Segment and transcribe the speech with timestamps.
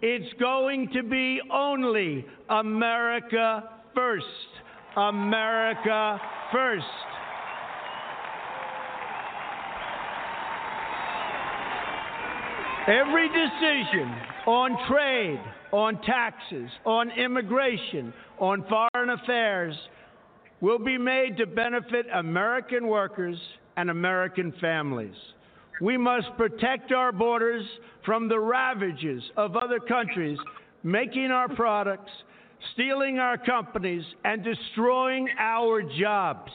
[0.00, 3.64] it's going to be only America
[3.94, 4.26] first.
[4.96, 6.20] America
[6.52, 6.84] first.
[12.88, 14.08] Every decision
[14.46, 15.40] on trade,
[15.72, 19.74] on taxes, on immigration, on foreign affairs
[20.60, 23.38] will be made to benefit American workers
[23.76, 25.14] and American families.
[25.80, 27.64] We must protect our borders
[28.04, 30.38] from the ravages of other countries
[30.82, 32.10] making our products,
[32.72, 36.50] stealing our companies, and destroying our jobs.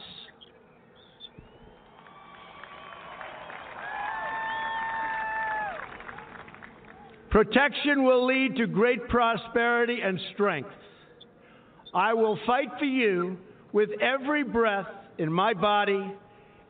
[7.30, 10.70] Protection will lead to great prosperity and strength.
[11.92, 13.36] I will fight for you
[13.72, 14.86] with every breath
[15.18, 16.12] in my body,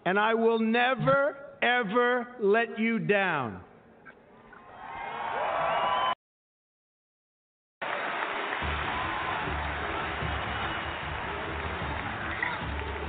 [0.07, 3.61] and I will never, ever let you down.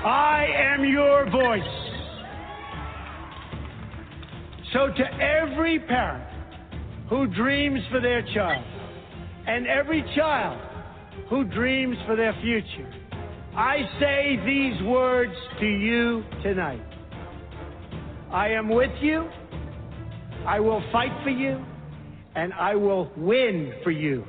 [0.05, 1.63] I am your voice.
[4.71, 6.29] So, to every parent
[7.09, 8.63] who dreams for their child,
[9.47, 10.61] and every child
[11.29, 12.93] who dreams for their future,
[13.55, 16.94] I say these words to you tonight.
[18.31, 19.29] I am with you,
[20.45, 21.63] I will fight for you,
[22.35, 24.23] and I will win for you.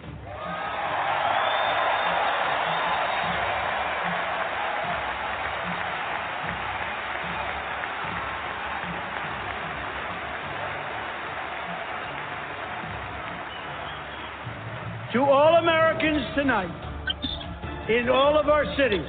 [15.13, 19.07] To all Americans tonight, in all of our cities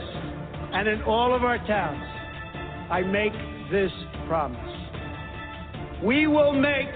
[0.72, 2.02] and in all of our towns,
[2.90, 3.34] I make
[3.72, 3.92] this
[4.28, 4.77] promise.
[6.04, 6.94] We will make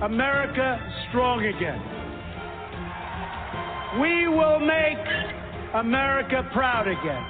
[0.00, 1.76] America strong again.
[4.00, 5.04] We will make
[5.74, 7.24] America proud again.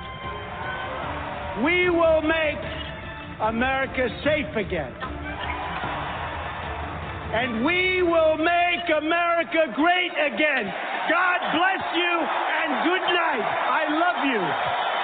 [1.64, 2.62] We will make
[3.42, 4.94] America safe again.
[7.34, 10.70] And we will make America great again.
[11.10, 12.14] God bless you
[12.62, 13.42] and good night.
[13.42, 14.95] I love you.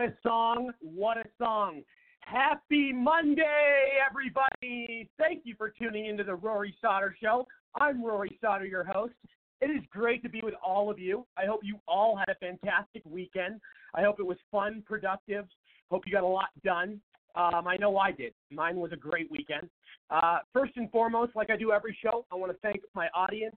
[0.00, 0.72] What a song!
[0.80, 1.82] What a song!
[2.20, 5.10] Happy Monday, everybody!
[5.18, 7.46] Thank you for tuning into the Rory Sauter Show.
[7.78, 9.12] I'm Rory Sauter, your host.
[9.60, 11.26] It is great to be with all of you.
[11.36, 13.60] I hope you all had a fantastic weekend.
[13.94, 15.44] I hope it was fun, productive.
[15.90, 16.98] Hope you got a lot done.
[17.34, 18.32] Um, I know I did.
[18.50, 19.68] Mine was a great weekend.
[20.08, 23.56] Uh, first and foremost, like I do every show, I want to thank my audience,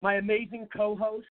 [0.00, 1.26] my amazing co hosts,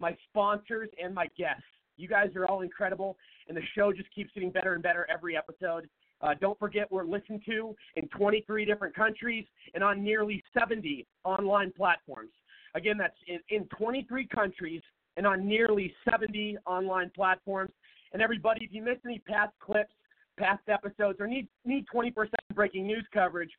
[0.00, 1.62] my sponsors, and my guests.
[1.98, 3.16] You guys are all incredible,
[3.48, 5.88] and the show just keeps getting better and better every episode.
[6.20, 9.44] Uh, don't forget, we're listened to in 23 different countries
[9.74, 12.30] and on nearly 70 online platforms.
[12.74, 14.82] Again, that's in, in 23 countries
[15.16, 17.70] and on nearly 70 online platforms.
[18.12, 19.92] And everybody, if you missed any past clips,
[20.38, 22.12] past episodes, or need need 20%
[22.54, 23.50] breaking news coverage,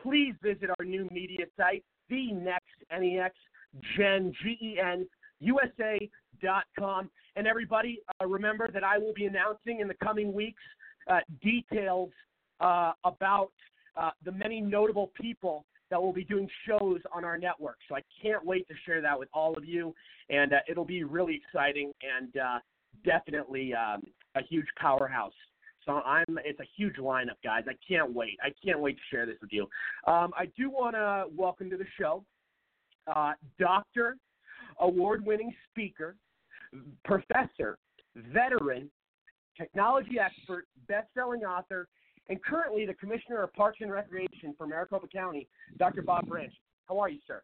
[0.00, 3.34] please visit our new media site, the Next NEX
[3.96, 5.06] Gen G E N
[5.40, 7.10] USA.com.
[7.36, 10.62] And everybody, uh, remember that I will be announcing in the coming weeks
[11.10, 12.10] uh, details
[12.60, 13.52] uh, about
[13.96, 17.76] uh, the many notable people that will be doing shows on our network.
[17.88, 19.94] So I can't wait to share that with all of you,
[20.30, 22.58] and uh, it'll be really exciting and uh,
[23.04, 24.02] definitely um,
[24.34, 25.34] a huge powerhouse.
[25.84, 27.64] So I'm it's a huge lineup, guys.
[27.68, 28.38] I can't wait.
[28.42, 29.64] I can't wait to share this with you.
[30.06, 32.24] Um, I do want to welcome to the show
[33.58, 34.16] Doctor,
[34.80, 36.16] award-winning speaker,
[37.04, 37.78] professor,
[38.14, 38.90] veteran,
[39.56, 41.88] technology expert, best-selling author,
[42.28, 45.48] and currently the Commissioner of Parks and Recreation for Maricopa County,
[45.78, 46.02] Dr.
[46.02, 46.52] Bob Branch.
[46.88, 47.42] How are you, sir?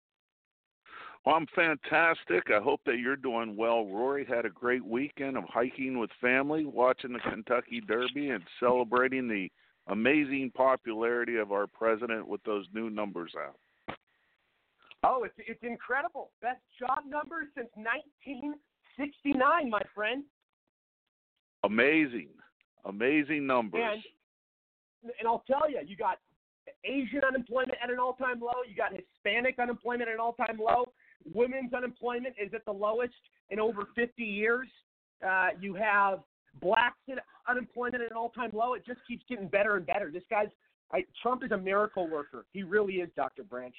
[1.27, 2.51] Well, I'm fantastic.
[2.51, 3.85] I hope that you're doing well.
[3.87, 9.29] Rory had a great weekend of hiking with family, watching the Kentucky Derby, and celebrating
[9.29, 9.51] the
[9.89, 13.57] amazing popularity of our president with those new numbers out.
[15.05, 16.31] Oh, it's it's incredible.
[16.43, 17.69] Best job numbers since
[18.99, 20.25] 1969, my friend.
[21.65, 22.29] Amazing,
[22.85, 23.81] amazing numbers.
[23.83, 26.19] And and I'll tell you, you got
[26.85, 28.63] Asian unemployment at an all-time low.
[28.69, 30.87] You got Hispanic unemployment at an all-time low.
[31.33, 33.15] Women's unemployment is at the lowest
[33.51, 34.69] in over 50 years.
[35.27, 36.21] Uh, you have
[36.61, 37.17] blacks in
[37.49, 38.75] unemployment at an all-time low.
[38.75, 40.11] It just keeps getting better and better.
[40.13, 40.49] This guy's
[40.93, 42.47] I, Trump is a miracle worker.
[42.53, 43.45] He really is, Dr.
[43.45, 43.75] Branch.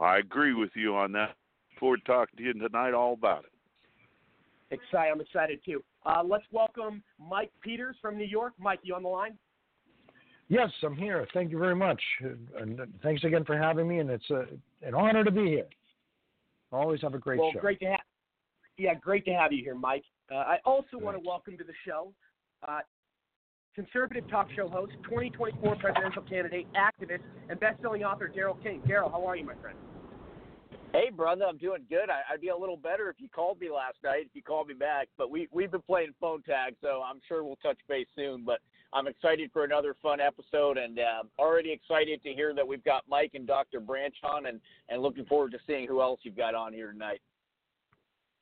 [0.00, 1.36] I agree with you on that.
[1.78, 3.52] Forward to talking to you tonight all about it.
[4.70, 5.12] Excited.
[5.12, 5.82] I'm excited too.
[6.04, 8.54] Uh, let's welcome Mike Peters from New York.
[8.58, 9.36] Mike, you on the line?
[10.48, 11.26] Yes, I'm here.
[11.34, 12.00] Thank you very much,
[12.58, 13.98] and thanks again for having me.
[13.98, 14.46] And it's a,
[14.82, 15.66] an honor to be here.
[16.70, 17.60] Always have a great well, show.
[17.60, 18.00] great to have.
[18.78, 20.04] Yeah, great to have you here, Mike.
[20.30, 22.12] Uh, I also want to welcome to the show
[22.66, 22.80] uh,
[23.74, 28.80] conservative talk show host, 2024 presidential candidate, activist, and best-selling author Daryl Kane.
[28.88, 29.76] Daryl, how are you, my friend?
[30.92, 32.08] Hey, brother, I'm doing good.
[32.08, 34.68] I, would be a little better if you called me last night, if you called
[34.68, 35.08] me back.
[35.18, 38.44] But we we've been playing phone tag, so I'm sure we'll touch base soon.
[38.44, 38.60] But
[38.92, 43.04] I'm excited for another fun episode, and uh, already excited to hear that we've got
[43.08, 43.80] Mike and Dr.
[43.80, 47.20] Branch on, and and looking forward to seeing who else you've got on here tonight.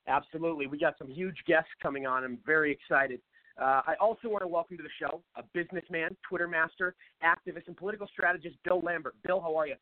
[0.07, 2.25] Absolutely, we got some huge guests coming on.
[2.25, 3.21] I'm very excited.
[3.61, 7.77] Uh, I also want to welcome to the show a businessman, Twitter master, activist, and
[7.77, 9.15] political strategist, Bill Lambert.
[9.25, 9.77] Bill, how are you?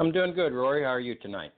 [0.00, 0.82] I'm doing good, Rory.
[0.82, 1.52] How are you tonight?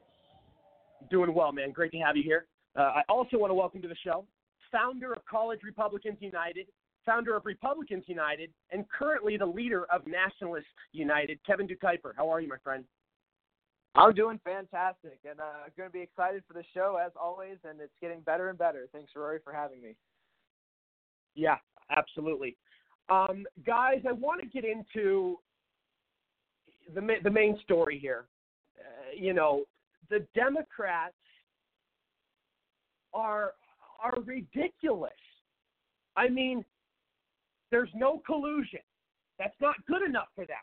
[1.12, 1.70] Doing well, man.
[1.70, 2.46] Great to have you here.
[2.74, 4.26] Uh, I also want to welcome to the show
[4.72, 6.66] founder of College Republicans United,
[7.06, 12.14] founder of Republicans United, and currently the leader of Nationalists United, Kevin Decuyper.
[12.16, 12.84] How are you, my friend?
[13.94, 17.80] I'm doing fantastic, and uh, going to be excited for the show as always, and
[17.80, 18.88] it's getting better and better.
[18.92, 19.94] Thanks, Rory, for having me.
[21.36, 21.58] Yeah,
[21.96, 22.56] absolutely.
[23.08, 25.36] Um, guys, I want to get into
[26.92, 28.24] the the main story here
[29.16, 29.64] you know,
[30.10, 31.14] the Democrats
[33.14, 33.52] are
[34.02, 35.12] are ridiculous.
[36.16, 36.64] I mean,
[37.70, 38.80] there's no collusion.
[39.38, 40.56] That's not good enough for them.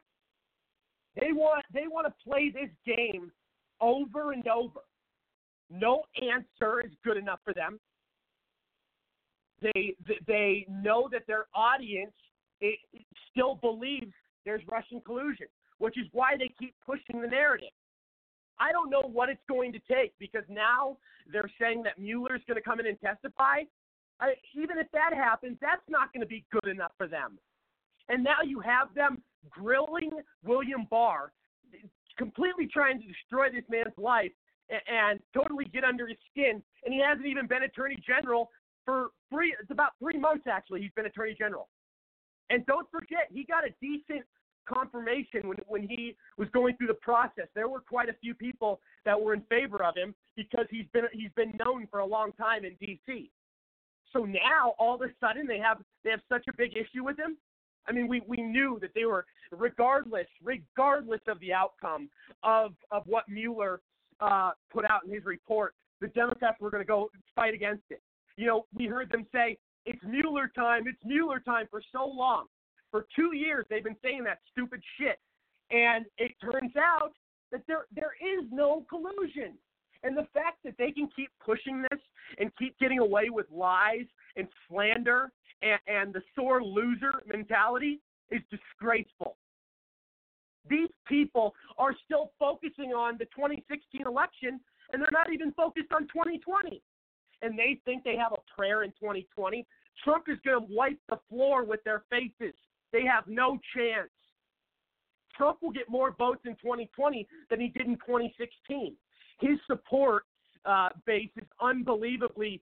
[1.19, 3.31] They want they want to play this game
[3.81, 4.81] over and over.
[5.69, 7.79] No answer is good enough for them.
[9.61, 9.95] They
[10.27, 12.13] they know that their audience
[13.31, 14.13] still believes
[14.45, 15.47] there's Russian collusion,
[15.79, 17.69] which is why they keep pushing the narrative.
[18.59, 20.97] I don't know what it's going to take because now
[21.31, 23.61] they're saying that Mueller's going to come in and testify.
[24.19, 27.39] I, even if that happens, that's not going to be good enough for them.
[28.09, 30.11] And now you have them grilling
[30.43, 31.31] William Barr,
[32.17, 34.31] completely trying to destroy this man's life
[34.69, 36.61] and, and totally get under his skin.
[36.83, 38.49] And he hasn't even been Attorney General
[38.83, 39.55] for three.
[39.61, 40.81] It's about three months actually.
[40.81, 41.69] He's been Attorney General.
[42.49, 44.25] And don't forget, he got a decent
[44.71, 47.47] confirmation when when he was going through the process.
[47.55, 51.05] There were quite a few people that were in favor of him because he's been
[51.11, 53.31] he's been known for a long time in D.C.
[54.13, 57.17] So now all of a sudden they have they have such a big issue with
[57.17, 57.37] him.
[57.87, 62.09] I mean, we, we knew that they were regardless regardless of the outcome
[62.43, 63.81] of of what Mueller
[64.19, 68.01] uh, put out in his report, the Democrats were going to go fight against it.
[68.37, 72.45] You know, we heard them say it's Mueller time, it's Mueller time for so long.
[72.91, 75.19] For two years, they've been saying that stupid shit.
[75.71, 77.11] And it turns out
[77.51, 79.53] that there there is no collusion.
[80.03, 81.99] And the fact that they can keep pushing this
[82.39, 84.05] and keep getting away with lies
[84.35, 85.31] and slander
[85.61, 87.99] and, and the sore loser mentality
[88.31, 89.35] is disgraceful.
[90.69, 94.59] These people are still focusing on the 2016 election
[94.91, 96.81] and they're not even focused on 2020.
[97.41, 99.65] And they think they have a prayer in 2020.
[100.03, 102.55] Trump is going to wipe the floor with their faces.
[102.91, 104.09] They have no chance.
[105.35, 108.95] Trump will get more votes in 2020 than he did in 2016.
[109.39, 110.23] His support
[110.65, 112.61] uh, base is unbelievably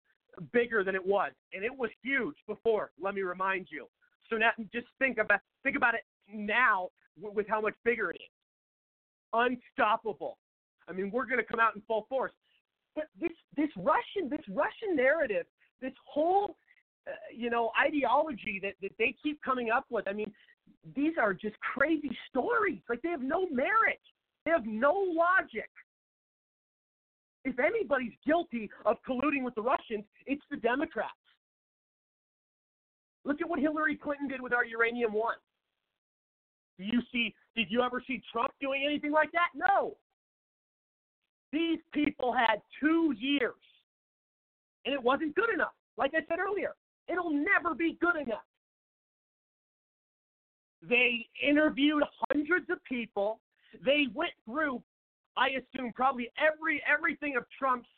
[0.54, 2.92] bigger than it was, and it was huge before.
[3.02, 3.88] Let me remind you.
[4.30, 8.30] So now, just think about think about it now with how much bigger it is.
[9.34, 10.38] Unstoppable.
[10.88, 12.32] I mean, we're going to come out in full force.
[12.96, 15.46] But this this Russian this Russian narrative,
[15.82, 16.58] this whole
[17.08, 20.08] uh, you know ideology that that they keep coming up with.
[20.08, 20.32] I mean,
[20.96, 22.80] these are just crazy stories.
[22.90, 24.02] Like they have no merit.
[24.46, 25.70] They have no logic.
[27.44, 31.14] If anybody's guilty of colluding with the Russians, it's the Democrats.
[33.24, 35.36] Look at what Hillary Clinton did with our uranium one.
[36.78, 37.34] Do you see?
[37.56, 39.50] Did you ever see Trump doing anything like that?
[39.56, 39.98] No.
[41.52, 43.56] These people had two years,
[44.86, 45.74] and it wasn't good enough.
[45.98, 46.76] Like I said earlier,
[47.08, 48.46] it'll never be good enough.
[50.82, 53.40] They interviewed hundreds of people.
[53.84, 54.82] They went through,
[55.36, 57.90] I assume, probably every everything of Trump's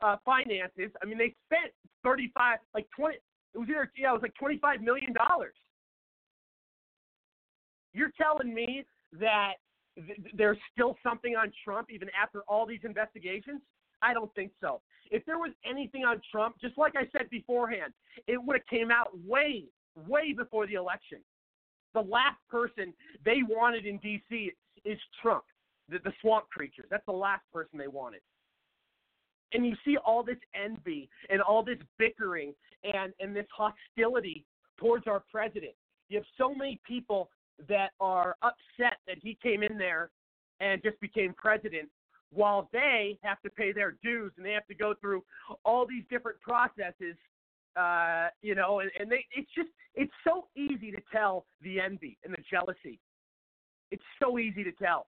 [0.00, 0.90] uh, finances.
[1.02, 1.72] I mean, they spent
[2.02, 3.16] thirty-five, like twenty.
[3.54, 5.54] It was either yeah, it was like twenty-five million dollars.
[7.92, 8.84] You're telling me
[9.18, 9.54] that
[9.96, 13.60] th- there's still something on Trump even after all these investigations?
[14.02, 14.80] I don't think so.
[15.10, 17.92] If there was anything on Trump, just like I said beforehand,
[18.26, 19.64] it would have came out way,
[20.06, 21.18] way before the election.
[21.94, 22.92] The last person
[23.24, 24.52] they wanted in D.C.
[24.84, 25.44] is Trump,
[25.88, 26.86] the, the swamp creatures.
[26.90, 28.20] That's the last person they wanted.
[29.54, 32.52] And you see all this envy and all this bickering
[32.84, 34.44] and, and this hostility
[34.78, 35.72] towards our president.
[36.10, 37.30] You have so many people
[37.68, 40.10] that are upset that he came in there
[40.60, 41.88] and just became president
[42.32, 45.24] while they have to pay their dues and they have to go through
[45.64, 47.16] all these different processes
[47.76, 52.18] uh, you know and, and they it's just it's so easy to tell the envy
[52.24, 53.00] and the jealousy.
[53.90, 55.06] It's so easy to tell.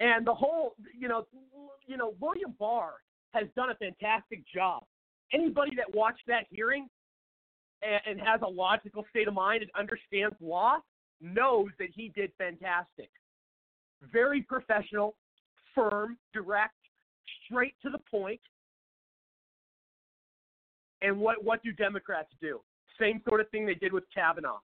[0.00, 1.26] And the whole you know
[1.86, 2.94] you know william barr
[3.32, 4.84] has done a fantastic job.
[5.32, 6.88] Anybody that watched that hearing
[7.82, 10.78] and, and has a logical state of mind and understands law
[11.20, 13.10] knows that he did fantastic.
[14.12, 15.14] Very professional,
[15.74, 16.74] firm, direct,
[17.44, 18.40] straight to the point.
[21.02, 22.60] And what what do Democrats do?
[22.98, 24.60] Same sort of thing they did with Kavanaugh.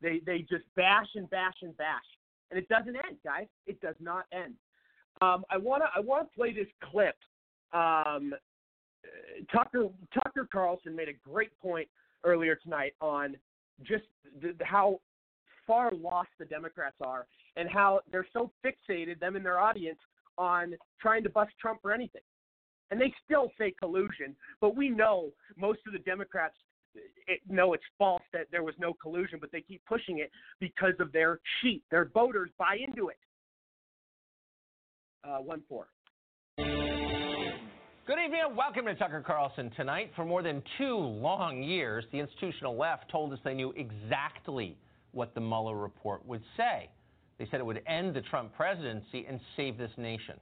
[0.00, 2.04] They they just bash and bash and bash,
[2.50, 3.46] and it doesn't end, guys.
[3.66, 4.54] It does not end.
[5.20, 7.16] Um, I wanna I wanna play this clip.
[7.72, 8.34] Um,
[9.52, 11.88] Tucker Tucker Carlson made a great point
[12.24, 13.36] earlier tonight on
[13.82, 14.04] just
[14.40, 15.00] the, how
[15.66, 19.98] far lost the Democrats are and how they're so fixated, them and their audience,
[20.38, 22.22] on trying to bust Trump for anything.
[22.90, 26.54] And they still say collusion, but we know most of the Democrats
[27.48, 31.10] know it's false that there was no collusion, but they keep pushing it because of
[31.12, 31.82] their sheep.
[31.90, 33.16] Their voters buy into it.
[35.24, 35.86] Uh, one four.
[38.04, 40.10] Good evening and welcome to Tucker Carlson tonight.
[40.16, 44.76] For more than two long years, the institutional left told us they knew exactly
[45.12, 46.90] what the Mueller report would say.
[47.42, 50.38] They said it would end the Trump presidency and save this nation.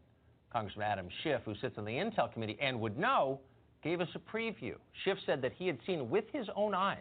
[0.52, 3.40] Congressman Adam Schiff, who sits on the Intel Committee and would know,
[3.82, 4.74] gave us a preview.
[5.02, 6.98] Schiff said that he had seen with his own eyes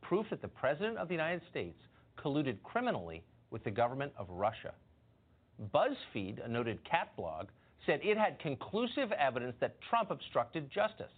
[0.00, 1.76] proof that the President of the United States
[2.16, 4.72] colluded criminally with the government of Russia.
[5.74, 7.48] BuzzFeed, a noted cat blog,
[7.84, 11.12] said it had conclusive evidence that Trump obstructed justice.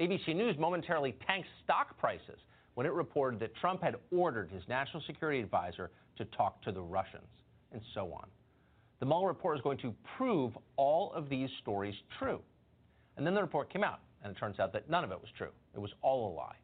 [0.00, 2.38] ABC News momentarily tanked stock prices
[2.72, 6.80] when it reported that Trump had ordered his national security advisor to talk to the
[6.80, 7.28] Russians,
[7.72, 8.26] and so on.
[9.00, 12.40] The Mueller report is going to prove all of these stories true.
[13.16, 15.30] And then the report came out, and it turns out that none of it was
[15.36, 15.50] true.
[15.74, 16.56] It was all a lie.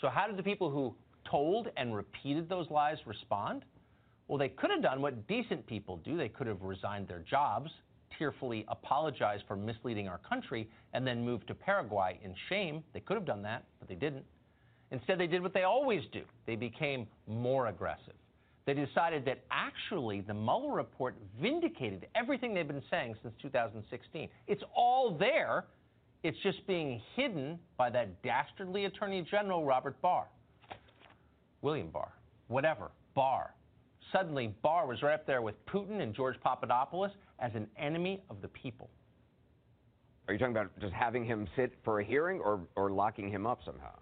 [0.00, 0.94] So, how did the people who
[1.28, 3.64] told and repeated those lies respond?
[4.28, 6.16] Well, they could have done what decent people do.
[6.16, 7.70] They could have resigned their jobs,
[8.18, 12.84] tearfully apologized for misleading our country, and then moved to Paraguay in shame.
[12.92, 14.24] They could have done that, but they didn't.
[14.90, 18.14] Instead, they did what they always do they became more aggressive.
[18.68, 24.28] They decided that actually the Mueller report vindicated everything they've been saying since 2016.
[24.46, 25.64] It's all there,
[26.22, 30.26] it's just being hidden by that dastardly Attorney General, Robert Barr.
[31.62, 32.12] William Barr,
[32.48, 33.54] whatever, Barr.
[34.12, 38.42] Suddenly, Barr was right up there with Putin and George Papadopoulos as an enemy of
[38.42, 38.90] the people.
[40.26, 43.46] Are you talking about just having him sit for a hearing or, or locking him
[43.46, 43.94] up somehow?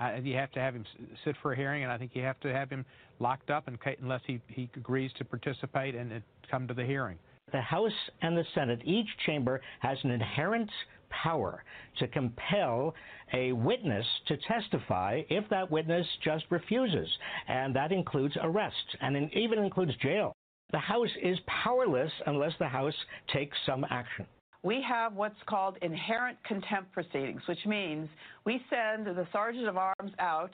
[0.00, 0.84] Uh, you have to have him
[1.24, 2.84] sit for a hearing, and I think you have to have him
[3.20, 7.18] locked up, unless he, he agrees to participate and come to the hearing.
[7.52, 10.70] The House and the Senate, each chamber has an inherent
[11.10, 11.62] power
[11.98, 12.94] to compel
[13.32, 17.08] a witness to testify if that witness just refuses,
[17.46, 20.32] and that includes arrests and even includes jail.
[20.72, 22.94] The House is powerless unless the House
[23.32, 24.26] takes some action.
[24.64, 28.08] We have what's called inherent contempt proceedings, which means
[28.44, 30.50] we send the sergeant of arms out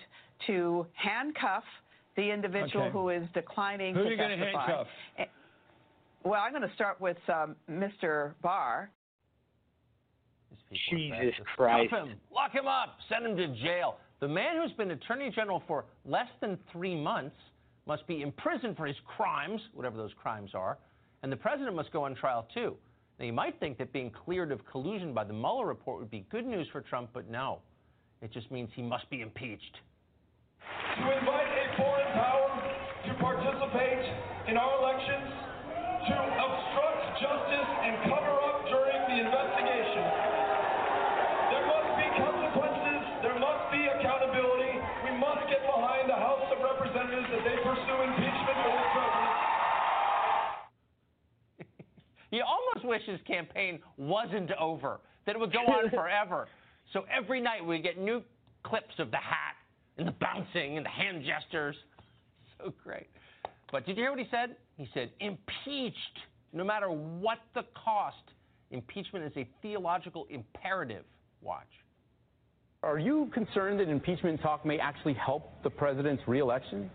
[0.49, 1.63] to handcuff
[2.17, 2.93] the individual Okay.
[2.93, 4.67] who is declining Who to are you gonna testify.
[4.67, 4.87] handcuff?
[5.19, 5.25] Eh,
[6.25, 8.35] Well, I'm going to start with um, Mr.
[8.43, 8.91] Barr.
[10.91, 11.89] Jesus Christ.
[11.89, 12.15] Stop him.
[12.33, 12.97] Lock him up.
[13.09, 13.97] Send him to jail.
[14.21, 17.37] The man who's been Attorney General for less than three months
[17.87, 20.79] must be imprisoned for his crimes, whatever those crimes are,
[21.23, 22.77] and the president must go on trial too.
[23.21, 26.25] Now, you might think that being cleared of collusion by the Mueller report would be
[26.31, 27.59] good news for Trump, but no.
[28.23, 29.77] It just means he must be impeached.
[30.97, 32.49] to invite a foreign power
[33.07, 34.05] to participate
[34.49, 35.33] in our elections,
[36.09, 38.40] to obstruct justice and cover
[52.31, 56.49] He almost wished his campaign wasn't over, that it would go on forever.
[56.93, 58.23] So every night we get new
[58.63, 59.55] clips of the hat
[59.99, 61.77] and the bouncing and the hand gestures.
[62.63, 63.07] So great.
[63.73, 64.55] But did you hear what he said?
[64.77, 65.97] He said, impeached,
[66.53, 68.17] no matter what the cost.
[68.71, 71.05] Impeachment is a theological imperative.
[71.41, 71.65] Watch.
[72.83, 76.91] Are you concerned that impeachment talk may actually help the president's reelection?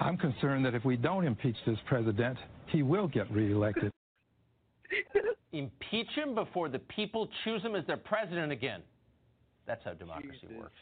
[0.00, 2.36] I'm concerned that if we don't impeach this president,
[2.76, 3.90] he will get reelected.
[5.52, 8.82] Impeach him before the people choose him as their president again.
[9.66, 10.78] That's how democracy works.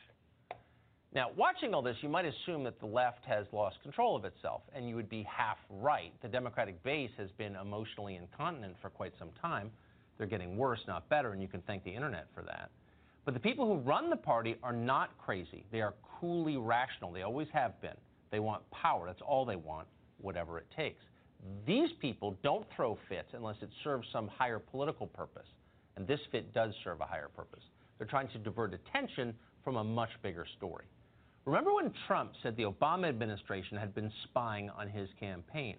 [1.15, 4.63] Now, watching all this, you might assume that the left has lost control of itself,
[4.75, 6.13] and you would be half right.
[6.23, 9.71] The Democratic base has been emotionally incontinent for quite some time.
[10.19, 12.71] They're getting worse, not better, and you can thank the internet for that.
[13.25, 15.65] But the people who run the party are not crazy.
[15.71, 17.13] They are coolly rational.
[17.13, 17.97] They always have been.
[18.33, 19.07] They want power.
[19.07, 19.87] That's all they want,
[20.21, 21.05] whatever it takes.
[21.67, 25.47] These people don't throw fits unless it serves some higher political purpose.
[25.97, 27.63] And this fit does serve a higher purpose.
[27.99, 30.85] They're trying to divert attention from a much bigger story.
[31.45, 35.77] Remember when Trump said the Obama administration had been spying on his campaign?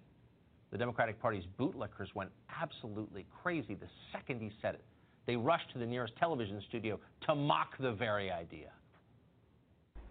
[0.70, 4.84] The Democratic Party's bootlickers went absolutely crazy the second he said it.
[5.26, 8.70] They rushed to the nearest television studio to mock the very idea.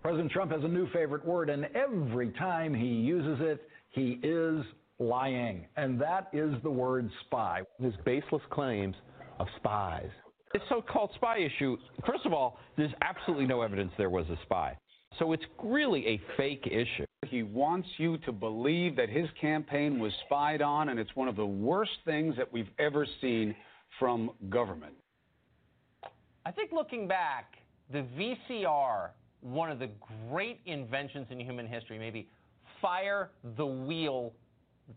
[0.01, 4.63] President Trump has a new favorite word, and every time he uses it, he is
[4.99, 5.65] lying.
[5.77, 7.61] And that is the word spy.
[7.79, 8.95] His baseless claims
[9.39, 10.09] of spies.
[10.53, 14.37] This so called spy issue, first of all, there's absolutely no evidence there was a
[14.43, 14.77] spy.
[15.19, 17.05] So it's really a fake issue.
[17.25, 21.35] He wants you to believe that his campaign was spied on, and it's one of
[21.35, 23.55] the worst things that we've ever seen
[23.99, 24.93] from government.
[26.45, 27.55] I think looking back,
[27.91, 29.09] the VCR,
[29.41, 29.89] one of the
[30.29, 32.27] great inventions in human history, maybe
[32.81, 34.33] fire the wheel,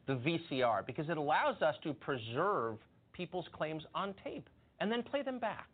[0.07, 2.79] the VCR, because it allows us to preserve
[3.13, 4.49] people's claims on tape
[4.81, 5.69] and then play them back.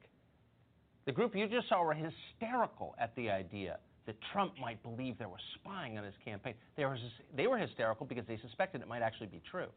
[1.06, 5.28] The group you just saw were hysterical at the idea that Trump might believe there
[5.28, 6.54] was spying on his campaign.
[6.76, 6.98] They were,
[7.36, 9.68] they were hysterical because they suspected it might actually be true.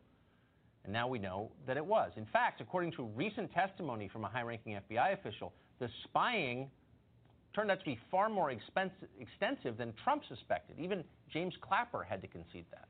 [0.84, 2.12] And now we know that it was.
[2.16, 6.70] In fact, according to recent testimony from a high ranking FBI official, the spying
[7.54, 10.80] turned out to be far more expensive, extensive than Trump suspected.
[10.80, 12.88] Even James Clapper had to concede that.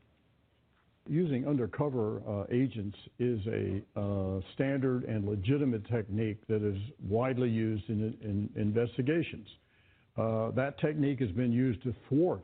[1.10, 7.90] Using undercover uh, agents is a uh, standard and legitimate technique that is widely used
[7.90, 9.48] in, in investigations.
[10.18, 12.44] Uh, that technique has been used to thwart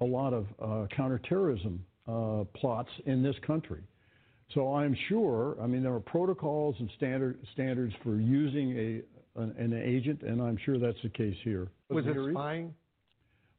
[0.00, 3.82] a lot of uh, counterterrorism uh, plots in this country.
[4.54, 9.54] So I'm sure, I mean, there are protocols and standard, standards for using a, an,
[9.58, 11.68] an agent, and I'm sure that's the case here.
[11.90, 12.74] Was it spying?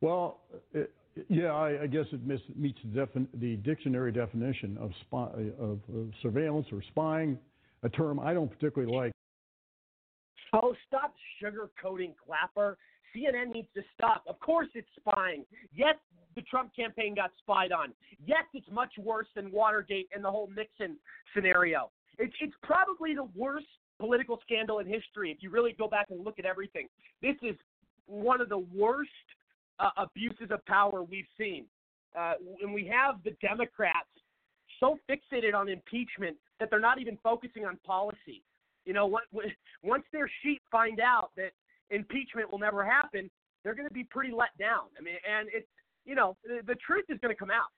[0.02, 0.40] Well,
[0.74, 0.92] it,
[1.28, 5.80] yeah, I, I guess it mis- meets the, defin- the dictionary definition of, spy, of,
[5.94, 7.38] of surveillance or spying,
[7.84, 9.12] a term I don't particularly like.
[10.54, 12.78] Oh, stop sugarcoating Clapper.
[13.16, 14.24] CNN needs to stop.
[14.28, 15.46] Of course it's spying.
[15.76, 15.96] Yes,
[16.36, 17.94] the Trump campaign got spied on.
[18.26, 20.98] Yes, it's much worse than Watergate and the whole Nixon
[21.34, 21.92] scenario.
[22.18, 23.68] It's, it's probably the worst
[24.00, 26.88] political scandal in history if you really go back and look at everything.
[27.22, 27.56] This is
[28.06, 29.10] one of the worst
[29.80, 31.66] uh, abuses of power we've seen.
[32.18, 34.10] Uh, and we have the Democrats
[34.80, 38.44] so fixated on impeachment that they're not even focusing on policy.
[38.86, 39.46] You know, what, what,
[39.84, 41.52] once their sheep find out that
[41.90, 43.30] impeachment will never happen,
[43.64, 44.88] they're going to be pretty let down.
[44.98, 45.68] I mean, and it's
[46.06, 47.70] you know the, the truth is going to come out.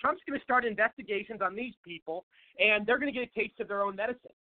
[0.00, 2.24] Trump's going to start investigations on these people,
[2.58, 4.36] and they're going to get a taste of their own medicine.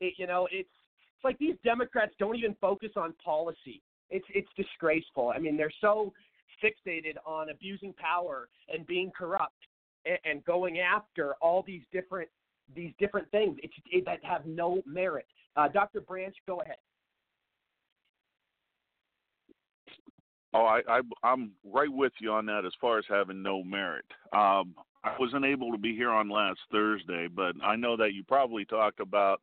[0.00, 3.80] It, you know, it's it's like these Democrats don't even focus on policy.
[4.12, 5.32] It's it's disgraceful.
[5.34, 6.12] I mean, they're so
[6.62, 9.56] fixated on abusing power and being corrupt
[10.06, 12.28] and, and going after all these different
[12.74, 15.26] these different things it's, it, that have no merit.
[15.56, 16.00] Uh, Dr.
[16.00, 16.76] Branch, go ahead.
[20.54, 24.04] Oh, I, I I'm right with you on that as far as having no merit.
[24.32, 28.22] Um, I wasn't able to be here on last Thursday, but I know that you
[28.22, 29.40] probably talked about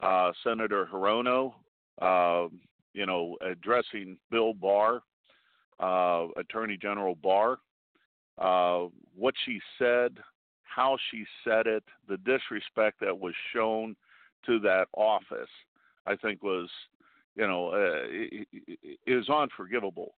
[0.00, 1.54] uh, Senator Hirono,
[2.02, 2.48] uh,
[2.94, 5.02] you know, addressing Bill Barr,
[5.78, 7.58] uh, Attorney General Barr.
[8.38, 10.16] Uh, what she said,
[10.62, 13.94] how she said it, the disrespect that was shown
[14.46, 15.48] to that office,
[16.06, 16.70] I think was,
[17.36, 18.06] you know, uh,
[19.06, 20.14] is unforgivable.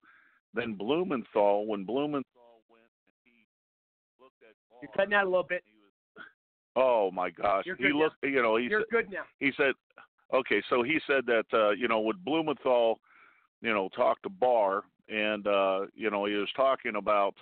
[0.54, 3.46] Then Blumenthal, when Blumenthal went and he
[4.20, 5.64] looked at Barr, You're cutting out a little bit.
[6.76, 8.16] Oh my gosh, You're he looked.
[8.22, 8.28] now.
[8.28, 9.24] You know, he You're said, good now.
[9.40, 9.72] He said,
[10.32, 13.00] okay, so he said that uh, you know with Blumenthal,
[13.60, 17.34] you know, talked to Barr, and uh, you know he was talking about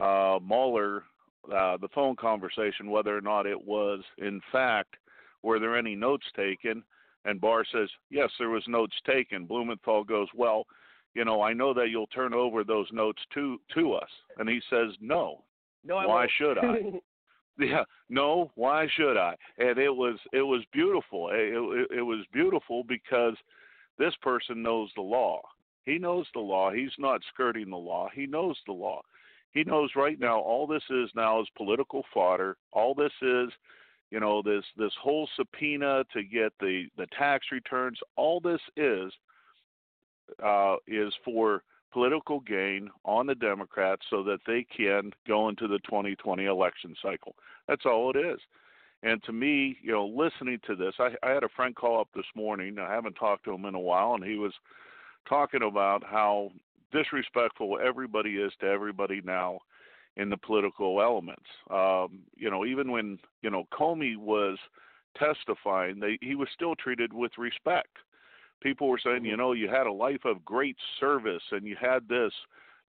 [0.00, 1.04] uh, Mueller,
[1.46, 4.96] uh, the phone conversation, whether or not it was in fact
[5.42, 6.82] were there any notes taken,
[7.24, 9.46] and Barr says yes, there was notes taken.
[9.46, 10.66] Blumenthal goes, well,
[11.14, 14.60] you know, I know that you'll turn over those notes to to us, and he
[14.68, 15.44] says no.
[15.84, 16.30] No, I Why won't.
[16.36, 17.00] should I?
[17.58, 17.84] yeah.
[18.08, 19.34] No why should i?
[19.58, 21.30] And it was it was beautiful.
[21.32, 23.34] It, it, it was beautiful because
[23.98, 25.40] this person knows the law.
[25.84, 26.72] He knows the law.
[26.72, 28.08] He's not skirting the law.
[28.14, 29.00] He knows the law.
[29.52, 32.56] He knows right now all this is now is political fodder.
[32.72, 33.50] All this is
[34.10, 37.98] you know this this whole subpoena to get the the tax returns.
[38.16, 39.12] All this is
[40.44, 45.78] uh is for political gain on the Democrats so that they can go into the
[45.80, 47.34] 2020 election cycle.
[47.68, 48.38] That's all it is.
[49.02, 52.08] And to me, you know, listening to this, I, I had a friend call up
[52.14, 52.78] this morning.
[52.78, 54.52] I haven't talked to him in a while, and he was
[55.28, 56.50] talking about how
[56.92, 59.58] disrespectful everybody is to everybody now
[60.16, 61.44] in the political elements.
[61.70, 64.58] Um, you know, even when you know Comey was
[65.18, 67.96] testifying, they, he was still treated with respect
[68.62, 72.08] people were saying, you know, you had a life of great service and you had
[72.08, 72.32] this.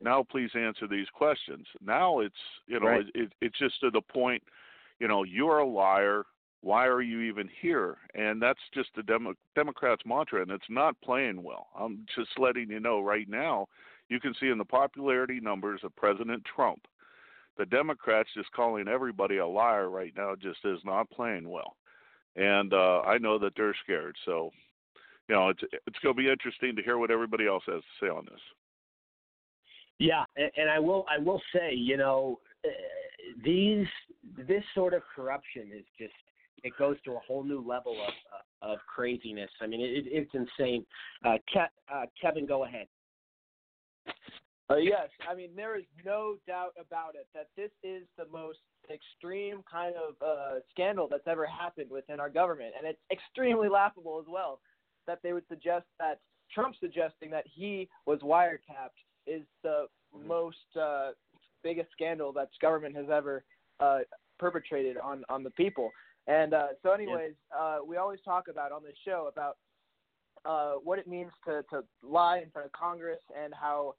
[0.01, 1.65] Now, please answer these questions.
[1.81, 2.35] Now it's,
[2.67, 3.05] you know, Right.
[3.15, 4.43] it, it, it's just to the point,
[4.99, 6.23] you know, you're a liar.
[6.61, 7.97] Why are you even here?
[8.15, 11.67] And that's just the Demo- Democrats' mantra, and it's not playing well.
[11.79, 13.67] I'm just letting you know right now.
[14.09, 16.87] You can see in the popularity numbers of President Trump,
[17.57, 21.75] the Democrats just calling everybody a liar right now just is not playing well.
[22.35, 24.15] And uh, I know that they're scared.
[24.25, 24.51] So
[25.27, 28.05] you know, it's it's going to be interesting to hear what everybody else has to
[28.05, 28.39] say on this.
[29.99, 32.69] Yeah, and, and I will I will say, you know, uh,
[33.43, 33.87] these
[34.47, 36.13] this sort of corruption is just
[36.63, 39.49] it goes to a whole new level of uh, of craziness.
[39.61, 40.85] I mean, it, it's insane.
[41.25, 42.87] Uh, Ke- uh, Kevin, go ahead.
[44.69, 48.59] Uh, yes, I mean there is no doubt about it that this is the most
[48.93, 54.19] extreme kind of uh, scandal that's ever happened within our government, and it's extremely laughable
[54.19, 54.59] as well
[55.07, 56.19] that they would suggest that
[56.53, 59.85] Trump suggesting that he was wiretapped is the
[60.25, 61.11] most uh,
[61.63, 63.43] biggest scandal that government has ever
[63.79, 63.99] uh,
[64.39, 65.91] perpetrated on on the people.
[66.27, 69.57] And uh, so, anyways, uh, we always talk about on this show about
[70.45, 73.95] uh, what it means to to lie in front of Congress and how,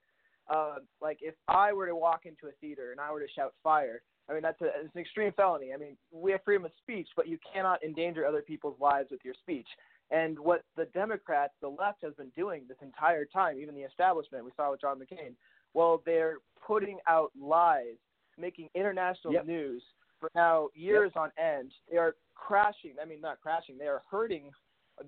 [0.50, 3.54] uh, like, if I were to walk into a theater and I were to shout
[3.62, 5.72] fire, I mean that's a, it's an extreme felony.
[5.72, 9.20] I mean we have freedom of speech, but you cannot endanger other people's lives with
[9.24, 9.68] your speech.
[10.10, 14.44] And what the Democrats, the left, has been doing this entire time, even the establishment,
[14.44, 15.34] we saw with John McCain,
[15.74, 16.36] well, they're
[16.66, 17.96] putting out lies,
[18.38, 19.46] making international Yep.
[19.46, 19.82] news
[20.18, 21.72] for now years on end.
[21.90, 22.94] They are crashing.
[23.00, 23.76] I mean, not crashing.
[23.76, 24.50] They are hurting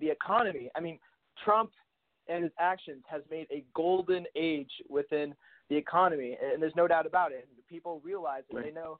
[0.00, 0.70] the economy.
[0.76, 0.98] I mean,
[1.44, 1.70] Trump
[2.28, 5.34] and his actions has made a golden age within
[5.68, 7.48] the economy, and there's no doubt about it.
[7.56, 8.62] And people realize it.
[8.62, 8.98] They know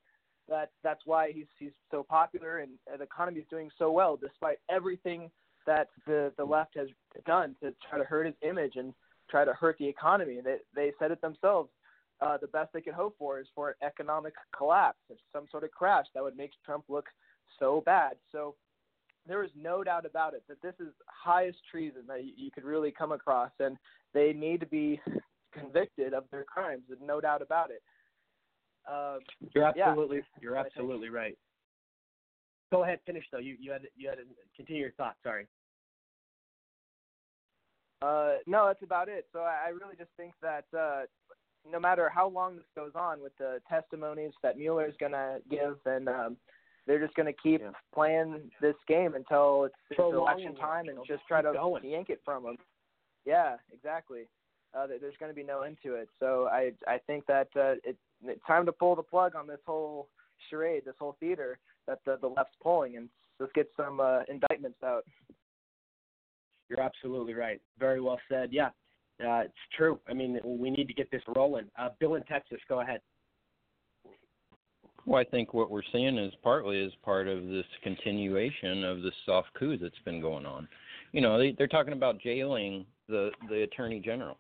[0.51, 4.59] that that's why he's he's so popular, and, the economy is doing so well despite
[4.69, 5.31] everything
[5.67, 6.89] that the the left has
[7.27, 8.93] done to try to hurt his image and
[9.31, 10.41] try to hurt the economy.
[10.45, 11.71] They they said it themselves.
[12.21, 15.65] Uh, the best they could hope for is for an economic collapse, or some sort
[15.65, 17.07] of crash that would make Trump look
[17.59, 18.13] so bad.
[18.31, 18.57] So
[19.27, 22.65] there is no doubt about it that this is highest treason that you, you could
[22.65, 23.79] really come across, and
[24.13, 25.01] they need to be
[25.53, 26.83] convicted of their crimes.
[27.03, 27.83] No doubt about it.
[28.89, 29.19] Uh,
[29.55, 29.89] You're yeah.
[29.89, 31.37] absolutely you're absolutely right.
[32.73, 33.39] Go ahead, finish though.
[33.39, 34.25] You you had you had to
[34.57, 35.17] continue your thought.
[35.23, 35.47] Sorry.
[38.03, 39.27] Uh, no, that's about it.
[39.33, 41.03] So I, I really just think that uh,
[41.71, 45.77] no matter how long this goes on with the testimonies that Mueller's going to give,
[45.85, 46.37] and um,
[46.87, 47.73] they're just going to keep Yeah.
[47.95, 51.85] playing this game until it's, it's election time and just try to going.
[51.85, 52.57] yank it from them.
[53.27, 54.23] Yeah, exactly.
[54.73, 56.09] Uh, there's going to be no end to it.
[56.21, 57.99] So I I think that uh, it, it's
[58.47, 60.09] time to pull the plug on this whole
[60.49, 64.79] charade, this whole theater that the, the left's pulling, and let's get some uh, indictments
[64.85, 65.05] out.
[66.69, 67.61] You're absolutely right.
[67.79, 68.51] Very well said.
[68.53, 68.69] Yeah,
[69.21, 69.99] uh, it's true.
[70.09, 71.67] I mean, we need to get this rolling.
[71.79, 73.01] Uh, Bill in Texas, go ahead.
[75.07, 79.15] Well, I think what we're seeing is partly is part of this continuation of this
[79.25, 80.69] soft coup that's been going on.
[81.13, 84.39] You know, they, they're talking about jailing the the attorney general.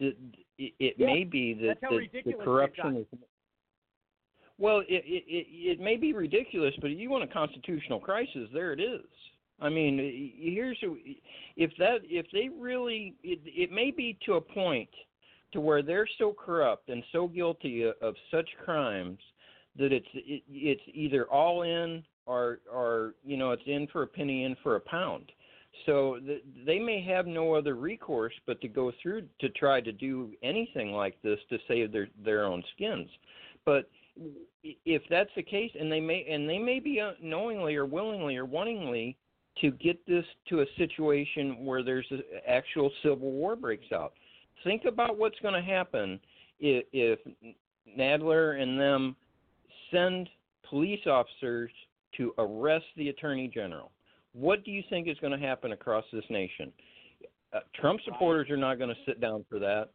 [0.00, 0.16] It,
[0.58, 3.06] it, Yeah, may be that the, the corruption is.
[4.58, 8.72] Well, it, it it it may be ridiculous, but you want a constitutional crisis, there
[8.72, 9.06] it is.
[9.60, 10.78] I mean, here's
[11.56, 14.88] if that if they really it, it may be to a point
[15.52, 19.18] to where they're so corrupt and so guilty of, of such crimes
[19.78, 24.06] that it's it, it's either all in or or you know it's in for a
[24.06, 25.30] penny in for a pound
[25.86, 29.92] so th- they may have no other recourse but to go through to try to
[29.92, 33.08] do anything like this to save their their own skins
[33.64, 33.88] but
[34.62, 38.44] if that's the case and they may and they may be knowingly or willingly or
[38.44, 39.16] wantingly
[39.60, 44.12] to get this to a situation where there's an actual civil war breaks out
[44.64, 46.20] think about what's going to happen
[46.58, 47.18] if, if
[47.98, 49.16] Nadler and them
[49.90, 50.28] send
[50.68, 51.70] police officers
[52.16, 53.90] to arrest the attorney general.
[54.32, 56.72] What do you think is going to happen across this nation?
[57.52, 59.90] Uh, Trump supporters are not going to sit down for that.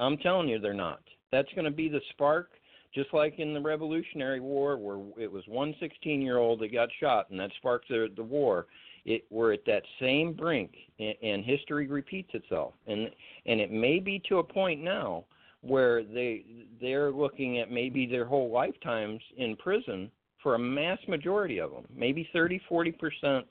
[0.00, 1.02] I'm telling you, they're not.
[1.32, 2.50] That's going to be the spark,
[2.94, 6.88] just like in the Revolutionary War, where it was one 16 year old that got
[7.00, 8.66] shot, and that sparked the, the war.
[9.04, 12.72] It, we're at that same brink, and, and history repeats itself.
[12.86, 13.10] And
[13.44, 15.24] and it may be to a point now
[15.60, 16.44] where they
[16.80, 20.10] they're looking at maybe their whole lifetimes in prison
[20.42, 23.46] for a mass majority of them, maybe 30, 40 percent.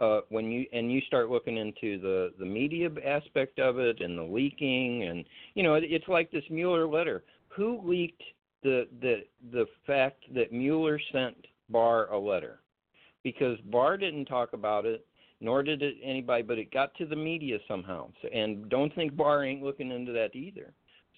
[0.00, 4.18] Uh, when you and you start looking into the the media aspect of it and
[4.18, 7.24] the leaking and you know it, it's like this Mueller letter.
[7.48, 8.22] Who leaked
[8.62, 11.36] the the the fact that Mueller sent
[11.68, 12.60] Barr a letter?
[13.22, 15.06] Because Barr didn't talk about it,
[15.40, 18.10] nor did it anybody, but it got to the media somehow.
[18.20, 20.72] So, and don't think Barr ain't looking into that either.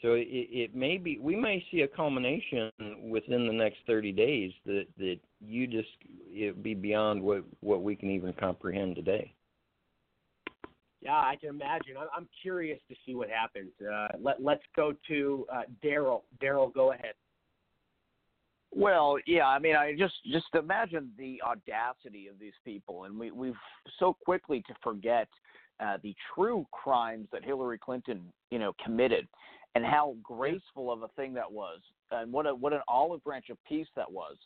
[0.04, 2.70] So it, it may be we may see a culmination
[3.02, 5.88] within the next 30 days that that you just
[6.28, 9.32] it be beyond what what we can even comprehend today.
[11.00, 11.96] Yeah, I can imagine.
[11.98, 13.70] I'm, I'm curious to see what happens.
[13.80, 16.20] Uh, let Let's go to uh, Daryl.
[16.42, 17.14] Daryl, go ahead.
[18.72, 23.30] Well, yeah, I mean, I just just imagine the audacity of these people, and we
[23.30, 23.54] we've
[23.98, 25.28] so quickly to forget
[25.80, 29.26] uh, the true crimes that Hillary Clinton, you know, committed,
[29.74, 33.50] and how graceful of a thing that was, and what a what an olive branch
[33.50, 34.36] of peace that was.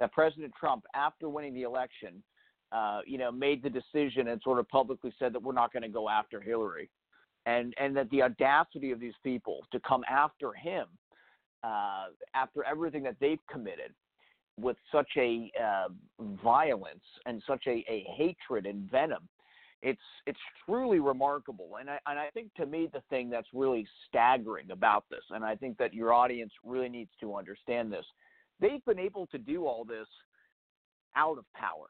[0.00, 2.22] That President Trump, after winning the election,
[2.70, 5.82] uh, you know, made the decision and sort of publicly said that we're not going
[5.82, 6.88] to go after Hillary,
[7.46, 10.86] and and that the audacity of these people to come after him
[11.64, 13.92] uh, after everything that they've committed
[14.60, 15.88] with such a uh,
[16.42, 19.28] violence and such a, a hatred and venom.
[19.82, 23.86] It's it's truly remarkable, and I and I think to me the thing that's really
[24.08, 28.04] staggering about this, and I think that your audience really needs to understand this.
[28.60, 30.08] They've been able to do all this
[31.16, 31.86] out of power.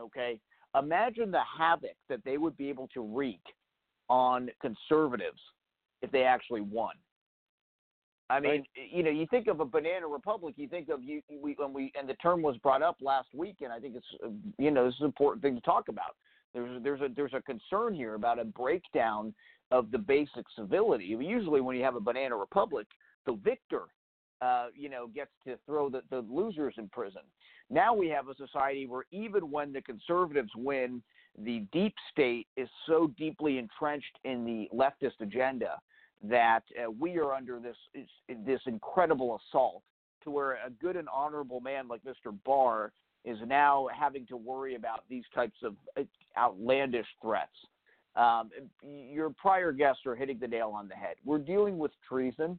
[0.00, 0.40] Okay,
[0.76, 3.42] imagine the havoc that they would be able to wreak
[4.08, 5.40] on conservatives
[6.02, 6.94] if they actually won.
[8.30, 10.54] I mean, you know, you think of a banana republic.
[10.56, 13.56] You think of you we when we and the term was brought up last week,
[13.60, 16.16] and I think it's you know this is an important thing to talk about.
[16.54, 19.34] There's there's a there's a concern here about a breakdown
[19.70, 21.04] of the basic civility.
[21.04, 22.86] Usually, when you have a banana republic,
[23.26, 23.84] the victor,
[24.42, 27.22] uh, you know, gets to throw the, the losers in prison.
[27.68, 31.02] Now we have a society where even when the conservatives win,
[31.38, 35.76] the deep state is so deeply entrenched in the leftist agenda
[36.22, 37.76] that uh, we are under this
[38.44, 39.82] this incredible assault
[40.24, 42.36] to where a good and honorable man like Mr.
[42.44, 42.92] Barr
[43.24, 46.02] is now having to worry about these types of uh,
[46.38, 47.50] outlandish threats.
[48.16, 48.50] Um,
[48.82, 51.16] your prior guests are hitting the nail on the head.
[51.24, 52.58] We're dealing with treason,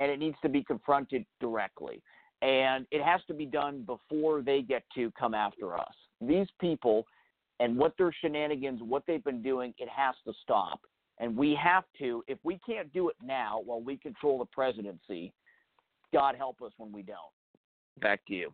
[0.00, 2.02] and it needs to be confronted directly.
[2.42, 5.94] And it has to be done before they get to come after us.
[6.20, 7.06] These people
[7.60, 10.80] and what their shenanigans, what they've been doing, it has to stop.
[11.18, 15.32] And we have to, if we can't do it now while we control the presidency,
[16.12, 17.16] God help us when we don't.
[18.00, 18.52] Back to you.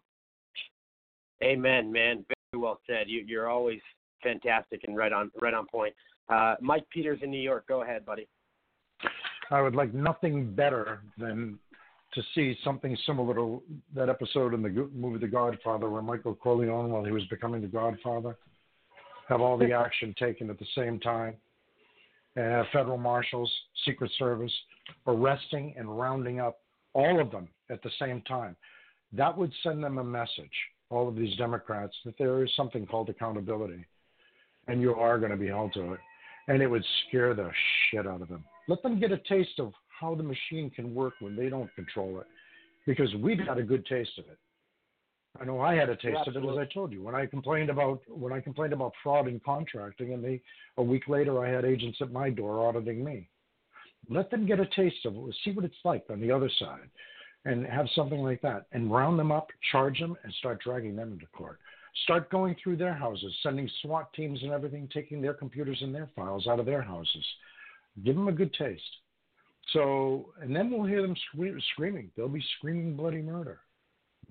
[1.43, 2.25] Amen, man.
[2.29, 3.09] Very well said.
[3.09, 3.81] You, you're always
[4.23, 5.95] fantastic and right on right on point.
[6.29, 7.67] Uh, Mike Peters in New York.
[7.67, 8.29] Go ahead, buddy.
[9.51, 11.59] I would like nothing better than
[12.15, 13.63] to see something similar to
[13.95, 17.67] that episode in the movie The Godfather, where Michael Corleone, while he was becoming the
[17.67, 18.37] Godfather,
[19.29, 21.35] have all the action taken at the same time,
[22.37, 23.51] have federal marshals,
[23.87, 24.53] Secret Service,
[25.07, 26.59] arresting and rounding up
[26.93, 28.57] all of them at the same time.
[29.13, 30.51] That would send them a message,
[30.93, 33.85] all of these Democrats, that there is something called accountability,
[34.69, 36.01] and you are going to be held to it.
[36.49, 37.51] And it would scare the
[37.91, 38.45] shit out of them.
[38.69, 42.21] Let them get a taste of how the machine can work when they don't control
[42.21, 42.27] it,
[42.87, 44.39] because we've had a good taste of it.
[45.41, 47.71] I know I had a taste of it, as I told you, when I complained
[47.71, 50.43] about when I complained about fraud in contracting, and they
[50.77, 53.29] a week later I had agents at my door auditing me.
[54.11, 56.91] Let them get a taste of it, see what it's like on the other side,
[57.45, 61.13] and have something like that, and round them up, charge them, and start dragging them
[61.13, 61.59] into court.
[62.05, 66.09] Start going through their houses, sending SWAT teams and everything, taking their computers and their
[66.17, 67.25] files out of their houses.
[68.05, 68.83] Give them a good taste.
[69.73, 72.11] So, and then we'll hear them scre- screaming.
[72.17, 73.61] They'll be screaming bloody murder.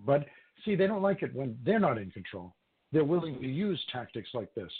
[0.05, 0.25] But
[0.65, 2.55] see, they don't like it when they're not in control.
[2.91, 4.71] They're willing to use tactics like this,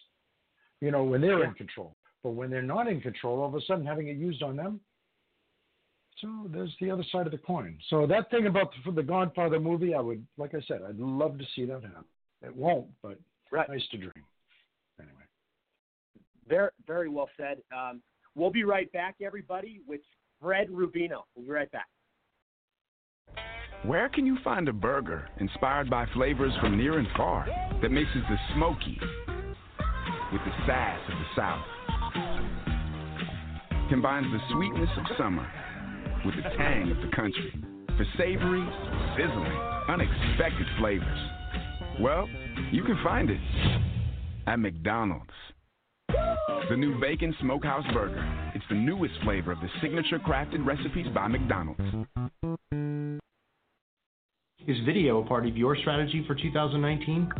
[0.81, 1.95] you know, when they're in control.
[2.23, 4.79] But when they're not in control, all of a sudden having it used on them.
[6.19, 7.77] So there's the other side of the coin.
[7.89, 10.99] So that thing about the, for the Godfather movie, I would, like I said, I'd
[10.99, 12.05] love to see that happen.
[12.43, 13.17] It won't, but
[13.51, 14.25] nice to dream.
[14.99, 15.23] Anyway.
[16.47, 17.57] Very, very well said.
[17.75, 18.01] Um,
[18.35, 20.01] we'll be right back, everybody, with
[20.39, 21.23] Fred Rubino.
[21.35, 21.87] We'll be right back.
[23.83, 27.47] Where can you find a burger inspired by flavors from near and far
[27.81, 28.99] that mixes the smoky
[30.31, 31.65] with the sass of the South?
[33.89, 35.51] Combines the sweetness of summer
[36.25, 37.53] with the tang of the country
[37.97, 38.65] for savory,
[39.17, 39.51] sizzling,
[39.89, 41.19] unexpected flavors.
[41.99, 42.27] Well,
[42.71, 43.39] you can find it
[44.47, 45.29] at McDonald's.
[46.69, 48.51] The new Bacon Smokehouse Burger.
[48.55, 51.81] It's the newest flavor of the signature crafted recipes by McDonald's.
[54.67, 57.31] Is video a part of your strategy for 2019?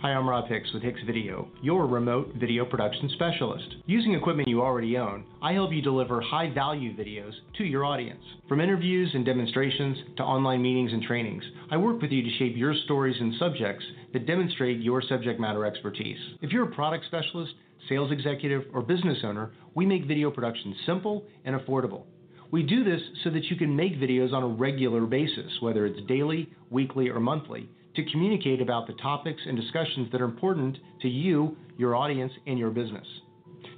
[0.00, 3.66] Hi, I'm Rob Hicks with Hicks Video, your remote video production specialist.
[3.86, 8.22] Using equipment you already own, I help you deliver high value videos to your audience.
[8.48, 12.56] From interviews and demonstrations to online meetings and trainings, I work with you to shape
[12.56, 16.20] your stories and subjects that demonstrate your subject matter expertise.
[16.42, 17.54] If you're a product specialist,
[17.88, 22.04] sales executive, or business owner, we make video production simple and affordable.
[22.52, 26.06] We do this so that you can make videos on a regular basis, whether it's
[26.06, 31.08] daily, weekly, or monthly, to communicate about the topics and discussions that are important to
[31.08, 33.06] you, your audience, and your business.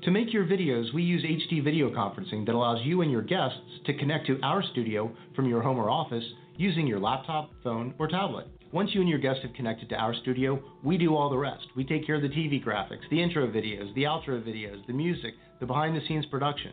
[0.02, 3.58] To make your videos, we use HD video conferencing that allows you and your guests
[3.86, 6.24] to connect to our studio from your home or office
[6.58, 8.46] using your laptop, phone, or tablet.
[8.72, 11.68] Once you and your guests have connected to our studio, we do all the rest.
[11.74, 15.32] We take care of the TV graphics, the intro videos, the outro videos, the music,
[15.60, 16.72] the behind the scenes production.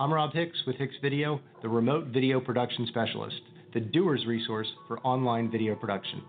[0.00, 3.40] I'm Rob Hicks with Hicks Video, the remote video production specialist,
[3.74, 6.22] the doer's resource for online video production.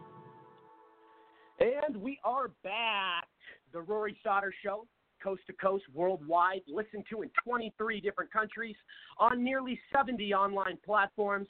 [1.59, 3.27] And we are back.
[3.71, 4.87] The Rory Sauter Show,
[5.21, 8.75] coast to coast, worldwide, listened to in 23 different countries
[9.19, 11.47] on nearly 70 online platforms.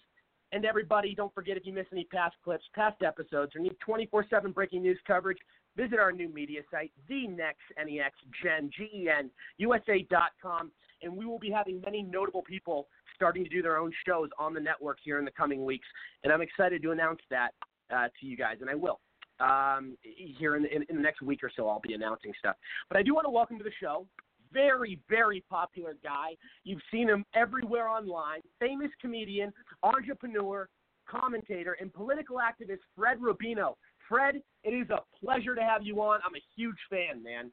[0.51, 4.25] And everybody, don't forget if you miss any past clips, past episodes, or need 24
[4.29, 5.37] 7 breaking news coverage,
[5.77, 9.29] visit our new media site, the Next NEX Gen, G-E-N,
[9.59, 10.71] USA.com.
[11.01, 14.53] And we will be having many notable people starting to do their own shows on
[14.53, 15.87] the network here in the coming weeks.
[16.23, 17.51] And I'm excited to announce that
[17.93, 18.99] uh, to you guys, and I will.
[19.39, 22.57] Um, here in the, in, in the next week or so, I'll be announcing stuff.
[22.89, 24.05] But I do want to welcome to the show
[24.51, 26.35] very, very popular guy.
[26.63, 28.41] You've seen him everywhere online.
[28.59, 30.67] Famous comedian, entrepreneur,
[31.09, 33.75] commentator, and political activist Fred Rubino.
[34.07, 36.19] Fred, it is a pleasure to have you on.
[36.25, 37.51] I'm a huge fan, man.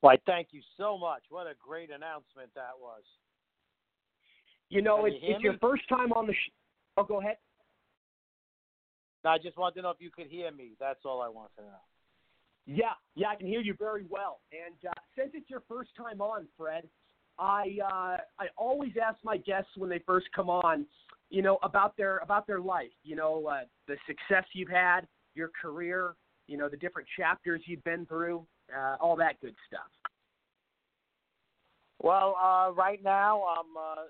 [0.00, 1.22] Why, thank you so much.
[1.30, 3.02] What a great announcement that was.
[4.68, 6.52] You know, Can it's, you it's your first time on the sh-
[6.96, 7.36] Oh, go ahead.
[9.24, 10.72] No, I just wanted to know if you could hear me.
[10.80, 11.80] That's all I want to know.
[12.66, 14.40] Yeah, yeah, I can hear you very well.
[14.52, 16.88] And uh, since it's your first time on, Fred,
[17.38, 20.86] I uh, I always ask my guests when they first come on,
[21.30, 22.90] you know, about their about their life.
[23.04, 25.02] You know, uh, the success you've had,
[25.34, 26.16] your career,
[26.48, 28.44] you know, the different chapters you've been through,
[28.74, 29.90] uh, all that good stuff.
[32.02, 34.02] Well, uh, right now I'm uh,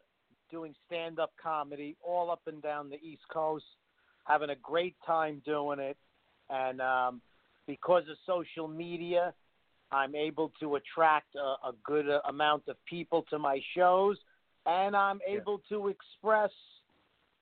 [0.51, 3.65] doing stand up comedy all up and down the East Coast,
[4.25, 5.97] having a great time doing it.
[6.51, 7.21] And um,
[7.67, 9.33] because of social media,
[9.93, 14.17] I'm able to attract a, a good uh, amount of people to my shows,
[14.67, 16.51] and I'm able to express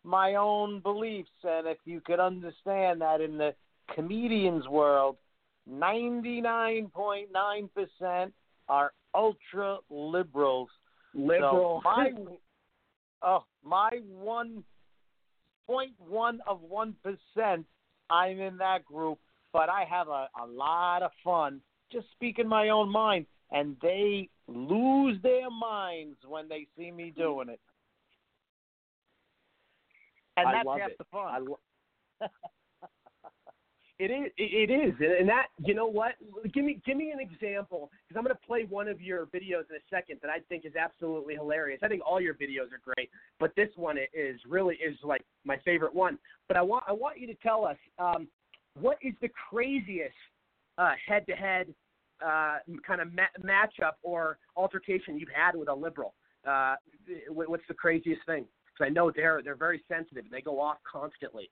[0.05, 1.31] my own beliefs.
[1.43, 3.55] And if you could understand that in the
[3.95, 5.17] comedians world,
[5.71, 8.33] 99.9%
[8.69, 10.71] are ultra liberals.
[11.15, 11.81] Liberal.
[11.83, 12.11] So my,
[13.23, 14.65] oh, my one
[15.67, 17.67] point one of one percent,
[18.11, 19.19] I'm in that group,
[19.53, 21.61] but I have a, a lot of fun
[21.93, 27.49] just speaking my own mind, and they lose their minds when they see me doing
[27.49, 27.61] it.
[30.37, 30.99] And I that's love half it.
[30.99, 31.29] the fun.
[31.29, 31.61] I lo-
[34.05, 34.33] It is.
[34.37, 36.17] It is, and that you know what?
[36.53, 39.65] Give me give me an example because I'm going to play one of your videos
[39.71, 41.81] in a second that I think is absolutely hilarious.
[41.83, 43.09] I think all your videos are great,
[43.41, 46.19] but this one is really is like my favorite one.
[46.49, 48.29] But I want I want you to tell us um,
[48.79, 50.13] what is the craziest
[50.77, 51.73] uh, head-to-head
[52.23, 56.13] uh, kind of ma- matchup or altercation you've had with a liberal.
[56.47, 56.75] Uh,
[57.31, 58.45] what's the craziest thing?
[58.67, 61.49] Because I know they're they're very sensitive and they go off constantly.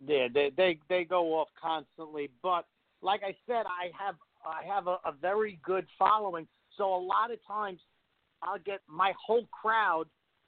[0.00, 2.66] Yeah, they they they go off constantly, but
[3.02, 6.46] like I said, I have I have a, a very good following.
[6.76, 7.80] So a lot of times,
[8.42, 10.06] I'll get my whole crowd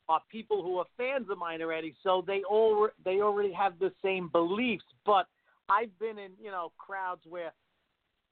[0.09, 1.95] are people who are fans of mine already.
[2.03, 4.85] So they all they already have the same beliefs.
[5.05, 5.27] But
[5.69, 7.53] I've been in you know crowds where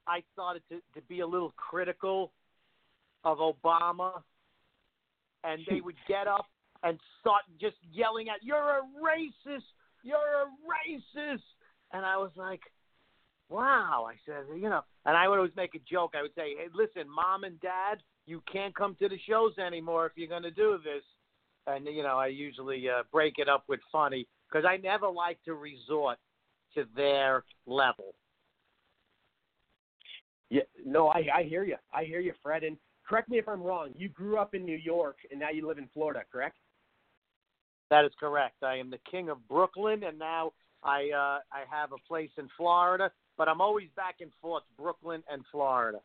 [0.07, 2.31] I started to to be a little critical
[3.23, 4.21] of Obama,
[5.43, 5.85] and they hmm.
[5.85, 6.45] would get up
[6.83, 9.63] and start just yelling at you're a racist
[10.05, 11.41] you're a racist.
[11.91, 12.61] And I was like,
[13.49, 14.07] wow.
[14.07, 16.13] I said, you know, and I would always make a joke.
[16.15, 20.05] I would say, hey, listen, mom and dad, you can't come to the shows anymore
[20.05, 21.03] if you're going to do this.
[21.67, 25.39] And, you know, I usually uh, break it up with funny because I never like
[25.45, 26.17] to resort
[26.75, 28.13] to their level.
[30.51, 31.77] Yeah, no, I I hear you.
[31.91, 32.63] I hear you, Fred.
[32.63, 32.77] And
[33.07, 33.89] correct me if I'm wrong.
[33.95, 36.57] You grew up in New York and now you live in Florida, correct?
[37.89, 38.63] That is correct.
[38.63, 42.47] I am the king of Brooklyn, and now I uh, I have a place in
[42.57, 45.99] Florida, but I'm always back and forth, Brooklyn and Florida.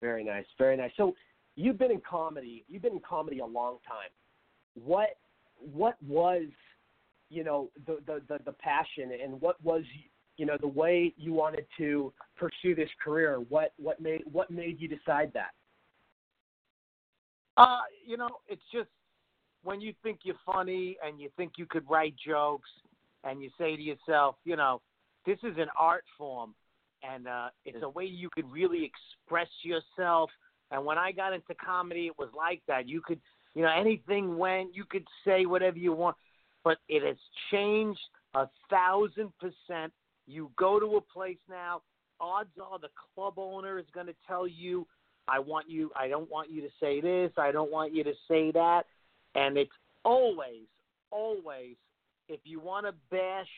[0.00, 0.90] Very nice, very nice.
[0.96, 1.14] So
[1.56, 2.64] you've been in comedy.
[2.68, 4.10] You've been in comedy a long time.
[4.74, 5.16] What
[5.72, 6.44] what was
[7.30, 9.82] you know the the the, the passion and what was
[10.36, 13.38] you know the way you wanted to pursue this career?
[13.48, 15.52] What what made what made you decide that?
[17.56, 18.88] Uh, you know, it's just
[19.64, 22.68] when you think you're funny and you think you could write jokes
[23.24, 24.80] and you say to yourself, you know,
[25.26, 26.54] this is an art form
[27.02, 30.30] and uh, it's a way you could really express yourself.
[30.70, 32.88] And when I got into comedy, it was like that.
[32.88, 33.20] You could,
[33.54, 34.74] you know, anything went.
[34.74, 36.16] You could say whatever you want,
[36.62, 37.16] but it has
[37.50, 38.00] changed
[38.34, 39.92] a thousand percent.
[40.26, 41.82] You go to a place now.
[42.20, 44.86] Odds are the club owner is going to tell you,
[45.28, 45.90] "I want you.
[45.94, 47.32] I don't want you to say this.
[47.36, 48.86] I don't want you to say that."
[49.34, 49.70] And it's
[50.04, 50.66] always,
[51.10, 51.76] always,
[52.28, 53.48] if you want to bash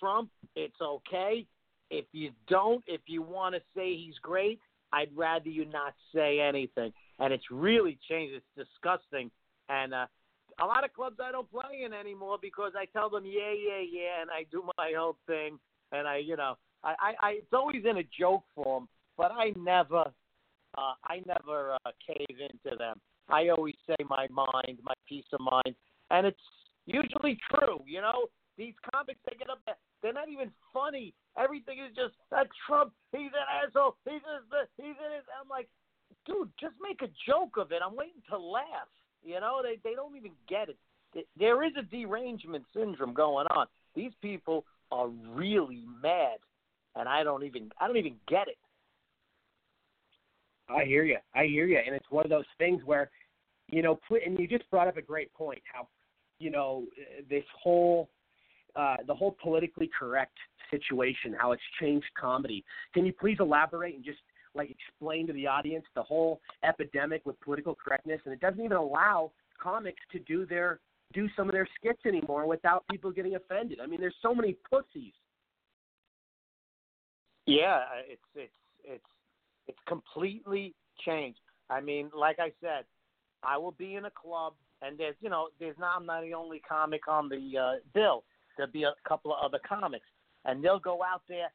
[0.00, 1.46] Trump, it's okay.
[1.90, 4.58] If you don't, if you want to say he's great,
[4.92, 6.92] I'd rather you not say anything.
[7.18, 8.34] And it's really changed.
[8.34, 9.30] It's disgusting.
[9.68, 10.06] And uh,
[10.60, 13.80] a lot of clubs I don't play in anymore because I tell them, yeah, yeah,
[13.80, 15.58] yeah, and I do my own thing.
[15.92, 19.52] And I, you know, I, I, I it's always in a joke form, but I
[19.56, 20.04] never,
[20.76, 23.00] uh, I never uh, cave into them.
[23.28, 25.74] I always say my mind, my peace of mind,
[26.10, 26.46] and it's
[26.86, 27.80] usually true.
[27.86, 31.14] You know, these comics they get up there, they're not even funny.
[31.38, 32.92] Everything is just that Trump.
[33.12, 33.96] He's an asshole.
[34.04, 34.20] He's
[34.50, 34.68] this.
[34.76, 35.24] He's it.
[35.40, 35.68] I'm like,
[36.26, 37.80] dude, just make a joke of it.
[37.84, 38.90] I'm waiting to laugh.
[39.24, 40.76] You know, they they don't even get it.
[41.38, 43.66] There is a derangement syndrome going on.
[43.94, 46.38] These people are really mad,
[46.94, 48.58] and I don't even I don't even get it.
[50.68, 51.18] I hear you.
[51.34, 51.78] I hear you.
[51.84, 53.10] And it's one of those things where,
[53.68, 55.62] you know, put, and you just brought up a great point.
[55.72, 55.88] How,
[56.38, 56.84] you know,
[57.28, 58.08] this whole,
[58.76, 60.36] uh, the whole politically correct
[60.70, 62.64] situation, how it's changed comedy.
[62.92, 64.18] Can you please elaborate and just
[64.54, 68.20] like explain to the audience the whole epidemic with political correctness?
[68.24, 70.80] And it doesn't even allow comics to do their
[71.12, 73.78] do some of their skits anymore without people getting offended.
[73.80, 75.12] I mean, there's so many pussies.
[77.46, 78.52] Yeah, it's it's
[78.84, 79.04] it's
[79.66, 81.38] it's completely changed.
[81.70, 82.84] I mean, like I said,
[83.42, 86.34] I will be in a club, and there's you know there's not I'm not the
[86.34, 88.24] only comic on the uh, bill.
[88.56, 90.06] There'll be a couple of other comics,
[90.44, 91.52] and they'll go out there,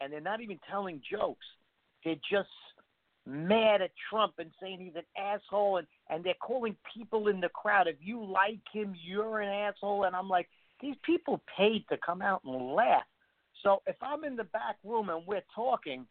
[0.00, 1.46] and they're not even telling jokes.
[2.04, 2.48] They're just
[3.26, 7.48] mad at Trump and saying he's an asshole, and and they're calling people in the
[7.48, 7.88] crowd.
[7.88, 10.04] If you like him, you're an asshole.
[10.04, 10.48] And I'm like,
[10.80, 13.04] these people paid to come out and laugh.
[13.62, 16.06] So if I'm in the back room and we're talking,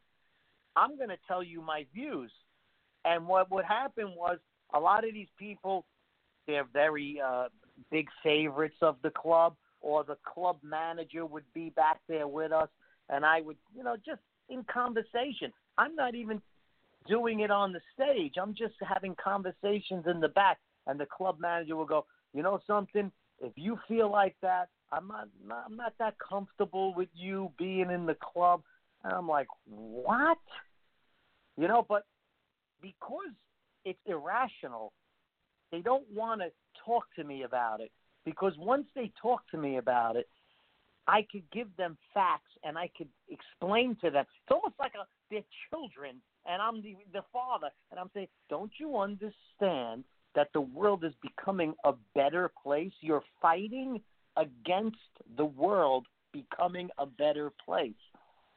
[0.75, 2.31] I'm going to tell you my views.
[3.05, 4.37] And what would happen was
[4.73, 5.85] a lot of these people,
[6.47, 7.49] they're very uh,
[7.91, 12.69] big favorites of the club, or the club manager would be back there with us,
[13.09, 15.53] and I would, you know, just in conversation.
[15.77, 16.41] I'm not even
[17.07, 18.33] doing it on the stage.
[18.41, 20.57] I'm just having conversations in the back,
[20.87, 23.11] and the club manager will go, you know something?
[23.39, 27.91] If you feel like that, I'm not, not I'm not that comfortable with you being
[27.91, 28.61] in the club.
[29.03, 30.37] And I'm like, what?
[31.57, 32.03] You know, but
[32.81, 33.33] because
[33.85, 34.91] it's irrational,
[35.71, 36.47] they don't want to
[36.85, 37.91] talk to me about it.
[38.25, 40.27] Because once they talk to me about it,
[41.07, 44.25] I could give them facts and I could explain to them.
[44.43, 47.69] It's almost like a, they're children and I'm the, the father.
[47.91, 50.03] And I'm saying, don't you understand
[50.35, 52.91] that the world is becoming a better place?
[53.01, 54.01] You're fighting
[54.35, 54.97] against
[55.37, 57.93] the world becoming a better place.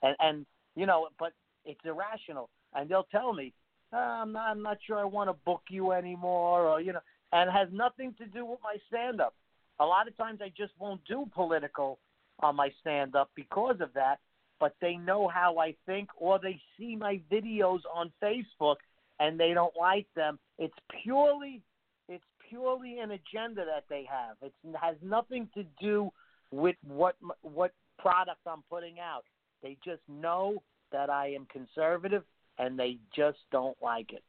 [0.03, 1.33] And, and you know, but
[1.65, 2.49] it's irrational.
[2.75, 3.53] And they'll tell me,
[3.93, 7.01] oh, I'm not, I'm not sure I want to book you anymore, or you know,
[7.33, 9.35] and it has nothing to do with my stand up.
[9.81, 11.99] A lot of times I just won't do political
[12.41, 14.19] on my stand up because of that,
[14.61, 18.77] but they know how I think or they see my videos on Facebook
[19.21, 20.39] and they don't like them.
[20.59, 21.63] It's purely
[22.09, 24.37] it's purely an agenda that they have.
[24.43, 26.11] It has nothing to do
[26.51, 29.25] with what what product I'm putting out.
[29.63, 30.63] They just know
[30.93, 32.23] that I am conservative
[32.59, 34.23] and they just don't like it.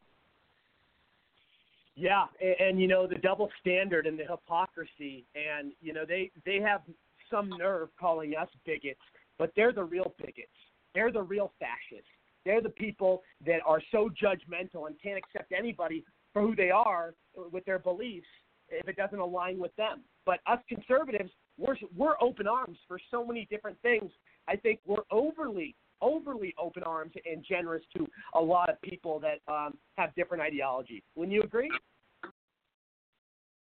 [1.95, 6.31] Yeah, and, and you know the double standard and the hypocrisy, and you know they
[6.45, 6.81] they have
[7.29, 9.01] some nerve calling us bigots,
[9.37, 10.47] but they're the real bigots.
[10.95, 12.09] They're the real fascists.
[12.45, 16.03] They're the people that are so judgmental and can't accept anybody
[16.33, 17.13] for who they are
[17.51, 18.27] with their beliefs
[18.69, 20.01] if it doesn't align with them.
[20.25, 24.11] But us conservatives, we're we're open arms for so many different things.
[24.47, 29.39] I think we're overly overly open arms and generous to a lot of people that
[29.51, 31.03] um, have different ideology.
[31.15, 31.71] Wouldn't you agree?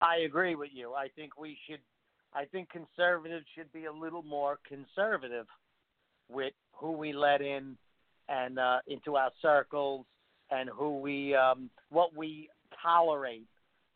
[0.01, 0.93] I agree with you.
[0.93, 1.79] I think we should.
[2.33, 5.47] I think conservatives should be a little more conservative
[6.29, 7.75] with who we let in
[8.29, 10.05] and uh, into our circles
[10.51, 12.49] and who we um, what we
[12.81, 13.47] tolerate.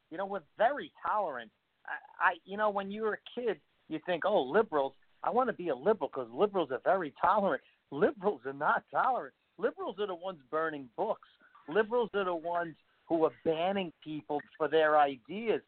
[0.10, 1.52] You know, we're very tolerant.
[1.86, 4.94] I, I you know, when you were a kid, you think, oh, liberals.
[5.26, 7.64] I want to be a liberal because liberals are very tolerant.
[7.92, 9.34] Liberals are not tolerant.
[9.58, 11.28] Liberals are the ones burning books.
[11.68, 12.76] Liberals are the ones
[13.08, 15.62] who are banning people for their ideas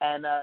[0.00, 0.40] and uh,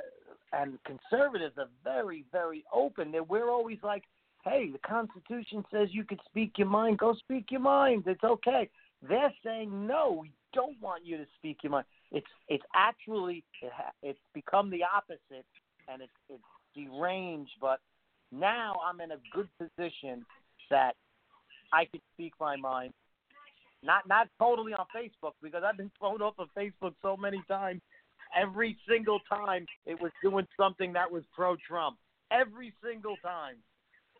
[0.53, 3.11] and conservatives are very very open.
[3.11, 4.03] That we're always like,
[4.43, 6.97] hey, the Constitution says you can speak your mind.
[6.97, 8.03] Go speak your mind.
[8.05, 8.69] It's okay.
[9.07, 10.19] They're saying no.
[10.21, 11.85] We don't want you to speak your mind.
[12.11, 15.45] It's it's actually it ha- it's become the opposite,
[15.87, 16.43] and it's it's
[16.75, 17.51] deranged.
[17.59, 17.79] But
[18.31, 20.25] now I'm in a good position
[20.69, 20.95] that
[21.73, 22.93] I can speak my mind.
[23.83, 27.81] Not not totally on Facebook because I've been thrown off of Facebook so many times
[28.35, 31.97] every single time it was doing something that was pro Trump.
[32.31, 33.55] Every single time.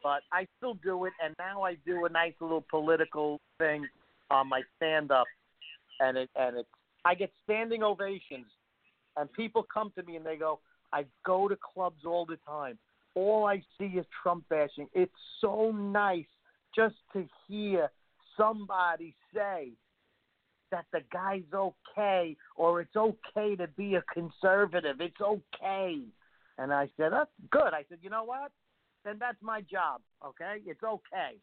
[0.04, 3.88] But I still do it, and now I do a nice little political thing
[4.30, 5.26] on my stand up,
[6.00, 6.70] and it and it's
[7.06, 8.46] I get standing ovations,
[9.18, 10.60] and people come to me and they go,
[10.94, 12.78] I go to clubs all the time.
[13.16, 14.88] All I see is Trump bashing.
[14.94, 16.26] It's so nice
[16.76, 17.90] just to hear
[18.38, 19.72] somebody say
[20.72, 24.98] that the guy's okay or it's okay to be a conservative.
[25.00, 26.02] It's okay.
[26.58, 27.74] And I said, That's good.
[27.74, 28.52] I said, You know what?
[29.04, 30.02] Then that's my job.
[30.26, 30.58] Okay?
[30.66, 31.38] It's okay.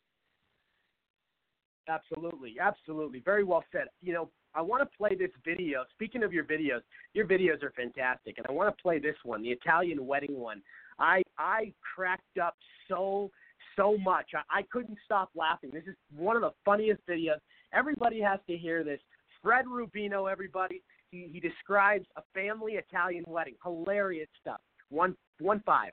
[1.89, 2.57] Absolutely.
[2.61, 3.21] Absolutely.
[3.21, 3.87] Very well said.
[4.01, 5.85] You know, I want to play this video.
[5.95, 6.83] Speaking of your videos,
[7.15, 10.63] your videos are fantastic, and I want to play this one, the Italian wedding one.
[10.99, 12.57] I I cracked up
[12.89, 13.31] so
[13.77, 14.31] so much.
[14.35, 15.71] I, I couldn't stop laughing.
[15.73, 17.39] This is one of the funniest videos.
[17.73, 19.01] Everybody has to hear this.
[19.43, 20.83] Fred Rubino, everybody.
[21.11, 23.55] He, he describes a family Italian wedding.
[23.63, 24.61] Hilarious stuff.
[24.91, 25.93] One one five.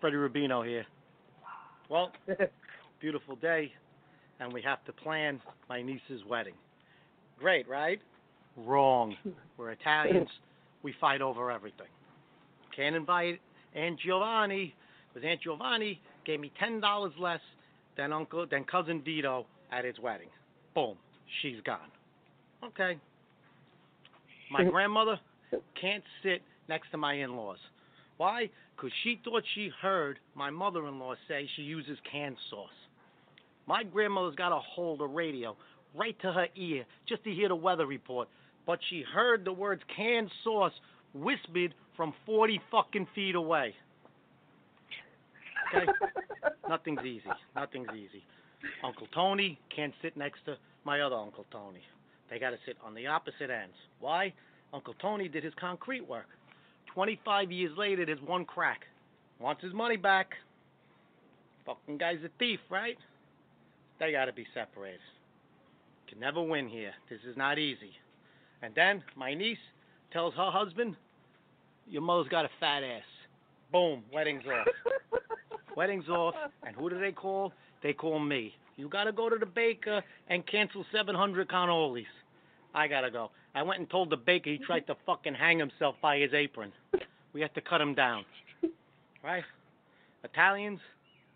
[0.00, 0.84] Freddie Rubino here.
[1.88, 2.10] Well,
[3.00, 3.72] beautiful day,
[4.40, 6.54] and we have to plan my niece's wedding.
[7.38, 8.00] Great, right?
[8.56, 9.14] Wrong.
[9.56, 10.28] We're Italians.
[10.82, 11.86] We fight over everything.
[12.74, 13.40] Can't invite
[13.74, 14.74] Aunt Giovanni
[15.12, 17.40] because Aunt Giovanni gave me ten dollars less
[17.96, 20.28] than Uncle, than cousin Vito at his wedding.
[20.74, 20.96] Boom,
[21.40, 21.90] she's gone.
[22.64, 22.98] Okay.
[24.50, 25.18] My grandmother
[25.80, 27.58] can't sit next to my in-laws.
[28.18, 28.50] Why?
[28.76, 32.68] Because she thought she heard my mother-in-law say she uses canned sauce.
[33.66, 35.56] My grandmother's got to hold a radio
[35.94, 38.28] right to her ear just to hear the weather report,
[38.66, 40.72] but she heard the words canned sauce
[41.14, 43.74] whispered from 40 fucking feet away.
[45.74, 45.86] Okay?
[46.68, 47.30] Nothing's easy.
[47.54, 48.24] Nothing's easy.
[48.84, 51.82] Uncle Tony can't sit next to my other Uncle Tony.
[52.30, 53.74] They got to sit on the opposite ends.
[54.00, 54.32] Why?
[54.72, 56.28] Uncle Tony did his concrete work.
[56.94, 58.82] 25 years later, there's one crack.
[59.38, 60.30] Wants his money back.
[61.66, 62.96] Fucking guy's a thief, right?
[63.98, 65.00] They got to be separated.
[66.08, 66.92] Can never win here.
[67.08, 67.92] This is not easy.
[68.62, 69.58] And then my niece
[70.12, 70.96] tells her husband,
[71.88, 73.02] Your mother's got a fat ass.
[73.70, 74.66] Boom, wedding's off.
[75.76, 76.34] wedding's off.
[76.62, 77.52] And who do they call?
[77.82, 78.54] They call me.
[78.76, 82.04] You got to go to the baker and cancel 700 cannolis.
[82.74, 83.30] I got to go.
[83.54, 86.72] I went and told the baker he tried to fucking hang himself by his apron.
[87.32, 88.24] We have to cut him down.
[89.22, 89.44] Right?
[90.24, 90.80] Italians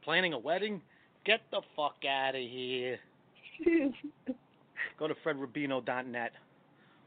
[0.02, 0.80] planning a wedding?
[1.24, 2.98] Get the fuck out of here.
[4.98, 6.32] Go to fredrubino.net.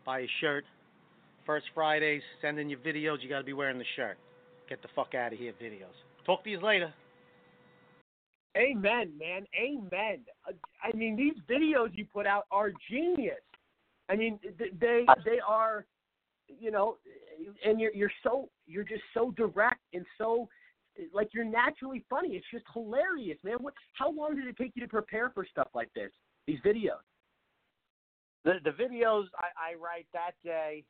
[0.05, 0.65] Buy a shirt.
[1.49, 3.23] First Fridays, send in your videos.
[3.23, 4.19] You got to be wearing the shirt.
[4.69, 5.97] Get the fuck out of here, videos.
[6.23, 6.93] Talk to you later.
[8.55, 9.47] Amen, man.
[9.59, 10.19] Amen.
[10.47, 10.51] Uh,
[10.83, 13.41] I mean, these videos you put out are genius.
[14.11, 15.87] I mean, they they are,
[16.47, 16.97] you know,
[17.65, 20.47] and you're you're so you're just so direct and so
[21.15, 22.35] like you're naturally funny.
[22.35, 23.55] It's just hilarious, man.
[23.59, 23.73] What?
[23.93, 26.11] How long did it take you to prepare for stuff like this?
[26.45, 27.01] These videos.
[28.45, 30.83] The the videos I, I write that day,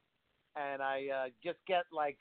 [0.55, 2.17] and I uh, just get like,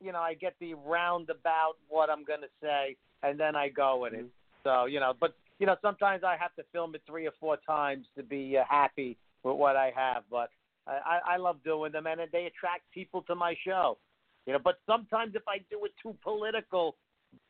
[0.00, 4.14] you know, I get the roundabout what I'm gonna say, and then I go with
[4.14, 4.26] it.
[4.64, 7.56] So you know, but you know, sometimes I have to film it three or four
[7.66, 10.24] times to be uh, happy with what I have.
[10.30, 10.50] But
[10.86, 13.98] I, I love doing them, and they attract people to my show.
[14.46, 16.96] You know, but sometimes if I do it too political,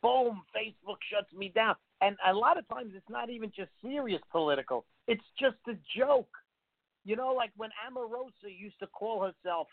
[0.03, 1.75] boom, Facebook shuts me down.
[2.03, 6.29] And a lot of times it's not even just serious political; it's just a joke.
[7.05, 9.69] You know, like when Omarosa used to call herself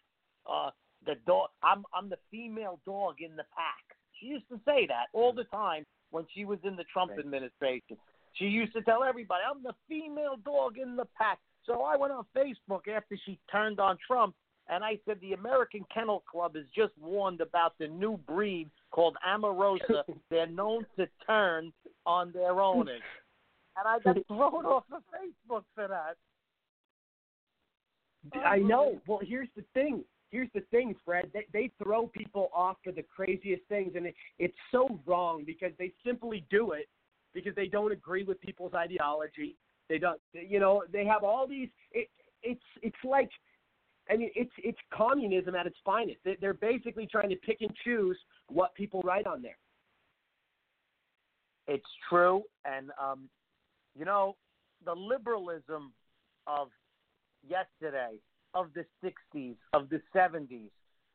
[0.46, 0.72] uh,
[1.06, 1.50] the dog.
[1.64, 3.98] I'm I'm the female dog in the pack.
[4.20, 7.20] She used to say that all the time when she was in the Trump Right.
[7.20, 7.98] administration.
[8.34, 12.14] She used to tell everybody, "I'm the female dog in the pack." So I went
[12.14, 14.36] on Facebook after she turned on Trump,
[14.68, 19.18] and I said the American Kennel Club has just warned about the new breed called
[19.28, 20.04] Omarosa.
[20.30, 21.74] They're known to turn
[22.06, 23.02] on their owners,
[23.78, 26.18] and I got thrown off of Facebook for that.
[28.46, 29.02] I know.
[29.08, 30.04] Well, here's the thing.
[30.32, 31.32] Here's the thing, Fred.
[31.34, 35.72] They, they throw people off for the craziest things, and it, it's so wrong because
[35.80, 36.88] they simply do it
[37.34, 39.56] because they don't agree with people's ideology.
[39.90, 41.70] They don't, you know, they have all these.
[41.92, 42.10] It,
[42.44, 43.30] it's it's like,
[44.10, 46.20] I mean, it's it's communism at its finest.
[46.24, 48.18] They- They're basically trying to pick and choose
[48.50, 49.58] what people write on there.
[51.68, 53.30] It's true, and um,
[53.98, 54.36] you know,
[54.86, 55.92] the liberalism
[56.48, 56.70] of
[57.48, 58.18] yesterday,
[58.54, 60.70] of the '60s, of the '70s,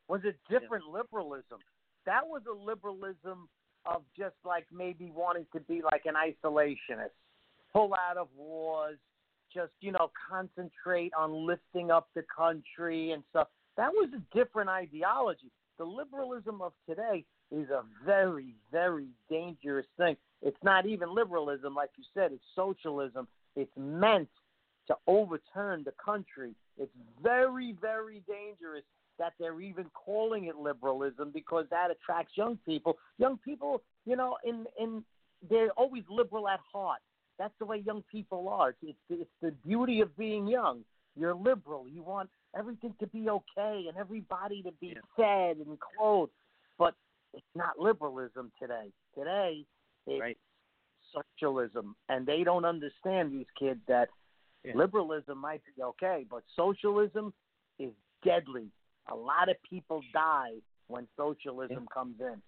[0.07, 1.59] was a different liberalism.
[2.05, 3.49] That was a liberalism
[3.85, 7.11] of just like maybe wanting to be like an isolationist,
[7.71, 8.97] pull out of wars,
[9.53, 13.47] just you know concentrate on lifting up the country and stuff.
[13.77, 15.51] That was a different ideology.
[15.77, 20.15] The liberalism of today is a very, very dangerous thing.
[20.41, 23.27] It's not even liberalism, like you said, it's socialism.
[23.55, 24.29] It's meant
[24.87, 26.53] to overturn the country.
[26.77, 28.83] It's very, very dangerous
[29.17, 32.97] that they're even calling it liberalism because that attracts young people.
[33.17, 35.03] Young people, you know, in in
[35.49, 36.99] they're always liberal at heart.
[37.37, 38.69] That's the way young people are.
[38.69, 38.77] It's
[39.09, 40.83] it's, it's the beauty of being young.
[41.17, 41.87] You're liberal.
[41.87, 46.31] You want everything to be okay and everybody to be fed and clothed.
[46.77, 46.93] But
[47.33, 48.91] it's not liberalism today.
[49.17, 49.65] Today
[50.07, 50.37] it's right.
[51.13, 54.09] socialism, and they don't understand these kids that
[54.73, 57.33] liberalism might be okay, but socialism
[57.79, 57.91] is
[58.23, 58.67] deadly.
[59.11, 60.53] A lot of people die
[60.87, 62.41] when socialism comes in.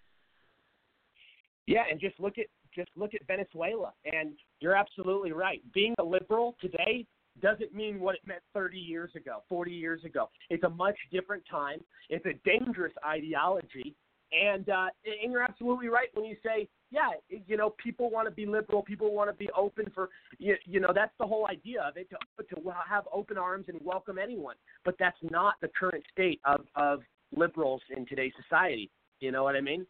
[1.66, 5.62] Yeah, and just look at just look at Venezuela, and you're absolutely right.
[5.72, 7.06] Being a liberal today
[7.40, 10.28] doesn't mean what it meant 30 years ago, 40 years ago.
[10.50, 11.80] It's a much different time.
[12.08, 13.94] It's a dangerous ideology,
[14.32, 14.86] and uh,
[15.22, 17.10] and you're absolutely right when you say, yeah,
[17.46, 20.80] you know, people want to be liberal, people want to be open for, you, you
[20.80, 24.56] know, that's the whole idea of it to to have open arms and welcome anyone.
[24.84, 27.00] But that's not the current state of of
[27.34, 28.90] liberals in today's society.
[29.20, 29.86] You know what I mean?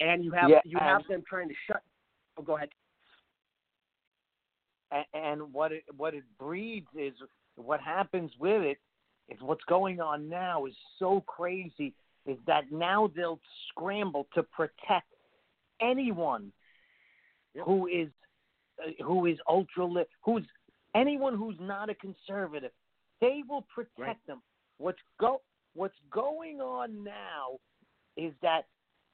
[0.00, 1.82] And you have Yeah, you have them trying to shut.
[2.36, 2.70] Oh, go ahead.
[4.92, 7.14] and, and what it what it breeds is
[7.56, 8.78] what happens with it
[9.28, 11.94] is what's going on now is so crazy
[12.26, 15.06] is that now they'll scramble to protect
[15.80, 16.52] anyone
[17.64, 18.08] who is
[18.84, 20.44] uh, who is ultra li- who's
[20.94, 22.70] anyone who's not a conservative.
[23.20, 24.26] They will protect Right.
[24.26, 24.42] them.
[24.78, 25.40] What's go
[25.74, 27.58] what's going on now
[28.16, 28.66] is that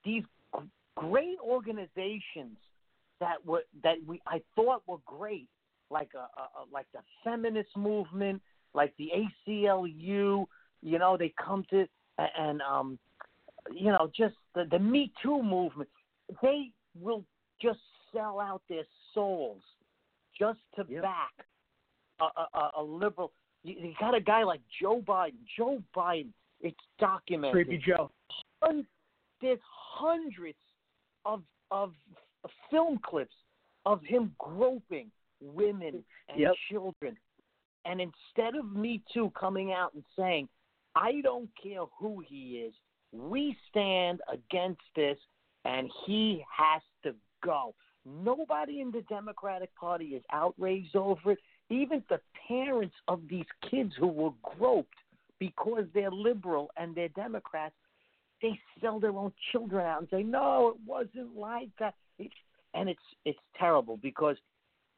[0.05, 0.23] these
[0.55, 0.63] g-
[0.97, 2.57] great organizations
[3.21, 5.49] that were that we I thought were great,
[5.91, 8.43] like a, a, a like the feminist movement,
[8.75, 9.11] like the
[9.49, 10.47] ACLU.
[10.83, 11.89] You know, they come to
[12.19, 12.99] and um,
[13.75, 15.89] you know, just the the Me Too movement.
[16.43, 17.25] They will
[17.61, 17.79] just
[18.15, 19.63] sell out their souls
[20.39, 21.33] just to back
[22.21, 23.33] a, a, a- a liberal.
[23.65, 25.35] You, you got a guy like Joe Biden.
[25.57, 26.29] Joe Biden.
[26.61, 27.53] It's documented.
[27.53, 28.11] Creepy Joe.
[29.41, 30.59] There's hundreds
[31.25, 31.93] of of
[32.71, 33.35] film clips
[33.85, 35.11] of him groping
[35.41, 36.55] women and Yep.
[36.71, 37.17] children.
[37.85, 40.49] And instead of Me Too coming out and saying,
[40.97, 42.75] I don't care who he is,
[43.13, 45.19] we stand against this
[45.65, 47.75] and he has to go.
[48.05, 51.39] Nobody in the Democratic Party is outraged over it.
[51.69, 54.95] Even the parents of these kids who were groped
[55.39, 57.75] because they're liberal and they're Democrats,
[58.41, 62.35] they sell their own children out and say, "No, it wasn't like that." It's,
[62.75, 64.37] and it's it's terrible because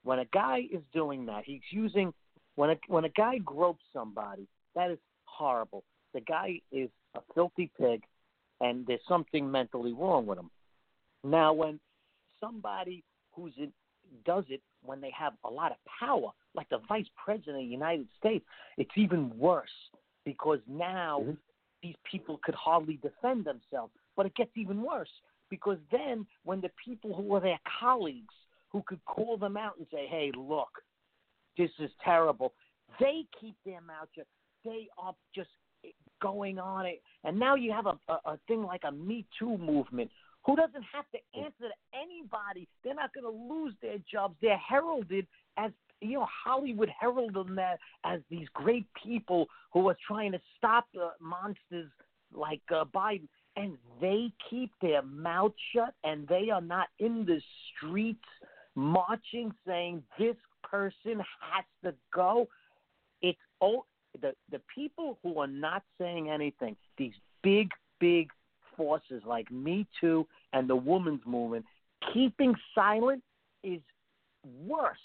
[0.03, 2.13] when a guy is doing that, he's using
[2.57, 4.99] when a when a guy gropes somebody, that is
[5.39, 5.85] horrible.
[6.15, 8.03] The guy is a filthy pig,
[8.61, 10.51] and there's something mentally wrong with him.
[11.25, 11.79] Now, when
[12.41, 13.73] somebody who's in,
[14.25, 17.73] does it when they have a lot of power, like the vice president of the
[17.73, 18.45] United States,
[18.77, 19.69] it's even worse
[20.25, 21.33] because now mm-hmm.
[21.83, 23.93] these people could hardly defend themselves.
[24.17, 25.11] But it gets even worse
[25.51, 28.35] because then when the people who are their colleagues
[28.71, 30.71] who could call them out and say, "Hey, look,
[31.57, 32.53] this is terrible,"
[33.01, 34.27] they keep their mouth shut.
[34.69, 35.49] They are just
[36.21, 39.57] going on it, and now you have a, a, a thing like a Me Too
[39.57, 40.11] movement.
[40.45, 42.69] Who doesn't have to answer to anybody?
[42.83, 44.37] They're not going to lose their jobs.
[44.41, 49.97] They're heralded as you know Hollywood heralded them as, as these great people who are
[50.07, 51.91] trying to stop uh, monsters
[52.33, 57.41] like uh, Biden, and they keep their mouth shut, and they are not in the
[57.77, 58.25] streets
[58.75, 62.49] marching saying this person has to go.
[63.23, 63.85] It's oh,
[64.21, 66.77] the the people who are not saying anything.
[66.97, 68.31] These big big
[68.77, 71.65] forces like Me Too and the women's movement
[72.13, 73.23] keeping silent
[73.65, 73.81] is
[74.67, 74.97] worse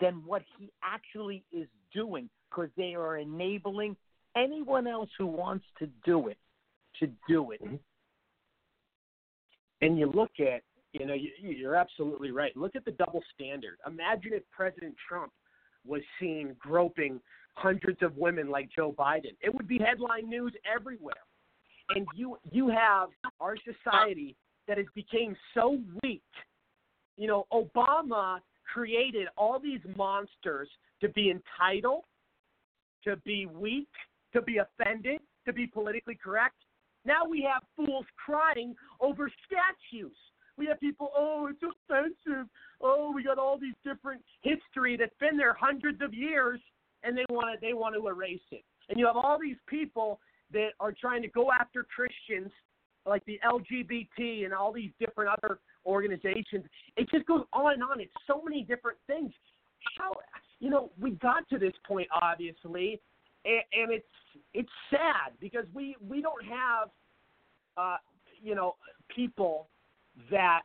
[0.00, 3.96] than what he actually is doing because they are enabling
[4.36, 6.38] anyone else who wants to do it
[6.98, 7.62] to do it.
[7.62, 7.76] Mm-hmm.
[9.82, 12.56] and you look at, you know, you, you're absolutely right.
[12.56, 13.76] Look at the double standard.
[13.86, 15.32] Imagine if President Trump
[15.86, 17.20] was seen groping
[17.54, 19.34] hundreds of women like Joe Biden.
[19.40, 21.14] It would be headline news everywhere.
[21.90, 23.08] And you you have
[23.40, 24.36] our society
[24.66, 26.22] that has became so weak.
[27.16, 28.40] You know, Obama
[28.72, 30.68] created all these monsters
[31.00, 32.04] to be entitled,
[33.04, 33.88] to be weak,
[34.32, 36.56] to be offended, to be politically correct.
[37.04, 40.16] Now we have fools crying over statues.
[40.56, 42.48] We have people, oh, it's offensive.
[42.80, 46.60] Oh, we got all these different history that's been there hundreds of years,
[47.04, 48.64] and they want to they want to erase it.
[48.88, 50.20] And you have all these people
[50.52, 52.50] that are trying to go after Christians,
[53.06, 56.64] like the LGBT and all these different other organizations.
[56.96, 58.00] It just goes on and on.
[58.00, 59.32] It's so many different things.
[59.98, 60.12] How
[60.60, 63.00] you know we got to this point, obviously,
[63.44, 64.06] and, and it's
[64.54, 66.88] it's sad because we we don't have
[67.76, 67.96] uh,
[68.42, 68.76] you know
[69.14, 69.68] people
[70.30, 70.62] that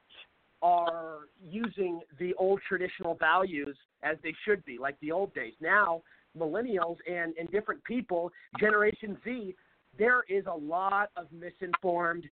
[0.62, 5.54] are using the old traditional values as they should be, like the old days.
[5.62, 6.02] Now,
[6.38, 9.56] millennials and, and different people, Generation Z,
[9.98, 12.26] there is a lot of misinformed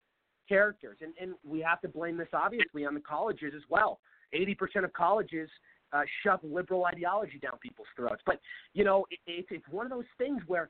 [0.48, 0.98] characters.
[1.02, 4.00] And, and we have to blame this, obviously, on the colleges as well.
[4.34, 5.50] 80% of colleges
[5.94, 8.22] uh, shove liberal ideology down people's throats.
[8.26, 8.40] But,
[8.74, 10.70] you know, it, it's, it's one of those things where,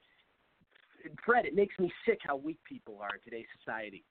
[1.25, 4.03] Fred, it makes me sick how weak people are in today's society.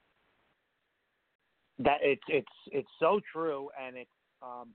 [1.78, 4.10] That it's it's it's so true, and it's
[4.40, 4.68] um,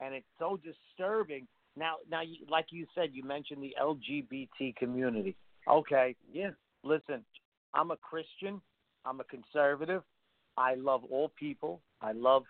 [0.00, 1.46] and it's so disturbing.
[1.78, 5.36] Now, now, you, like you said, you mentioned the LGBT community.
[5.70, 6.50] Okay, yeah.
[6.82, 7.24] Listen,
[7.74, 8.60] I'm a Christian.
[9.04, 10.02] I'm a conservative.
[10.56, 11.80] I love all people.
[12.00, 12.44] I love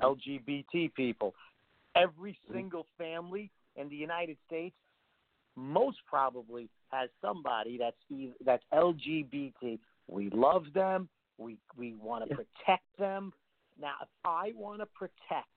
[0.00, 1.34] LGBT people.
[1.96, 2.54] Every mm-hmm.
[2.54, 4.76] single family in the United States,
[5.56, 7.96] most probably, has somebody that's
[8.44, 9.78] that's LGBT.
[10.08, 11.08] We love them.
[11.38, 13.32] We we want to protect them.
[13.80, 15.48] Now, if I want to protect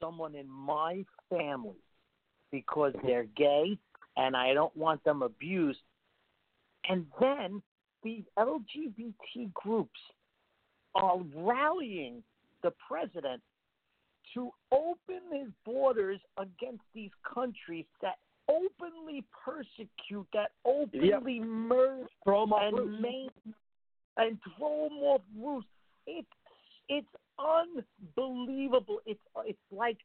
[0.00, 1.76] someone in my family
[2.52, 3.76] because they're gay
[4.16, 5.80] and I don't want them abused,
[6.88, 7.62] and then
[8.04, 9.98] these LGBT groups
[10.94, 12.22] are rallying
[12.62, 13.40] the president
[14.34, 22.52] to open his borders against these countries that openly persecute, that openly murder Throw 'em
[22.52, 23.30] and maim
[24.16, 25.66] and throw them off roofs.
[26.06, 26.28] It's
[26.88, 29.00] it's unbelievable.
[29.06, 29.98] It's it's like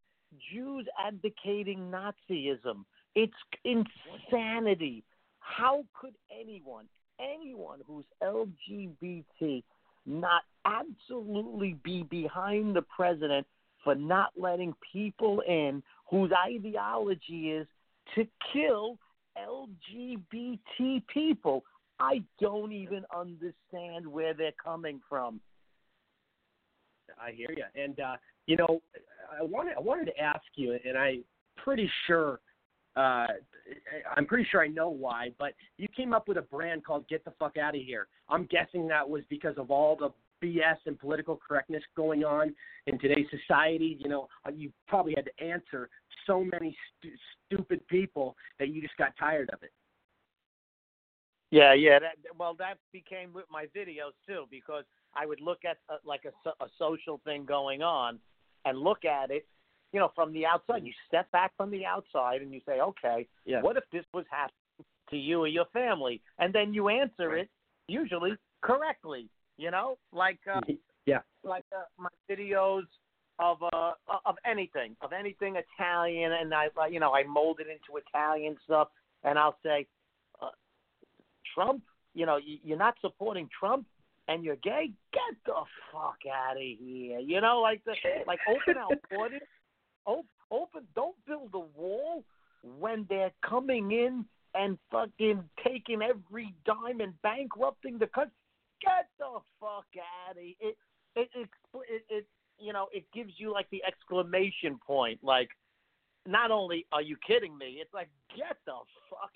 [0.52, 2.86] Jews advocating Nazism.
[3.16, 5.04] It's insanity.
[5.40, 6.86] How could anyone,
[7.20, 9.64] anyone who's LGBT,
[10.06, 13.48] not absolutely be behind the president
[13.84, 17.68] for not letting people in whose ideology is
[18.16, 18.98] to kill
[19.38, 21.64] LGBT people?
[22.00, 25.40] I don't even understand where they're coming from.
[27.22, 27.64] I hear you.
[27.82, 28.16] And uh,
[28.46, 28.82] you know,
[29.40, 31.24] I wanted I wanted to ask you, and I'm
[31.56, 32.40] pretty sure
[32.96, 33.28] uh,
[34.16, 37.24] I'm pretty sure I know why, but you came up with a brand called "Get
[37.24, 40.10] the Fuck Out of Here." I'm guessing that was because of all the
[40.44, 42.54] BS and political correctness going on
[42.88, 43.98] in today's society.
[44.00, 45.90] You know, uh, you probably had to answer
[46.26, 47.12] so many stu-
[47.46, 49.72] stupid people that you just got tired of it.
[51.52, 52.00] Yeah, yeah.
[52.00, 54.84] That, well, that became with my videos too because
[55.20, 58.20] I would look at uh, like a, a social thing going on
[58.66, 59.48] and look at it,
[59.94, 60.84] you know, from the outside.
[60.84, 63.62] You step back from the outside and you say, okay, Yeah.
[63.62, 66.22] what if this was happening to you or your family?
[66.40, 67.50] And then you answer it
[67.88, 69.30] usually correctly.
[69.58, 70.62] You know, like uh,
[71.06, 71.22] Yeah.
[71.44, 72.84] like uh, my videos
[73.40, 73.94] of uh
[74.26, 78.56] of anything of anything Italian, and I uh, you know I mold it into Italian
[78.66, 78.90] stuff,
[79.24, 79.88] and I'll say,
[80.42, 80.50] uh,
[81.56, 81.82] Trump,
[82.14, 83.86] you know, you're not supporting Trump,
[84.28, 84.92] and you're gay.
[85.14, 87.20] Get the fuck out of here.
[87.20, 87.94] You know, like the
[88.26, 89.42] like open our borders,
[90.06, 90.88] open, open.
[90.96, 92.24] Don't build a wall
[92.80, 98.34] when they're coming in and fucking taking every dime and bankrupting the country.
[98.82, 99.86] Get the fuck
[100.28, 100.54] out of here.
[100.60, 100.78] It,
[101.16, 102.28] it, it, it, it,
[102.60, 105.20] you know, it gives you like the exclamation point.
[105.24, 105.50] Like,
[106.28, 108.74] not only are you kidding me, it's like, get the
[109.10, 109.32] fuck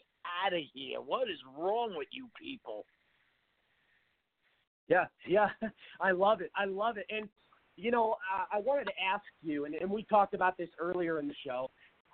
[0.46, 1.02] out of here.
[1.02, 2.86] What is wrong with you people?
[4.92, 5.48] Yeah, yeah,
[6.02, 6.52] I love it.
[6.54, 7.06] I love it.
[7.10, 7.30] And
[7.78, 11.20] you know, I, I wanted to ask you, and, and we talked about this earlier
[11.20, 11.72] in the show.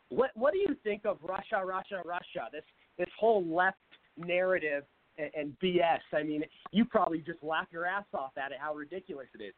[0.10, 2.50] What what do you think of Russia, Russia, Russia?
[2.52, 2.64] This
[3.00, 3.78] this whole left
[4.16, 4.84] narrative
[5.18, 6.02] and, and BS.
[6.14, 8.60] I mean, you probably just laugh your ass off at it.
[8.62, 9.54] How ridiculous it is.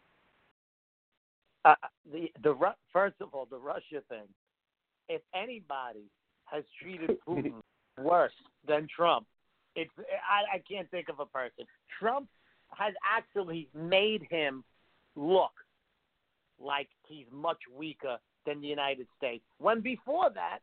[1.66, 1.76] Uh,
[2.10, 2.56] the the
[2.94, 4.28] first of all, the Russia thing.
[5.10, 6.10] If anybody
[6.46, 7.56] has treated Putin
[8.02, 8.32] worse
[8.66, 9.28] than Trump,
[9.76, 11.66] it's I, I can't think of a person.
[12.00, 12.30] Trump
[12.78, 14.64] has actually made him
[15.16, 15.52] look
[16.62, 19.44] like he's much weaker than the United States.
[19.60, 20.60] When before that,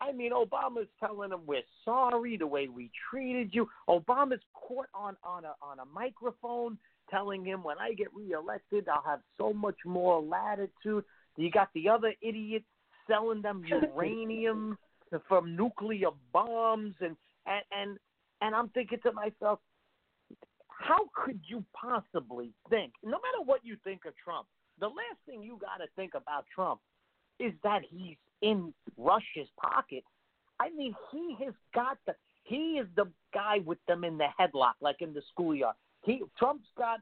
[0.00, 3.68] I mean, Obama's telling him we're sorry the way we treated you.
[3.88, 6.78] Obama's caught on on a on a microphone
[7.10, 11.04] telling him when I get reelected, I'll have so much more latitude.
[11.36, 12.64] You got the other idiots
[13.06, 14.78] selling them uranium
[15.28, 17.98] from nuclear bombs, and and and
[18.40, 19.60] and I'm thinking to myself,
[20.84, 24.46] how could you possibly think, no matter what you think of Trump,
[24.80, 26.80] the last thing you got to think about Trump
[27.40, 30.04] is that he's in Russia's pocket.
[30.60, 32.14] I mean, he has got the
[32.44, 35.74] he is the guy with them in the headlock, like in the schoolyard.
[36.02, 37.00] He Trump's got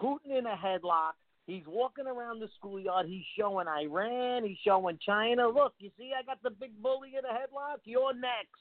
[0.00, 1.12] Putin in a headlock.
[1.46, 3.06] He's walking around the schoolyard.
[3.06, 4.44] He's showing Iran.
[4.44, 5.48] He's showing China.
[5.48, 7.78] Look, you see, I got the big bully in a headlock.
[7.84, 8.58] You're next,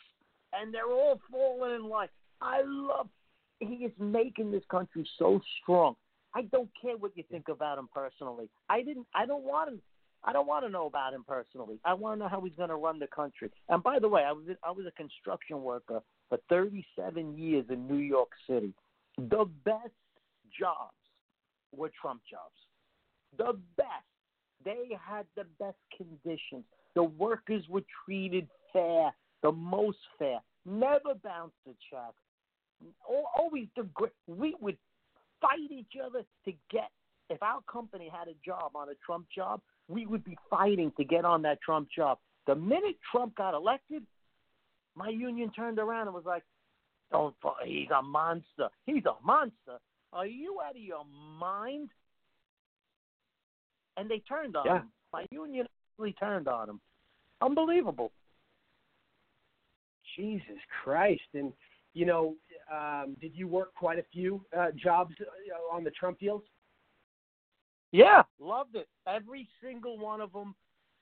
[0.54, 2.10] and they're all falling in line.
[2.42, 3.10] I love.
[3.60, 5.96] He is making this country so strong.
[6.34, 8.50] I don't care what you think about him personally.
[8.70, 9.08] I didn't.
[9.14, 9.82] I don't want him.
[10.24, 11.80] I don't want to know about him personally.
[11.86, 13.50] I want to know how he's going to run the country.
[13.70, 17.88] And by the way, I was I was a construction worker for 37 years in
[17.88, 18.74] New York City.
[19.18, 19.94] The best
[20.58, 20.94] jobs
[21.76, 22.56] were Trump jobs.
[23.38, 23.88] The best.
[24.66, 26.66] They had the best conditions.
[26.96, 30.40] The workers were treated fair, the most fair.
[30.66, 32.14] Never bounced a check.
[33.10, 34.12] Al- Always the great.
[34.28, 34.78] We would
[35.42, 36.90] fight each other to get.
[37.30, 41.04] If our company had a job on a Trump job, we would be fighting to
[41.04, 42.18] get on that Trump job.
[42.48, 44.04] The minute Trump got elected,
[44.96, 46.44] my union turned around and was like,
[47.12, 47.36] "Don't.
[47.64, 48.70] He's a monster.
[48.86, 49.80] He's a monster.
[50.12, 51.90] Are you out of your mind?"
[53.98, 54.80] And they turned on Yeah.
[54.80, 54.92] him.
[55.12, 56.82] My union actually turned on him.
[57.42, 58.12] Unbelievable.
[60.16, 61.28] Jesus Christ!
[61.34, 61.54] And
[61.94, 62.36] you know,
[62.72, 66.44] um, did you work quite a few uh, jobs uh, on the Trump deals?
[67.92, 68.88] Yeah, loved it.
[69.08, 70.56] Every single one of them.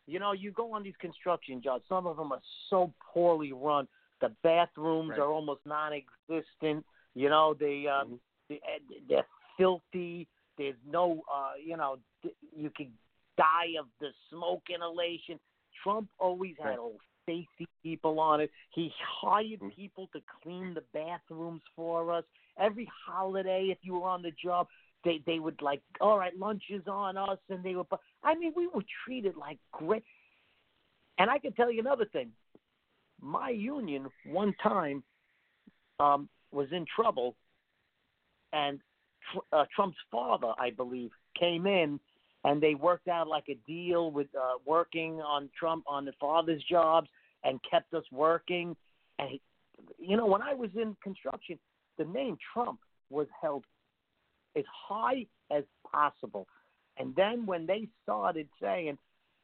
[0.05, 1.83] You know, you go on these construction jobs.
[1.89, 3.87] Some of them are so poorly run.
[4.21, 5.19] The bathrooms Right.
[5.19, 6.85] are almost non-existent.
[7.13, 8.61] You know, they um, they,
[9.09, 10.27] they're filthy.
[10.57, 11.99] There's no, uh, you know,
[12.55, 12.91] you could
[13.37, 15.39] die of the smoke inhalation.
[15.83, 18.51] Trump always had old safety people on it.
[18.73, 22.23] He hired people to clean the bathrooms for us.
[22.59, 24.67] Every holiday, if you were on the job,
[25.03, 27.85] they they would like, all right, lunch is on us, and they would.
[28.23, 30.03] I mean, we were treated like great.
[31.19, 32.31] And I can tell you another thing.
[33.21, 35.03] My union one time
[35.99, 37.35] um, was in trouble,
[38.53, 38.79] and
[39.31, 41.09] tr- uh, Trump's father, I believe,
[41.39, 41.99] came in,
[42.47, 46.63] and they worked out like a deal with uh, working on Trump on the father's
[46.63, 47.09] jobs,
[47.43, 48.73] and kept us working.
[49.19, 49.41] And he,
[49.99, 51.59] you know, when I was in construction,
[51.97, 52.79] the name Trump
[53.09, 53.65] was held
[54.55, 56.47] as high as possible.
[56.97, 58.97] And then when they started saying,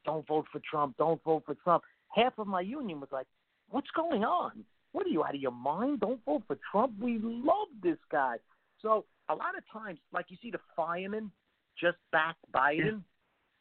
[0.05, 3.27] "Don't vote for Trump, don't vote for Trump," half of my union was like,
[3.69, 4.63] "What's going on?
[4.93, 5.99] What are you out of your mind?
[5.99, 6.97] Don't vote for Trump.
[7.01, 8.37] We love this guy."
[8.81, 11.31] So a lot of times, like you see the firemen
[11.79, 13.03] just back Biden.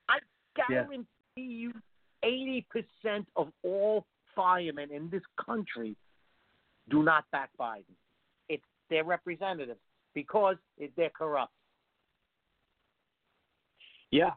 [0.09, 0.19] I
[0.57, 0.85] Yeah.
[0.85, 1.07] guarantee
[1.37, 1.73] you,
[2.23, 5.97] eighty percent of all firemen in this country
[6.89, 7.95] do not back Biden.
[8.49, 9.81] It's their representatives
[10.15, 11.53] because it, they're corrupt.
[14.11, 14.33] Yeah.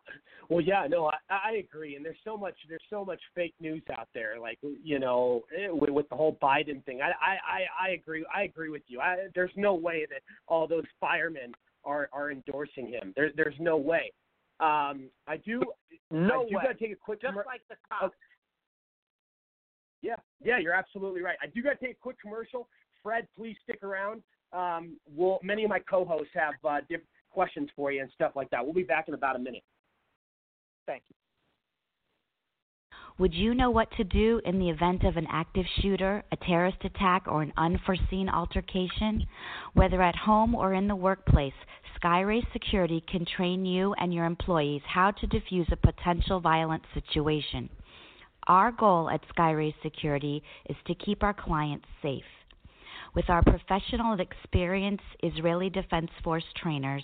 [0.47, 1.95] Well, yeah, no, I, I agree.
[1.95, 4.39] And there's so much, there's so much fake news out there.
[4.39, 8.25] Like, you know, eh, with, with the whole Biden thing, I, I, I, I agree.
[8.33, 9.01] I agree with you.
[9.01, 11.51] I, there's no way that all those firemen
[11.85, 13.13] are are endorsing him.
[13.15, 14.11] There, there's no way.
[14.59, 15.61] Um, I do.
[16.11, 16.63] No I do way.
[16.63, 17.21] gotta take a quick.
[17.21, 18.15] Just commer- like the cops.
[20.01, 21.37] Yeah, yeah, you're absolutely right.
[21.41, 22.67] I do got to take a quick commercial.
[23.01, 24.21] Fred, please stick around.
[24.53, 28.49] Um, we'll, many of my co-hosts have uh, different questions for you and stuff like
[28.51, 28.63] that.
[28.63, 29.63] We'll be back in about a minute.
[30.85, 31.15] Thank you.
[33.17, 36.83] Would you know what to do in the event of an active shooter, a terrorist
[36.83, 39.25] attack, or an unforeseen altercation?
[39.73, 41.53] Whether at home or in the workplace,
[41.97, 47.69] Skyrace Security can train you and your employees how to defuse a potential violent situation.
[48.47, 52.23] Our goal at Skyrace Security is to keep our clients safe.
[53.13, 57.03] With our professional and experienced Israeli Defense Force trainers,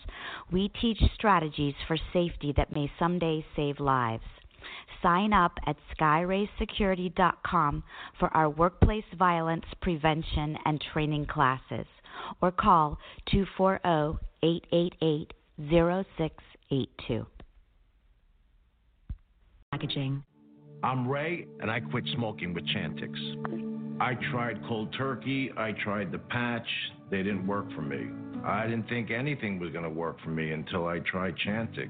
[0.51, 4.25] we teach strategies for safety that may someday save lives.
[5.01, 7.83] Sign up at skyraysecurity.com
[8.19, 11.87] for our workplace violence prevention and training classes
[12.41, 12.97] or call
[13.33, 17.25] oh, 240-888-0682.
[19.71, 20.23] Packaging.
[20.83, 23.15] I'm Ray, and I quit smoking with Chantix.
[24.01, 26.67] I tried cold turkey, I tried the patch,
[27.11, 28.07] they didn't work for me.
[28.43, 31.89] I didn't think anything was going to work for me until I tried Chantix.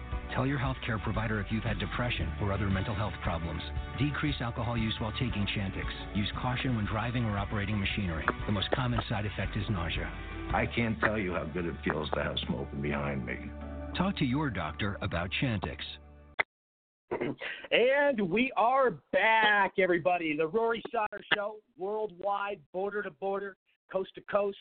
[0.33, 3.61] Tell your healthcare provider if you've had depression or other mental health problems.
[3.99, 5.85] Decrease alcohol use while taking Chantix.
[6.15, 8.25] Use caution when driving or operating machinery.
[8.45, 10.09] The most common side effect is nausea.
[10.53, 13.39] I can't tell you how good it feels to have smoking behind me.
[13.97, 15.77] Talk to your doctor about Chantix.
[17.71, 20.37] And we are back, everybody.
[20.37, 23.57] The Rory Sauter Show, worldwide, border to border,
[23.91, 24.57] coast to coast.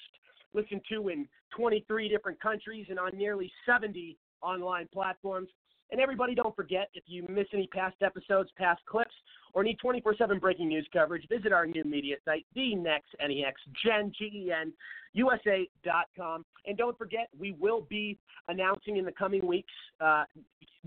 [0.53, 5.49] Listened to in 23 different countries and on nearly 70 online platforms.
[5.93, 9.15] And everybody, don't forget if you miss any past episodes, past clips,
[9.55, 13.61] or need 24 7 breaking news coverage, visit our new media site, the next NEX,
[13.85, 14.73] Gen, G-E-N,
[15.15, 16.45] USA.com.
[16.67, 18.19] And don't forget, we will be
[18.49, 20.25] announcing in the coming weeks uh,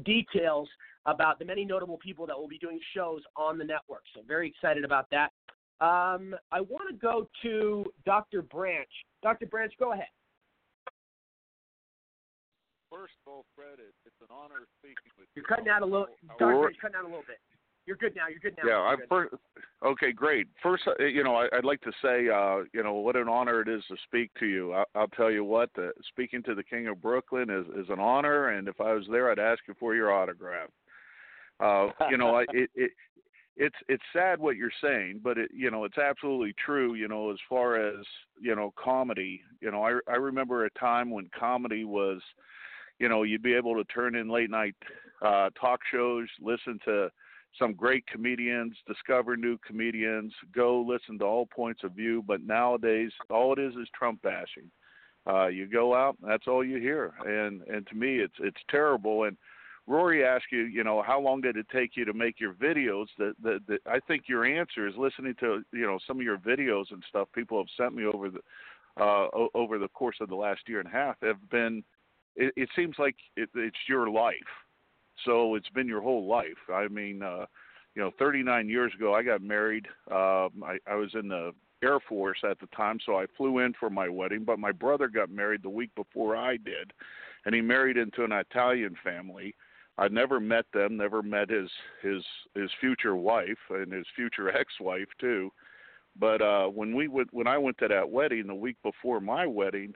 [0.06, 0.70] details
[1.06, 4.04] about the many notable people that will be doing shows on the network.
[4.16, 5.32] So, very excited about that.
[5.82, 8.42] Um, I want to go to Dr.
[8.42, 8.88] Branch.
[9.22, 9.48] Dr.
[9.48, 10.08] Branch, go ahead.
[12.94, 16.08] First of all, Fred, it, it's an honor speaking with You're cutting out a little.
[16.28, 16.54] How- Dr.
[16.54, 17.40] how- Branch, cutting out a little bit.
[17.86, 18.28] You're good now.
[18.30, 18.70] You're good now.
[18.70, 19.10] Yeah, I good.
[19.10, 19.36] first.
[19.84, 20.48] Okay, great.
[20.62, 23.62] First, uh, you know, I, I'd like to say, uh, you know, what an honor
[23.62, 24.74] it is to speak to you.
[24.74, 28.00] I, I'll tell you what, uh, speaking to the King of Brooklyn is is an
[28.00, 30.70] honor, and if I was there, I'd ask you for your autograph.
[31.60, 32.92] Uh, you know, I, it it
[33.58, 36.94] it's it's sad what you're saying, but it you know it's absolutely true.
[36.94, 38.06] You know, as far as
[38.40, 39.42] you know, comedy.
[39.62, 42.22] You know, I I remember a time when comedy was,
[43.04, 44.76] you know, you'd be able to turn in late night
[45.22, 47.10] uh, talk shows, listen to
[47.60, 52.24] some great comedians, discover new comedians, go listen to all points of view.
[52.26, 54.72] But nowadays, all it is is Trump bashing.
[55.28, 59.26] Uh, you go out, that's all you hear, and and to me, it's it's terrible.
[59.26, 59.36] And
[59.86, 63.08] Rory asked you, you know, how long did it take you to make your videos?
[63.18, 66.86] That that I think your answer is listening to you know some of your videos
[66.92, 68.40] and stuff people have sent me over the
[68.98, 71.84] uh, over the course of the last year and a half have been.
[72.36, 74.36] It, it seems like it, it's your life,
[75.26, 76.70] so it's been your whole life.
[76.74, 77.46] I mean, uh,
[77.96, 79.88] you know, 39 years ago I got married.
[80.12, 81.52] Um, I, I was in the
[81.84, 84.44] Air Force at the time, so I flew in for my wedding.
[84.46, 86.94] But my brother got married the week before I did,
[87.46, 89.54] and he married into an Italian family.
[89.98, 91.70] I never met them, never met his
[92.02, 92.24] his
[92.56, 95.52] his future wife and his future ex-wife too.
[96.20, 99.46] But uh when we went when I went to that wedding the week before my
[99.46, 99.94] wedding,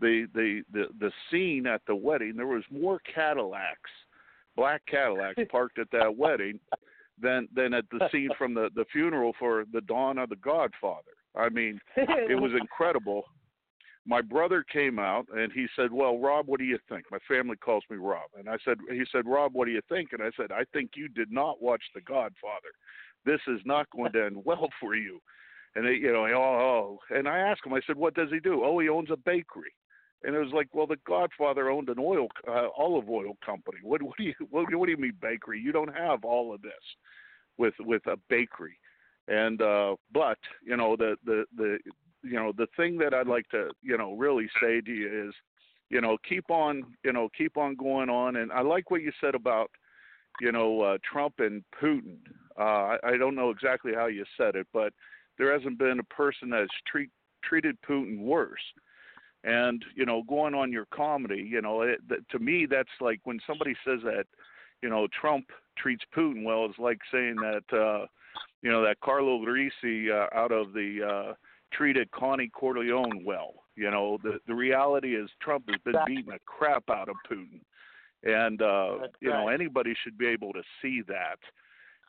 [0.00, 3.90] the the the the scene at the wedding there was more Cadillacs,
[4.56, 6.60] black Cadillacs parked at that wedding
[7.20, 11.12] than than at the scene from the the funeral for the dawn of the Godfather.
[11.36, 13.24] I mean, it was incredible.
[14.06, 17.56] My brother came out and he said, "Well, Rob, what do you think?" My family
[17.56, 20.30] calls me Rob, and I said, "He said, Rob, what do you think?" And I
[20.36, 22.72] said, "I think you did not watch The Godfather.
[23.24, 25.20] This is not going to end well for you."
[25.74, 27.74] And they, you know, oh, oh, and I asked him.
[27.74, 29.72] I said, "What does he do?" Oh, he owns a bakery.
[30.24, 33.78] And it was like, well, the Godfather owned an oil, uh, olive oil company.
[33.82, 35.60] What, what do you, what, what do you mean bakery?
[35.60, 36.72] You don't have all of this
[37.56, 38.78] with with a bakery.
[39.28, 41.78] And uh, but you know the the the
[42.22, 45.34] you know the thing that I'd like to you know really say to you is
[45.90, 48.36] you know keep on you know keep on going on.
[48.36, 49.70] And I like what you said about
[50.40, 52.16] you know uh, Trump and Putin.
[52.58, 54.92] Uh, I, I don't know exactly how you said it, but
[55.36, 57.10] there hasn't been a person that's treat,
[57.44, 58.58] treated Putin worse.
[59.44, 63.38] And you know, going on your comedy, you know, it, to me, that's like when
[63.46, 64.24] somebody says that,
[64.82, 66.66] you know, Trump treats Putin well.
[66.66, 68.06] It's like saying that, uh,
[68.62, 71.34] you know, that Carlo Rizzi uh, out of the uh,
[71.72, 73.54] treated Connie Corleone well.
[73.76, 77.60] You know, the the reality is Trump has been beating the crap out of Putin,
[78.24, 81.38] and uh, you know anybody should be able to see that.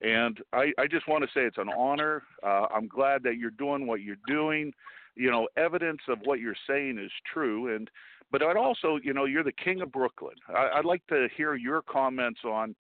[0.01, 2.23] And I, I just want to say it's an honor.
[2.41, 4.73] Uh, I'm glad that you're doing what you're doing.
[5.19, 7.75] You know, evidence of what you're saying is true.
[7.75, 7.89] And
[8.31, 10.35] but I'd also, you know, you're the king of Brooklyn.
[10.47, 12.73] I, I'd like to hear your comments on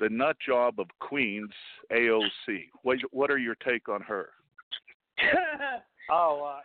[0.00, 1.50] the nut job of Queens,
[1.92, 2.70] AOC.
[2.82, 4.30] What what are your take on her?
[6.10, 6.60] oh, uh,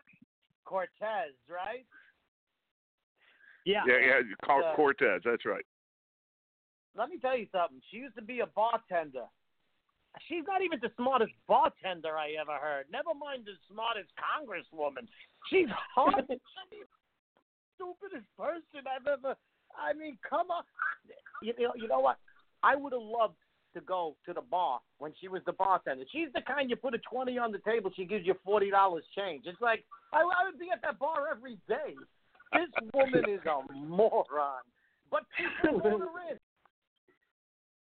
[0.63, 1.85] Cortez, right?
[3.65, 3.81] Yeah.
[3.85, 5.21] Yeah, yeah, Cor- Uh, Cortez.
[5.25, 5.65] That's right.
[6.95, 7.81] Let me tell you something.
[7.91, 9.25] She used to be a bartender.
[10.27, 12.85] She's not even the smartest bartender I ever heard.
[12.91, 15.07] Never mind the smartest congresswoman.
[15.49, 16.25] She's hard.
[17.77, 19.37] stupidest person I've ever.
[19.77, 20.63] I mean, come on.
[21.41, 22.17] You know, you know what?
[22.63, 23.37] I would have loved
[23.75, 26.03] to go to the bar when she was the bartender.
[26.11, 29.03] She's the kind you put a twenty on the table, she gives you forty dollars
[29.15, 29.43] change.
[29.45, 31.93] It's like I, I would be at that bar every day.
[32.53, 34.63] This woman is a moron,
[35.11, 36.37] but people vote her in.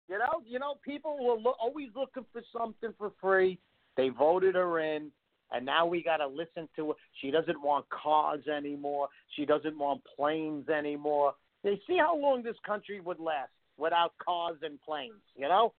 [0.07, 3.57] You know, you know, people were lo- always looking for something for free.
[3.97, 5.09] They voted her in,
[5.51, 6.93] and now we got to listen to her.
[7.21, 9.07] She doesn't want cars anymore.
[9.35, 11.33] She doesn't want planes anymore.
[11.63, 15.13] They see how long this country would last without cars and planes.
[15.35, 15.73] You know,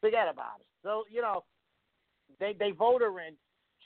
[0.00, 0.66] forget about it.
[0.82, 1.44] So you know,
[2.40, 3.34] they they vote her in.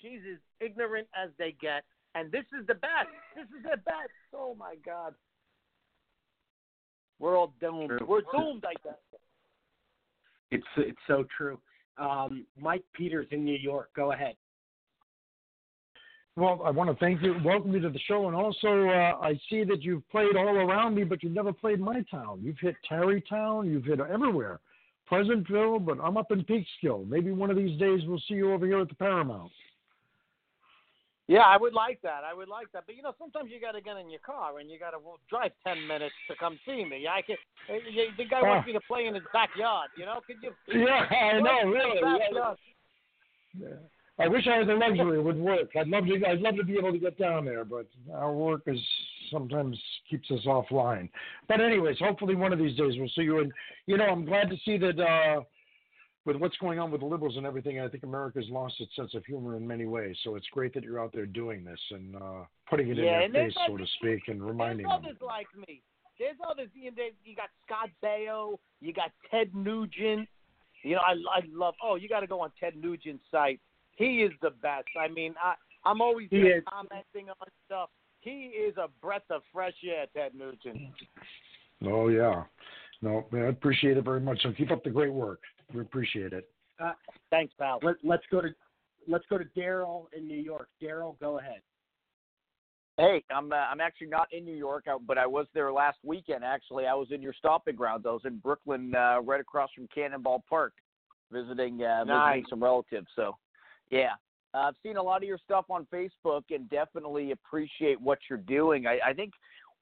[0.01, 1.84] She's as ignorant as they get,
[2.14, 3.09] and this is the best.
[3.36, 4.11] This is the best.
[4.34, 5.14] Oh my God,
[7.18, 8.01] we're all doomed.
[8.07, 8.64] We're doomed.
[8.66, 9.12] I guess.
[10.53, 11.59] It's it's so true.
[11.98, 13.90] Um, Mike Peters in New York.
[13.96, 14.34] Go ahead.
[16.36, 19.38] Well, I want to thank you, welcome you to the show, and also uh, I
[19.50, 22.41] see that you've played all around me, but you've never played my town.
[22.42, 24.58] You've hit Tarrytown, you've hit everywhere,
[25.07, 27.07] Pleasantville, but I'm up in Peekskill.
[27.07, 29.53] Maybe one of these days we'll see you over here at the Paramount.
[31.33, 32.25] Yeah, I would like that.
[32.30, 32.84] I would like that.
[32.87, 34.99] But you know, sometimes you got to get in your car and you got to
[35.30, 37.09] drive ten minutes to come see me.
[37.09, 37.37] I can.
[37.71, 39.88] uh, you- The guy wants me to play in his backyard.
[39.96, 40.53] You know, could you?
[40.87, 42.57] Yeah, I know, Play in his really,
[43.59, 43.68] yeah.
[44.18, 45.71] I wish I had the luxury; it would work.
[45.75, 46.14] I'd love to.
[46.29, 48.79] I'd love to be able to get down there, but our work is
[49.30, 49.79] sometimes
[50.11, 51.09] keeps us offline.
[51.49, 53.38] But anyways, hopefully one of these days we'll see you.
[53.41, 53.50] And
[53.87, 55.41] you know, I'm glad to see that uh,
[56.24, 59.14] with what's going on with the liberals and everything, I think America's lost its sense
[59.14, 60.16] of humor in many ways.
[60.22, 63.24] So it's great that you're out there doing this and uh, putting it Yeah, in
[63.26, 65.04] and their face, so to speak, and reminding There's them.
[65.07, 65.82] others like me.
[66.18, 66.68] There's others.
[66.74, 68.58] You, know, you got Scott Baio.
[68.80, 70.28] You got Ted Nugent.
[70.84, 71.74] You know, I I love.
[71.82, 73.61] Oh, you got to go on Ted Nugent's site.
[73.96, 74.86] He is the best.
[75.00, 75.54] I mean, I
[75.84, 76.64] I'm always He there is.
[76.68, 77.90] commenting on stuff.
[78.20, 80.78] He is a breath of fresh air, Ted Nugent.
[81.84, 82.44] Oh yeah,
[83.00, 84.40] no, I appreciate it very much.
[84.42, 85.40] So keep up the great work.
[85.74, 86.49] We appreciate it.
[86.82, 86.92] Uh,
[87.30, 87.78] Thanks, pal.
[87.82, 88.49] Let, let's go to
[89.08, 90.68] let's go to Daryl in New York.
[90.82, 91.61] Daryl, go ahead.
[92.99, 95.99] Hey, I'm uh, I'm actually not in New York, uh, but I was there last
[96.03, 96.44] weekend.
[96.44, 98.04] Actually, I was in your stopping grounds.
[98.07, 100.74] I was in Brooklyn, uh, right across from Cannonball Park,
[101.30, 102.34] visiting uh, Nice.
[102.34, 103.07] visiting some relatives.
[103.16, 103.36] So,
[103.90, 104.12] yeah,
[104.53, 108.38] uh, I've seen a lot of your stuff on Facebook, and definitely appreciate what you're
[108.38, 108.86] doing.
[108.86, 109.32] I, I think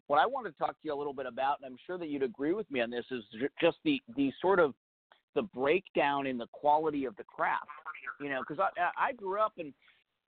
[0.06, 2.08] what I want to talk to you a little bit about, and I'm sure that
[2.08, 3.24] you'd agree with me on this, is
[3.60, 4.72] just the the sort of
[5.34, 7.66] the breakdown in the quality of the craft.
[8.20, 9.72] You know, because I I grew up and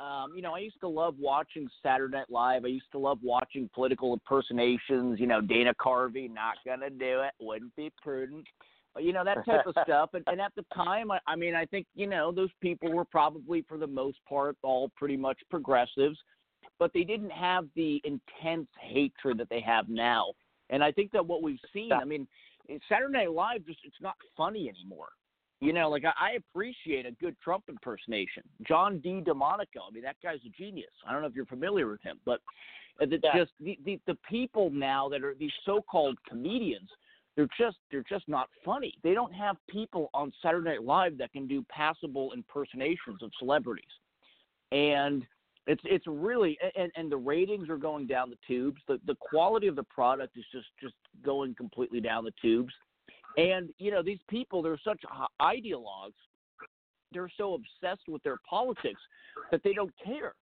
[0.01, 2.65] um, you know, I used to love watching Saturday Night Live.
[2.65, 5.21] I used to love watching political impersonations.
[5.21, 8.47] You know, Dana Carvey, not gonna do it, wouldn't be prudent.
[8.95, 10.11] But, you know that type of stuff.
[10.13, 13.05] And, and at the time, I, I mean, I think you know those people were
[13.05, 16.19] probably, for the most part, all pretty much progressives,
[16.79, 20.33] but they didn't have the intense hatred that they have now.
[20.71, 22.27] And I think that what we've seen, I mean,
[22.89, 25.09] Saturday Night Live just—it's not funny anymore.
[25.61, 28.43] You know, like I, I appreciate a good Trump impersonation.
[28.67, 29.81] John Di Domenico.
[29.89, 30.91] I mean, that guy's a genius.
[31.07, 32.41] I don't know if you're familiar with him, but
[33.01, 36.89] uh, the, just the, the the people now that are these so-called comedians,
[37.37, 38.95] they're just they're just not funny.
[39.03, 43.85] They don't have people on Saturday Night Live that can do passable impersonations of celebrities,
[44.73, 45.25] and
[45.67, 48.81] it's it's really and and the ratings are going down the tubes.
[48.89, 50.95] The the quality of the product is just just
[51.25, 52.73] going completely down the tubes.
[53.37, 55.01] And you know these people, they're such
[55.41, 56.15] ideologues.
[57.13, 59.01] They're so obsessed with their politics
[59.51, 60.35] that they don't care.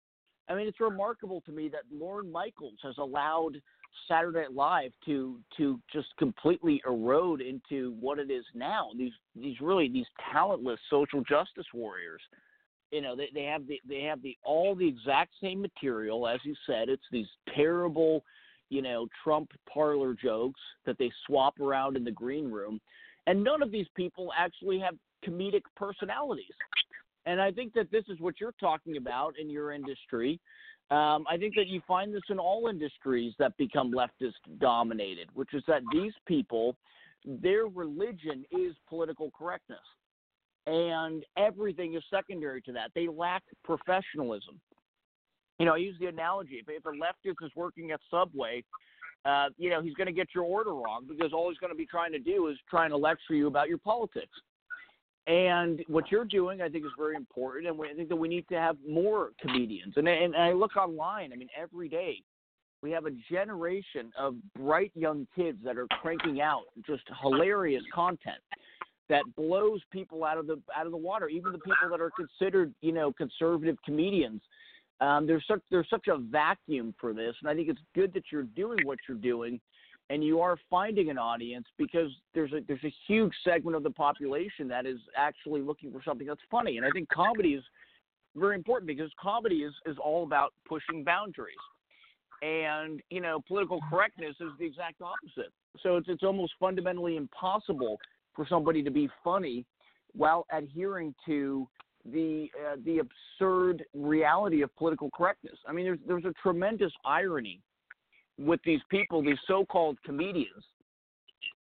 [0.48, 3.60] I mean, it's remarkable to me that Lorne Michaels has allowed
[4.06, 8.90] Saturday Night Live to to just completely erode into what it is now.
[8.96, 12.22] These these really these talentless social justice warriors.
[12.90, 16.40] You know, they, they have the they have the all the exact same material as
[16.44, 16.88] you said.
[16.88, 18.24] It's these terrible
[18.70, 22.80] you know, Trump parlor jokes that they swap around in the green room.
[23.26, 24.94] And none of these people actually have
[25.26, 26.46] comedic personalities.
[27.26, 30.40] And I think that this is what you're talking about in your industry.
[30.90, 35.52] Um, I think that you find this in all industries that become leftist dominated, which
[35.52, 36.76] is that these people,
[37.26, 39.78] their religion is political correctness.
[40.68, 42.90] And everything is secondary to that.
[42.94, 44.60] They lack professionalism
[45.58, 46.62] you know, I use the analogy.
[46.66, 48.62] If, if a leftist is working at Subway,
[49.24, 51.76] uh, you know, he's going to get your order wrong because all he's going to
[51.76, 54.32] be trying to do is trying to lecture you about your politics.
[55.26, 57.66] And what you're doing, I think, is very important.
[57.66, 59.94] And we, I think that we need to have more comedians.
[59.96, 62.22] And, and I look online, I mean, every day
[62.80, 68.38] we have a generation of bright young kids that are cranking out just hilarious content
[69.08, 71.28] that blows people out of the out of the water.
[71.28, 74.40] Even the people that are considered, you know, conservative comedians
[75.00, 78.24] um, there's such there's such a vacuum for this, and I think it's good that
[78.32, 79.60] you're doing what you're doing,
[80.10, 83.90] and you are finding an audience because there's a there's a huge segment of the
[83.90, 87.62] population that is actually looking for something that's funny, and I think comedy is
[88.34, 91.54] very important because comedy is is all about pushing boundaries,
[92.42, 95.52] and you know political correctness is the exact opposite.
[95.80, 98.00] So it's it's almost fundamentally impossible
[98.38, 99.66] for somebody to be funny
[100.12, 101.68] while adhering to
[102.04, 105.58] the uh, the absurd reality of political correctness.
[105.66, 107.60] I mean, there's there's a tremendous irony
[108.38, 110.64] with these people, these so-called comedians,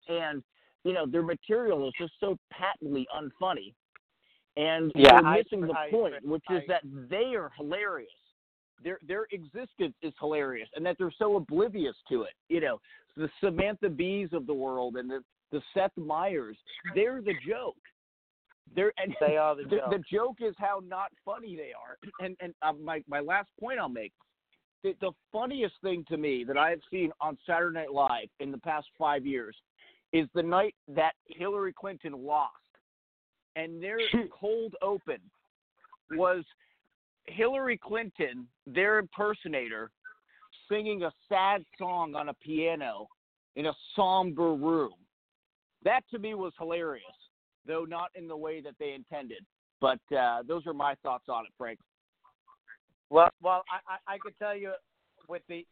[0.08, 0.42] and
[0.84, 3.72] you know their material is just so patently unfunny,
[4.58, 8.10] and Yeah, they're I- missing the I- point, which is I- that they are hilarious.
[8.84, 12.34] Their their existence is hilarious, and that they're so oblivious to it.
[12.50, 12.78] You know,
[13.16, 16.56] the Samantha Bees of the world and the the Seth Meyers,
[16.94, 17.76] they're the joke.
[18.74, 19.90] They're and They are the the, joke.
[19.90, 21.96] the joke is how not funny they are.
[22.24, 24.12] And and uh, my my last point I'll make,
[24.82, 28.50] the, the funniest thing to me that I have seen on Saturday Night Live in
[28.50, 29.56] the past five years
[30.12, 32.52] is the night that Hillary Clinton lost,
[33.54, 33.98] and their
[34.40, 35.18] cold open
[36.12, 36.44] was
[37.26, 39.90] Hillary Clinton, their impersonator,
[40.68, 43.08] singing a sad song on a piano
[43.56, 44.94] in a somber room.
[45.86, 47.04] That to me was hilarious,
[47.64, 49.44] though not in the way that they intended.
[49.80, 51.78] But uh, those are my thoughts on it, Frank.
[53.08, 54.72] Well, well, I, I, I could tell you
[55.28, 55.64] with the,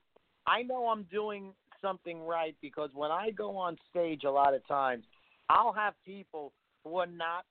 [0.47, 4.65] I know I'm doing something right because when I go on stage a lot of
[4.69, 5.03] times,
[5.49, 6.53] I'll have people
[6.85, 7.45] who are not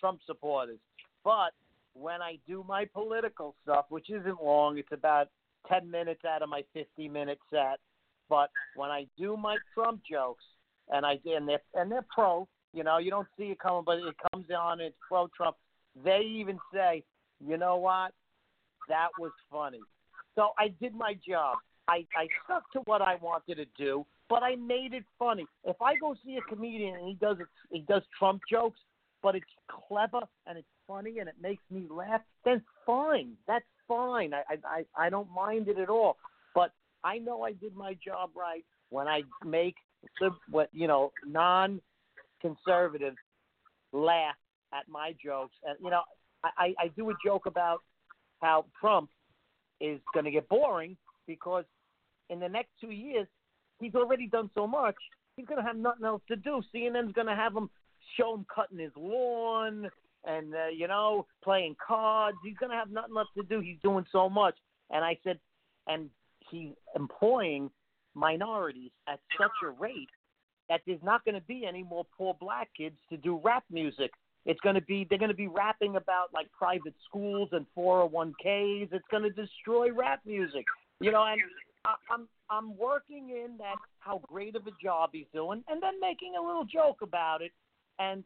[0.00, 0.80] Trump supporters,
[1.22, 1.52] but
[1.94, 5.28] when I do my political stuff, which isn't long, it's about
[5.68, 7.78] 10 minutes out of my 50 minute set.
[8.28, 10.44] But when I do my Trump jokes,
[10.90, 13.98] and I and they're and they're pro, you know, you don't see it coming, but
[13.98, 14.80] it comes on.
[14.80, 15.56] It's pro Trump.
[16.04, 17.02] They even say,
[17.44, 18.12] you know what,
[18.88, 19.80] that was funny.
[20.34, 21.58] So I did my job.
[21.88, 25.46] I I stuck to what I wanted to do, but I made it funny.
[25.64, 28.78] If I go see a comedian and he does it, he does Trump jokes,
[29.22, 33.32] but it's clever and it's funny and it makes me laugh, then fine.
[33.46, 34.32] That's fine.
[34.34, 36.16] I I I don't mind it at all.
[36.54, 36.72] But
[37.02, 39.76] I know I did my job right when I make
[40.50, 43.16] what you know non-conservatives
[43.92, 44.36] laugh
[44.72, 46.02] at my jokes, and you know
[46.44, 47.80] I, I do a joke about
[48.40, 49.10] how Trump
[49.80, 50.96] is going to get boring
[51.26, 51.64] because
[52.28, 53.26] in the next two years
[53.80, 54.96] he's already done so much.
[55.36, 56.62] He's going to have nothing else to do.
[56.74, 57.70] CNN's going to have him
[58.18, 59.88] show him cutting his lawn
[60.24, 62.38] and uh, you know playing cards.
[62.44, 63.60] He's going to have nothing left to do.
[63.60, 64.56] He's doing so much.
[64.90, 65.38] And I said,
[65.86, 66.10] and
[66.50, 67.70] he's employing
[68.14, 70.08] minorities at such a rate
[70.68, 74.12] that there's not going to be any more poor black kids to do rap music.
[74.46, 78.88] It's going to be they're going to be rapping about like private schools and 401ks.
[78.92, 80.64] It's going to destroy rap music.
[81.00, 81.40] You know, and
[81.84, 86.00] I, I'm I'm working in that how great of a job he's doing, and then
[86.00, 87.52] making a little joke about it,
[87.98, 88.24] and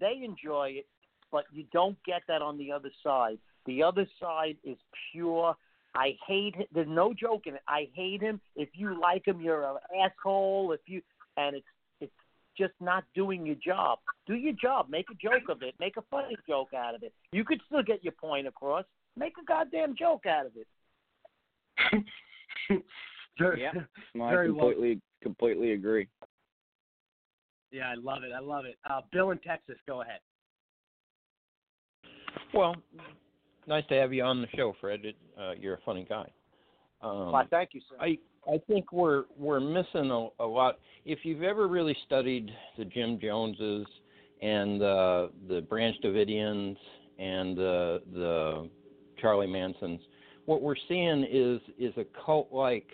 [0.00, 0.86] they enjoy it.
[1.30, 3.38] But you don't get that on the other side.
[3.66, 4.76] The other side is
[5.12, 5.54] pure.
[5.94, 6.56] I hate.
[6.56, 6.66] Him.
[6.72, 7.62] There's no joke in it.
[7.68, 8.40] I hate him.
[8.56, 10.72] If you like him, you're an asshole.
[10.72, 11.02] If you
[11.36, 11.66] and it's
[12.00, 12.12] it's
[12.56, 13.98] just not doing your job.
[14.26, 14.88] Do your job.
[14.88, 15.74] Make a joke of it.
[15.78, 17.12] Make a funny joke out of it.
[17.32, 18.84] You could still get your point across.
[19.16, 22.04] Make a goddamn joke out of it.
[23.58, 23.72] yeah,
[24.14, 26.08] no, I completely completely agree.
[27.70, 28.32] Yeah, I love it.
[28.34, 28.76] I love it.
[28.88, 30.20] Uh, Bill in Texas, go ahead.
[32.52, 32.76] Well,
[33.66, 35.04] nice to have you on the show, Fred.
[35.04, 36.30] It, uh, you're a funny guy.
[37.02, 37.96] Um, Why, thank you, sir.
[38.00, 40.78] I I think we're we're missing a, a lot.
[41.04, 43.86] If you've ever really studied the Jim Joneses
[44.40, 46.76] and uh, the Branch Davidians
[47.18, 48.70] and the the
[49.20, 50.00] Charlie Mansons,
[50.46, 52.88] what we're seeing is is a cult-like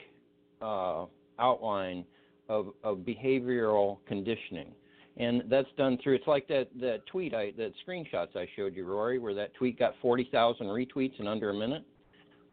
[0.61, 1.07] uh,
[1.39, 2.05] outline
[2.49, 4.73] of, of behavioral conditioning.
[5.19, 6.15] And that's done through.
[6.15, 9.79] It's like that that tweet I that screenshots I showed you, Rory, where that tweet
[9.79, 11.85] got forty thousand retweets in under a minute.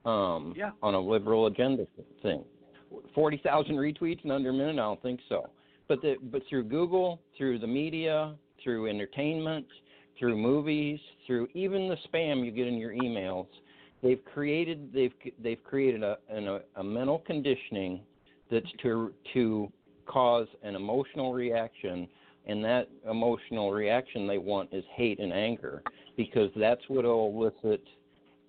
[0.04, 0.72] Um, yeah.
[0.82, 1.86] On a liberal agenda
[2.24, 2.44] thing,
[3.14, 4.74] forty thousand retweets in under a minute.
[4.74, 5.50] I don't think so.
[5.88, 8.34] But the but through Google, through the media,
[8.64, 9.68] through entertainment,
[10.18, 13.48] through movies, through even the spam you get in your emails,
[14.02, 18.00] they've created they've they've created a a, a mental conditioning
[18.50, 19.72] that's to to
[20.08, 22.08] cause an emotional reaction
[22.48, 25.82] and that emotional reaction they want is hate and anger
[26.18, 27.84] because that's what will elicit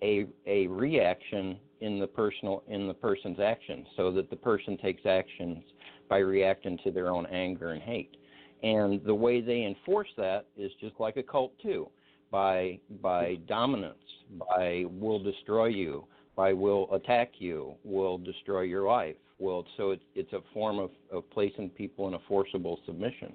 [0.03, 5.05] a a reaction in the personal in the person's actions so that the person takes
[5.05, 5.63] actions
[6.09, 8.15] by reacting to their own anger and hate.
[8.63, 11.89] And the way they enforce that is just like a cult too
[12.31, 13.97] by by dominance
[14.37, 16.05] by will destroy you
[16.35, 20.89] by will attack you will destroy your life will so it's it's a form of
[21.11, 23.31] of placing people in a forcible submission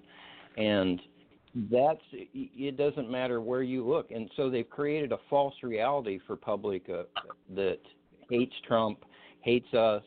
[0.57, 1.01] and
[1.71, 4.11] that's it doesn't matter where you look.
[4.11, 7.03] And so they've created a false reality for public uh,
[7.55, 7.79] that
[8.31, 9.05] hates trump
[9.43, 10.03] hates us.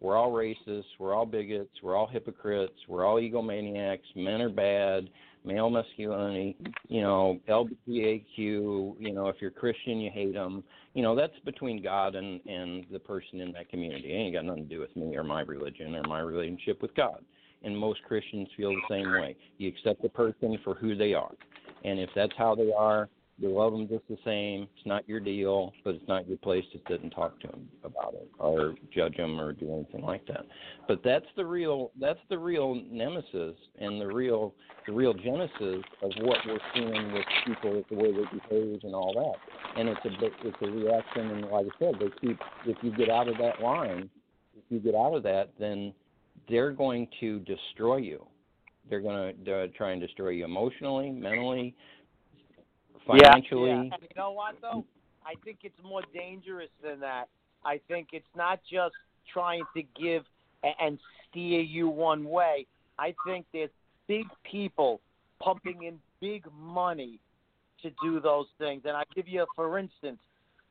[0.00, 0.84] We're all racists.
[0.98, 1.70] We're all bigots.
[1.82, 2.74] We're all hypocrites.
[2.88, 3.98] We're all egomaniacs.
[4.16, 5.08] Men are bad.
[5.44, 6.56] Male masculinity
[6.88, 10.64] you know lgbtq you know if you're christian you hate them
[10.94, 14.12] you know that's between god and and the person in that community.
[14.12, 16.94] It ain't got nothing to do with me or my religion or my relationship with
[16.96, 17.24] god
[17.62, 19.36] and most Christians feel the same way.
[19.58, 21.32] You accept the person for who they are,
[21.84, 23.08] and if that's how they are,
[23.40, 24.62] you love them just the same.
[24.76, 27.68] It's not your deal, but it's not your place to sit and talk to them
[27.84, 30.44] about it or judge them or do anything like that.
[30.88, 34.54] But that's the real that's the real nemesis and the real
[34.88, 39.12] the real genesis of what we're seeing with people, the way they behave and all
[39.14, 39.78] that.
[39.78, 43.08] And it's a it's a reaction, and like I said, they keep if you get
[43.08, 44.10] out of that line,
[44.56, 45.92] if you get out of that, then
[46.48, 48.24] they're going to destroy you.
[48.88, 51.74] They're going to try and destroy you emotionally, mentally,
[53.06, 53.70] financially.
[53.70, 53.96] Yeah, yeah.
[54.00, 54.84] You know what though?
[55.26, 57.28] I think it's more dangerous than that.
[57.64, 58.94] I think it's not just
[59.32, 60.22] trying to give
[60.80, 60.98] and
[61.28, 62.66] steer you one way.
[62.98, 63.70] I think there's
[64.06, 65.00] big people
[65.38, 67.20] pumping in big money
[67.82, 68.82] to do those things.
[68.86, 70.18] And I give you, a, for instance,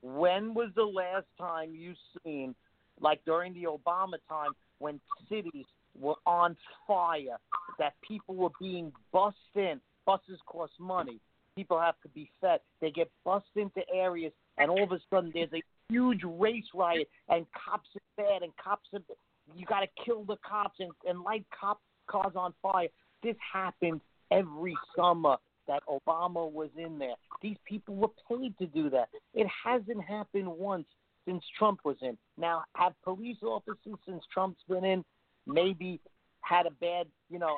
[0.01, 1.93] when was the last time you
[2.23, 2.55] seen,
[2.99, 4.99] like during the Obama time, when
[5.29, 5.65] cities
[5.99, 6.55] were on
[6.85, 7.37] fire,
[7.79, 9.79] that people were being bussed in.
[10.05, 11.19] Buses cost money.
[11.55, 12.59] People have to be fed.
[12.81, 17.09] They get bussed into areas, and all of a sudden there's a huge race riot,
[17.29, 19.01] and cops are bad, and cops are.
[19.55, 22.87] You got to kill the cops and, and light cop cars on fire.
[23.23, 24.01] This happens
[24.31, 25.37] every summer
[25.67, 27.15] that Obama was in there.
[27.41, 29.09] These people were paid to do that.
[29.33, 30.87] It hasn't happened once
[31.27, 32.17] since Trump was in.
[32.37, 35.03] Now, have police officers since Trump's been in
[35.45, 35.99] maybe
[36.41, 37.57] had a bad, you know,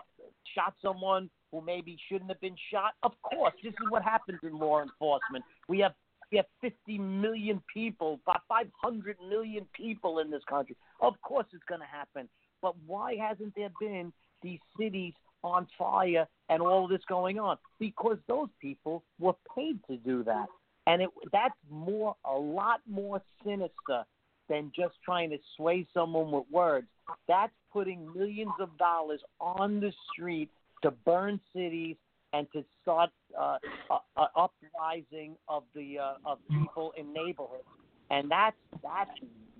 [0.55, 2.93] shot someone who maybe shouldn't have been shot?
[3.03, 5.43] Of course, this is what happens in law enforcement.
[5.67, 5.93] We have
[6.31, 10.75] We have 50 million people, about 500 million people in this country.
[11.01, 12.29] Of course, it's going to happen.
[12.61, 14.13] But why hasn't there been
[14.43, 15.13] these cities
[15.43, 17.57] on fire and all this going on?
[17.79, 20.47] Because those people were paid to do that,
[20.89, 24.03] and it that's more, a lot more sinister
[24.49, 26.87] than just trying to sway someone with words.
[27.27, 30.49] That's putting millions of dollars on the street
[30.81, 31.95] to burn cities
[32.33, 33.57] and to start uh,
[33.91, 37.63] a, a uprising of the uh, of people in neighborhoods,
[38.09, 39.11] and that's that's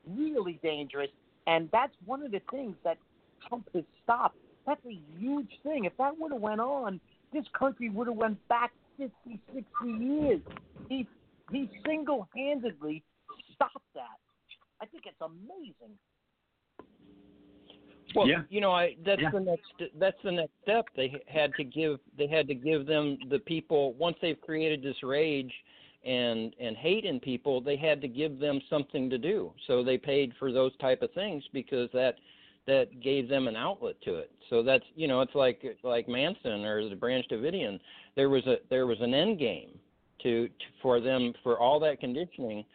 [0.07, 1.09] really dangerous.
[1.45, 2.97] And that's one of the things that
[3.47, 4.37] Trump has stopped.
[4.65, 5.85] That's a huge thing.
[5.85, 6.99] If that would have went on,
[7.33, 10.41] this country would have went back 50, 60 years.
[10.89, 11.07] He
[11.51, 13.03] he single-handedly
[13.53, 14.19] stopped that.
[14.81, 15.97] I think it's amazing.
[18.15, 18.43] Well, Yeah.
[18.49, 19.29] you know, I that's Yeah.
[19.29, 20.87] the next that's the next step.
[20.95, 25.01] They had to give they had to give them the people once they've created this
[25.03, 25.53] rage
[26.03, 29.53] and and hate in people, they had to give them something to do.
[29.67, 32.17] So they paid for those type of things because that
[32.65, 34.31] that gave them an outlet to it.
[34.49, 37.79] So that's you know, it's like like Manson or the Branch Davidian.
[38.15, 39.79] There was a there was an end game
[40.23, 42.65] to, to for them for all that conditioning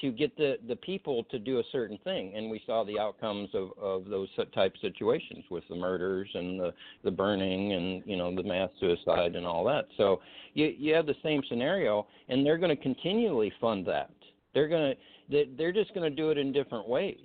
[0.00, 2.32] to get the the people to do a certain thing.
[2.34, 6.72] And we saw the outcomes of of those type situations with the murders and the
[7.04, 9.86] the burning and you know the mass suicide and all that.
[9.96, 10.20] So
[10.54, 14.10] you you have the same scenario and they're going to continually fund that.
[14.54, 15.00] They're going to
[15.30, 17.18] they, they're just going to do it in different ways.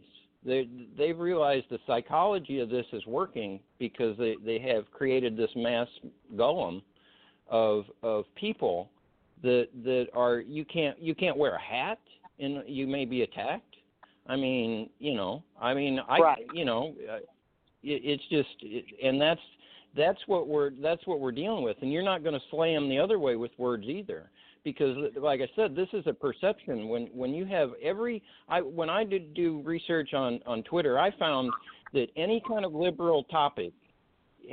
[0.46, 5.50] They they've realized the psychology of this is working because they they have created this
[5.56, 5.88] mass
[6.36, 6.82] golem
[7.48, 8.90] of of people
[9.42, 12.00] that that are you can't you can't wear a hat
[12.40, 13.76] and you may be attacked.
[14.28, 16.48] I mean, you know, I mean, I, Right.
[16.54, 17.18] you know, uh,
[17.84, 19.42] it, it's just, it, and that's
[19.96, 22.90] that's what we're that's what we're dealing with, and you're not going to slay them
[22.90, 24.32] the other way with words either,
[24.64, 26.90] because, like I said, this is a perception.
[26.90, 31.12] When when you have every, I when I did do research on on Twitter, I
[31.18, 31.52] found
[31.94, 33.74] that any kind of liberal topic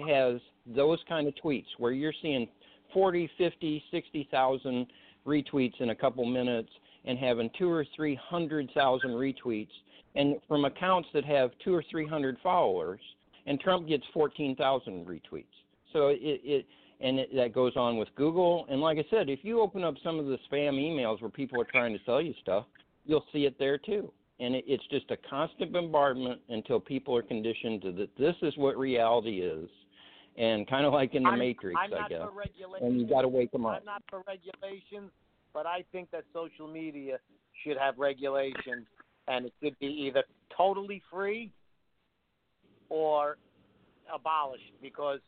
[0.07, 2.47] has those kind of tweets where you're seeing
[2.93, 4.87] 40, 50, 60,000
[5.27, 6.71] retweets in a couple minutes
[7.05, 9.71] and having two or three hundred thousand retweets,
[10.15, 13.01] and from accounts that have two or three hundred followers,
[13.47, 15.45] and Trump gets fourteen thousand retweets.
[15.93, 16.67] So it, it
[17.01, 18.67] and it, that goes on with Google.
[18.71, 21.61] And like I said, if you open up some of the spam emails where people
[21.61, 22.67] are trying to sell you stuff,
[23.05, 24.13] you'll see it there too.
[24.39, 28.57] And it, it's just a constant bombardment until people are conditioned to that this is
[28.57, 29.69] what reality is,
[30.37, 32.23] and kind of like in the I'm, Matrix, I'm I guess.
[32.81, 33.79] And you got to wake them up.
[33.81, 35.11] I'm not for regulations,
[35.53, 37.19] but I think that social media
[37.65, 38.87] should have regulations,
[39.29, 40.25] and it should be either
[40.57, 41.51] totally free
[42.89, 43.37] or
[44.13, 45.21] abolished because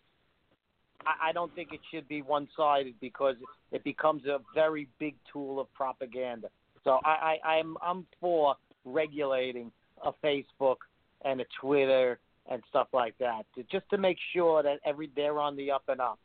[1.06, 3.36] I, I don't think it should be one-sided because
[3.70, 6.48] it, it becomes a very big tool of propaganda.
[6.82, 9.72] So I, I, I'm I'm for regulating
[10.04, 10.76] a Facebook
[11.24, 12.18] and a Twitter
[12.50, 15.84] and stuff like that, to, just to make sure that every they're on the up
[15.88, 16.18] and up.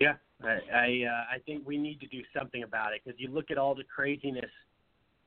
[0.00, 3.28] Yeah, I I, uh, I think we need to do something about it because you
[3.28, 4.50] look at all the craziness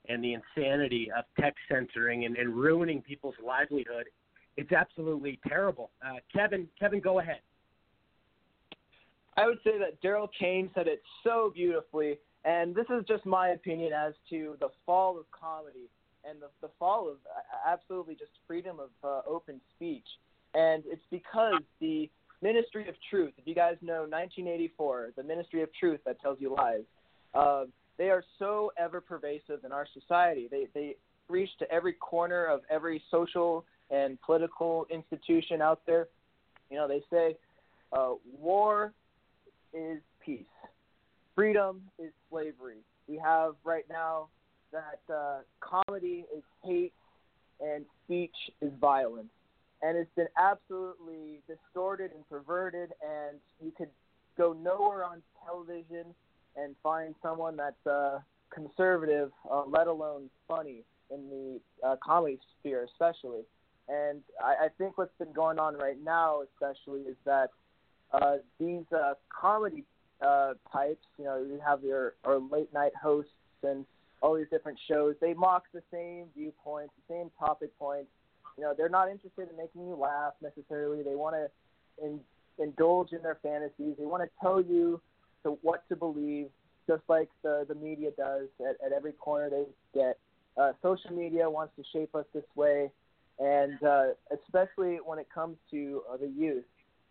[0.08, 4.06] and the insanity of tech censoring and, and ruining people's livelihood.
[4.58, 5.92] It's absolutely terrible.
[6.06, 7.40] Uh, Kevin, Kevin, go ahead.
[9.38, 13.50] I would say that Daryl Kane said it so beautifully, and this is just my
[13.50, 15.90] opinion as to the fall of comedy
[16.30, 17.18] and the, the fall of
[17.68, 20.06] absolutely just freedom of uh, open speech.
[20.54, 22.10] And it's because the
[22.42, 26.56] Ministry of Truth, if you guys know 1984, the Ministry of Truth that tells you
[26.56, 26.84] lies,
[27.34, 27.66] uh,
[27.98, 30.48] they are so ever pervasive in our society.
[30.50, 30.96] They, they
[31.30, 36.08] reach to every corner of every social and political institution out there.
[36.70, 37.38] You know, they say
[37.94, 38.94] uh, war
[39.74, 40.46] is peace.
[41.36, 42.78] Freedom is slavery.
[43.08, 44.28] We have right now
[44.76, 46.94] that uh, comedy is hate
[47.60, 49.30] and speech is violence.
[49.82, 53.90] And it's been absolutely distorted and perverted, and you could
[54.38, 56.14] go nowhere on television
[56.56, 58.20] and find someone that's uh,
[58.54, 63.42] conservative, uh, let alone funny, in the uh, comedy sphere, especially.
[63.88, 67.52] And I, I think what's been going on right now, especially, is that
[68.12, 69.84] uh, these uh, comedy
[70.22, 73.32] uh, types, you know, you have your or late night hosts
[73.62, 73.86] and
[74.22, 75.16] all these different shows.
[75.22, 78.10] They mock the same viewpoints, the same topic points.
[78.58, 81.04] You know, they're not interested in making you laugh necessarily.
[81.04, 82.20] They want to in,
[82.58, 83.96] indulge in their fantasies.
[83.98, 85.02] They want to tell you
[85.44, 86.48] to what to believe,
[86.88, 90.18] just like the the media does at, at every corner they get.
[90.58, 92.90] Uh, social media wants to shape us this way,
[93.40, 96.64] and uh, especially when it comes to uh, the youth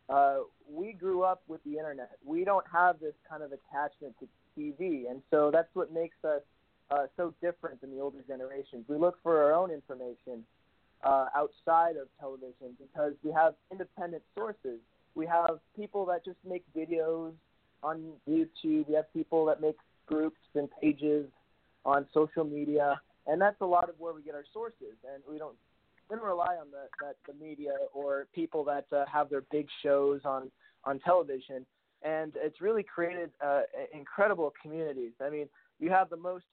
[0.08, 0.38] uh,
[0.70, 2.12] we grew up with the internet.
[2.24, 4.28] We don't have this kind of attachment to
[4.58, 6.42] TV, and so that's what makes us
[6.90, 8.84] uh, so different than the older generations.
[8.88, 10.44] We look for our own information
[11.02, 14.80] uh, outside of television because we have independent sources.
[15.14, 17.32] We have people that just make videos
[17.82, 18.88] on YouTube.
[18.88, 21.26] We have people that make groups and pages
[21.84, 24.96] on social media, and that's a lot of where we get our sources.
[25.12, 25.56] And we don't
[26.08, 29.68] we don't rely on the that the media or people that uh, have their big
[29.82, 30.50] shows on
[30.84, 31.66] on television.
[32.02, 33.62] And it's really created uh,
[33.94, 35.12] incredible communities.
[35.24, 35.48] I mean,
[35.80, 36.44] you have the most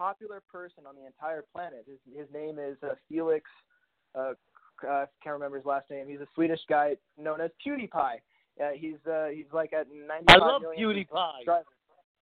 [0.00, 1.84] popular person on the entire planet.
[1.86, 3.44] His his name is uh, Felix.
[4.16, 4.32] Uh,
[4.88, 6.08] uh, can't remember his last name.
[6.08, 8.16] He's a Swedish guy known as PewDiePie.
[8.58, 11.36] Uh, he's uh, he's like at 95 I love million PewDiePie.
[11.36, 11.66] subscribers.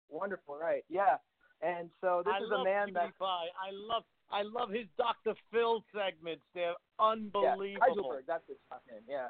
[0.09, 0.83] Wonderful, right?
[0.89, 1.21] Yeah.
[1.61, 3.53] And so this I is a man that PewDiePie.
[3.61, 5.37] I love I love his Dr.
[5.53, 6.45] Phil segments.
[6.55, 7.81] They're Yeah, unbelievable.
[7.87, 9.03] Heidelberg, that's his last name.
[9.09, 9.29] Yeah,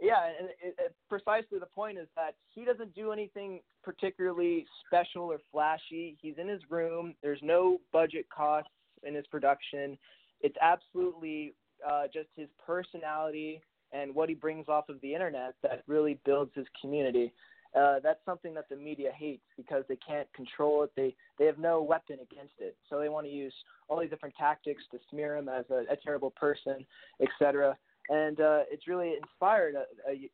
[0.00, 5.22] yeah, and it, it, precisely the point is that he doesn't do anything particularly special
[5.22, 6.16] or flashy.
[6.20, 7.14] He's in his room.
[7.22, 8.70] There's no budget costs
[9.02, 9.96] in his production.
[10.40, 11.54] It's absolutely
[11.88, 13.60] uh, just his personality
[13.92, 17.32] and what he brings off of the internet that really builds his community.
[17.78, 20.92] Uh, that's something that the media hates because they can't control it.
[20.96, 23.54] They they have no weapon against it, so they want to use
[23.88, 26.86] all these different tactics to smear him as a, a terrible person,
[27.20, 27.76] etc.
[28.08, 30.30] And uh, it's really inspired, a, a,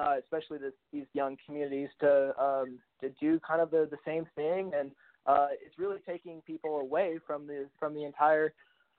[0.00, 4.26] uh, especially this, these young communities, to um, to do kind of the, the same
[4.36, 4.72] thing.
[4.78, 4.90] And
[5.26, 8.52] uh, it's really taking people away from the from the entire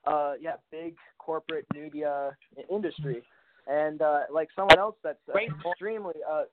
[0.06, 2.36] uh, yeah big corporate media
[2.70, 3.22] industry.
[3.66, 5.38] And uh, like someone else that's uh,
[5.70, 6.44] extremely uh,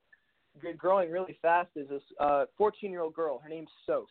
[0.76, 3.38] growing really fast is this uh 14 year old girl.
[3.38, 4.08] Her name's Soph.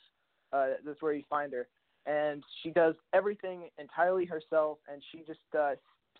[0.52, 1.68] Uh, that's where you find her,
[2.08, 5.74] and she does everything entirely herself, and she just uh,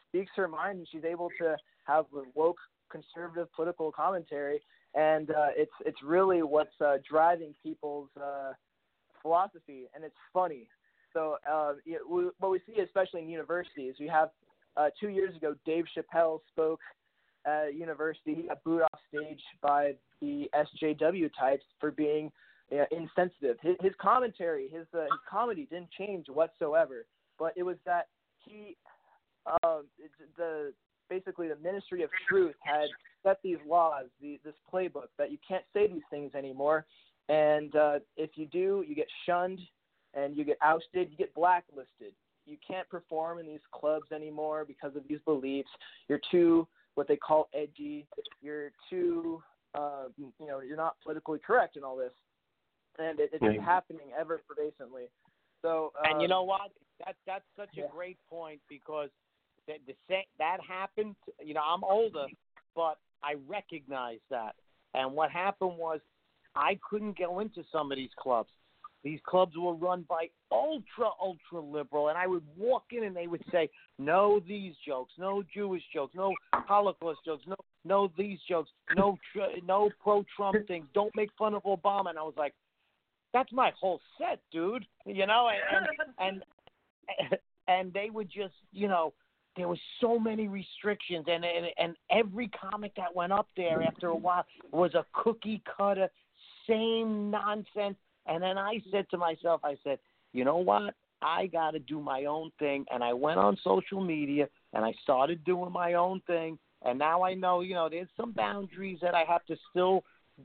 [0.10, 1.56] speaks her mind, and she's able to
[1.86, 2.06] have
[2.36, 2.58] woke
[2.92, 4.62] conservative political commentary,
[4.96, 8.52] and uh, it's it's really what's uh, driving people's uh,
[9.22, 10.68] philosophy, and it's funny.
[11.14, 14.30] So uh, you we, what we see, especially in universities, we have
[14.78, 16.80] uh, two years ago, Dave Chappelle spoke
[17.46, 18.36] at university.
[18.36, 22.32] He got booed off stage by the SJW types for being
[22.72, 23.58] uh, insensitive.
[23.62, 27.06] His, his commentary, his, uh, his comedy didn't change whatsoever,
[27.38, 28.08] but it was that
[28.46, 28.78] he,
[29.46, 30.74] uh, it's the
[31.10, 32.88] basically the Ministry of Truth had
[33.24, 36.86] set these laws, the, this playbook that you can't say these things anymore,
[37.30, 39.60] and uh, if you do, you get shunned
[40.14, 42.14] and you get ousted, you get blacklisted.
[42.46, 45.70] You can't perform in these clubs anymore because of these beliefs.
[46.08, 48.08] You're too what they call edgy.
[48.42, 49.42] You're too,
[49.76, 52.14] uh, you know, you're not politically correct and all this,
[52.98, 53.62] and it, it's Yeah.
[53.62, 55.10] happening ever pervasively.
[55.62, 56.72] So, uh, and you know what?
[57.06, 57.86] That that's such yeah.
[57.86, 59.12] a great point because
[60.08, 61.16] sa- that happened.
[61.44, 62.26] You know, I'm older,
[62.76, 64.56] but I recognize that.
[64.94, 66.00] And what happened was,
[66.56, 68.50] I couldn't go into some of these clubs.
[69.04, 73.28] These clubs were run by ultra ultra liberal, and I would walk in and they
[73.28, 77.56] would say, "No these jokes, no Jewish jokes, no Holocaust jokes, no
[77.86, 80.86] no these jokes, no tr- no pro Trump things.
[80.94, 82.54] Don't make fun of Obama." And I was like,
[83.32, 85.88] "That's my whole set, dude." You know, and
[86.18, 86.44] and
[87.20, 87.38] and,
[87.70, 89.14] and they would just, you know,
[89.56, 94.08] there was so many restrictions, and and and every comic that went up there after
[94.08, 96.10] a while was a cookie cutter,
[96.68, 97.98] same nonsense.
[98.26, 99.98] And then I said to myself, I said,
[100.34, 100.94] you know what?
[101.22, 102.86] I got to do my own thing.
[102.92, 106.58] And I went on social media and I started doing my own thing.
[106.84, 110.04] And now I know, you know, there's some boundaries that I have to still,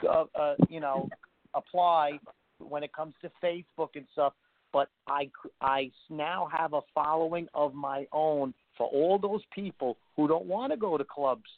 [0.08, 1.08] uh, uh, you know,
[1.54, 2.18] apply
[2.58, 4.32] when it comes to Facebook and stuff.
[4.72, 10.28] But I, I now have a following of my own for all those people who
[10.28, 11.48] don't want to go to clubs.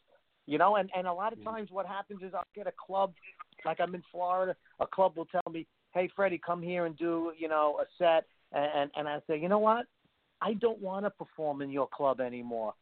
[0.46, 1.44] You know, and, and a lot of mm.
[1.44, 3.12] times what happens is I'll get a club,
[3.64, 7.32] like I'm in Florida, a club will tell me, hey, Freddie, come here and do,
[7.36, 8.26] you know, a set.
[8.52, 9.86] And, and, and I say, you know what?
[10.40, 12.74] I don't want to perform in your club anymore.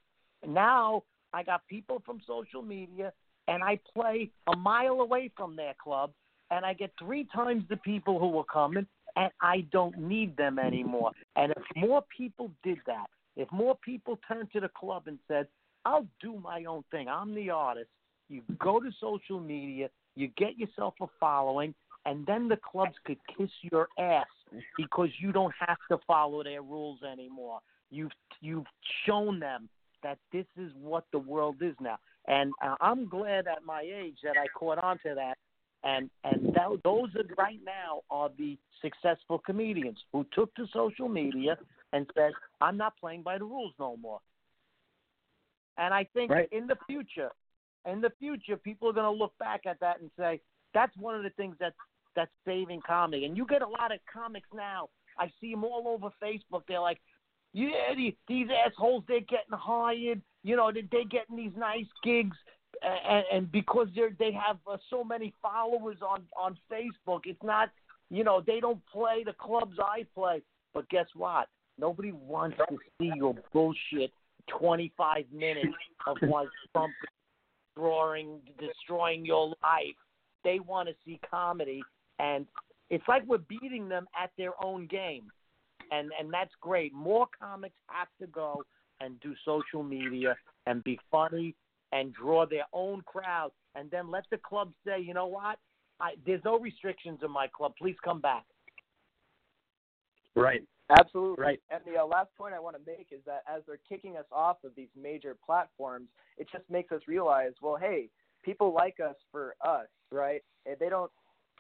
[0.47, 3.13] Now I got people from social media,
[3.49, 6.11] and I play a mile away from their club,
[6.51, 8.87] and I get three times the people who are coming,
[9.17, 11.13] and I don't need them anymore.
[11.37, 13.07] And if more people did that,
[13.37, 15.47] if more people turned to the club and said,
[15.85, 17.91] I'll do my own thing, I'm the artist,
[18.29, 21.75] you go to social media, you get yourself a following,
[22.07, 24.27] and then the clubs could kiss your ass
[24.77, 27.61] because you don't have to follow their rules anymore.
[27.91, 28.67] You've you've
[29.07, 29.69] shown them
[30.03, 34.17] that this is what the world is now, and uh, I'm glad at my age
[34.23, 35.37] that I caught on to that.
[35.83, 41.59] And and those are right now are the successful comedians who took to social media
[41.95, 44.21] and said, "I'm not playing by the rules no more."
[45.77, 46.49] And I think Right.
[46.53, 47.31] in the future,
[47.87, 50.41] in the future, people are going to look back at that and say
[50.73, 51.77] that's one of the things that's
[52.15, 53.25] that's saving comedy.
[53.25, 54.89] And you get a lot of comics now.
[55.19, 56.63] I see them all over Facebook.
[56.69, 57.01] They're like,
[57.53, 60.21] yeah, these, these assholes, they're getting hired.
[60.43, 62.37] You know, they, they're getting these nice gigs.
[62.83, 67.71] And, and because they're they have uh, so many followers on on Facebook, it's not
[68.11, 70.43] you know they don't play the clubs I play.
[70.75, 71.49] But guess what?
[71.79, 74.13] Nobody wants to see your bullshit
[74.59, 75.75] 25 minutes
[76.07, 76.93] of one Trump
[77.75, 79.97] destroying destroying your life.
[80.45, 81.83] They want to see comedy,
[82.19, 82.47] and
[82.91, 85.31] it's like we're beating them at their own game,
[85.91, 86.93] and and that's great.
[86.93, 88.63] More comics have to go
[89.01, 90.37] and do social media
[90.67, 91.55] and be funny
[91.93, 95.59] and draw their own crowd, and then let the club say, you know what,
[96.01, 97.73] I, there's no restrictions in my club.
[97.79, 98.45] Please come back.
[100.35, 100.63] Right.
[100.99, 101.43] Absolutely.
[101.43, 101.61] Right.
[101.71, 104.27] And the uh, last point I want to make is that as they're kicking us
[104.33, 106.09] off of these major platforms,
[106.39, 108.09] it just makes us realize, well, hey,
[108.43, 110.43] people like us for us, right?
[110.67, 111.11] And they don't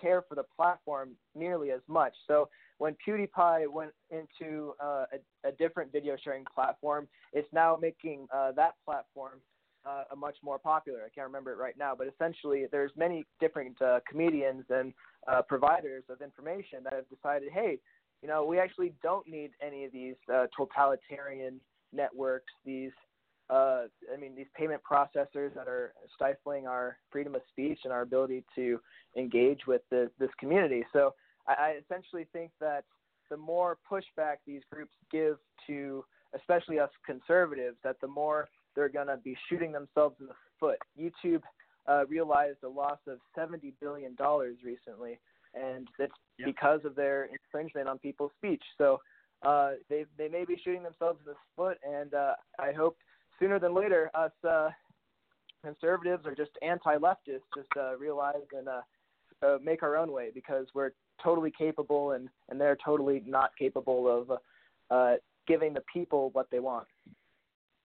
[0.00, 2.14] care for the platform nearly as much.
[2.26, 2.48] So
[2.78, 5.04] when PewDiePie went into uh,
[5.44, 9.40] a, a different video sharing platform, it's now making uh, that platform
[9.86, 11.00] uh, a much more popular.
[11.00, 14.92] I can't remember it right now, but essentially, there's many different uh, comedians and
[15.30, 17.78] uh, providers of information that have decided, hey,
[18.22, 21.60] you know, we actually don't need any of these uh, totalitarian
[21.92, 22.92] networks, these,
[23.50, 23.82] uh,
[24.12, 28.44] I mean, these payment processors that are stifling our freedom of speech and our ability
[28.54, 28.80] to
[29.16, 30.84] engage with the, this community.
[30.92, 31.14] So
[31.46, 32.84] I, I essentially think that
[33.30, 35.36] the more pushback these groups give
[35.66, 36.04] to,
[36.34, 40.78] especially us conservatives, that the more they're going to be shooting themselves in the foot.
[40.98, 41.42] YouTube
[41.86, 44.16] uh, realized a loss of $70 billion
[44.64, 45.18] recently
[45.54, 46.46] and it's yep.
[46.46, 48.62] because of their infringement on people's speech.
[48.78, 49.00] So
[49.42, 52.96] uh, they they may be shooting themselves in the foot, and uh, I hope
[53.38, 54.70] sooner than later us uh,
[55.64, 58.80] conservatives or just anti-leftists just uh, realize and uh,
[59.42, 64.08] uh, make our own way because we're totally capable and and they're totally not capable
[64.08, 64.38] of
[64.90, 65.16] uh,
[65.46, 66.86] giving the people what they want.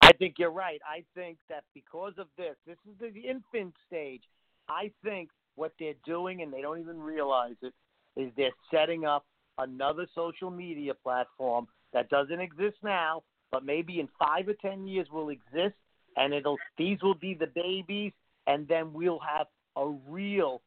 [0.01, 0.81] I think you're right.
[0.87, 4.23] I think that because of this, this is the infant stage.
[4.67, 5.29] I think
[5.59, 7.73] what they're doing, and they don't even realize it,
[8.15, 9.25] is they're setting up
[9.57, 15.07] another social media platform that doesn't exist now, but maybe in five or ten years
[15.11, 15.75] will exist,
[16.15, 18.13] and it'll these will be the babies,
[18.47, 20.61] and then we'll have a real,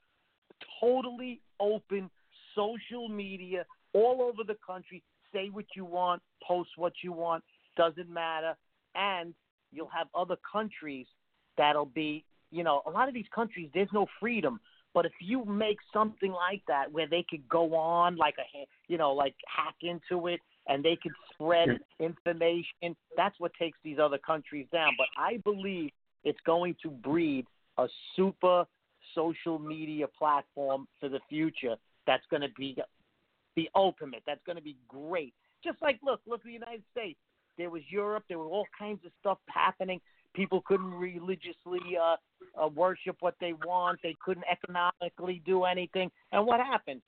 [0.81, 2.11] totally open
[2.55, 3.65] social media
[3.95, 5.03] all over the country.
[5.33, 7.43] Say what you want, post what you want,
[7.77, 8.55] doesn't matter,
[8.95, 9.33] and
[9.73, 11.07] you'll have other countries
[11.57, 14.61] that'll be, you know, a lot of these countries there's no freedom.
[14.95, 18.99] But if you make something like that where they could go on like a you
[18.99, 24.19] know like hack into it and they could spread information, that's what takes these other
[24.19, 24.93] countries down.
[24.99, 25.91] But I believe
[26.25, 27.47] it's going to breed
[27.79, 28.65] a super
[29.15, 32.77] social media platform for the future that's going to be
[33.57, 34.23] the ultimate.
[34.27, 35.35] That's going to be great.
[35.65, 37.19] Just like look, look at the United States.
[37.59, 38.25] There was Europe.
[38.29, 40.01] There were all kinds of stuff happening.
[40.35, 42.17] People couldn't religiously uh,
[42.61, 43.99] uh, worship what they want.
[44.03, 46.11] They couldn't economically do anything.
[46.33, 47.03] And what happened?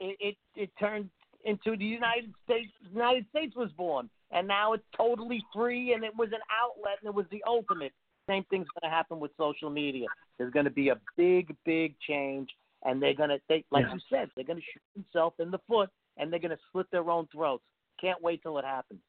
[0.00, 1.08] It it, it turned
[1.44, 2.70] into the United States.
[2.84, 6.98] The United States was born, and now it's totally free, and it was an outlet,
[7.00, 7.92] and it was the ultimate.
[8.28, 10.06] Same thing's going to happen with social media.
[10.36, 12.48] There's going to be a big, big change,
[12.84, 13.94] and they're going to, they, like yeah.
[13.94, 16.86] you said, they're going to shoot themselves in the foot, and they're going to slit
[16.90, 17.62] their own throats.
[18.00, 19.00] Can't wait till it happens.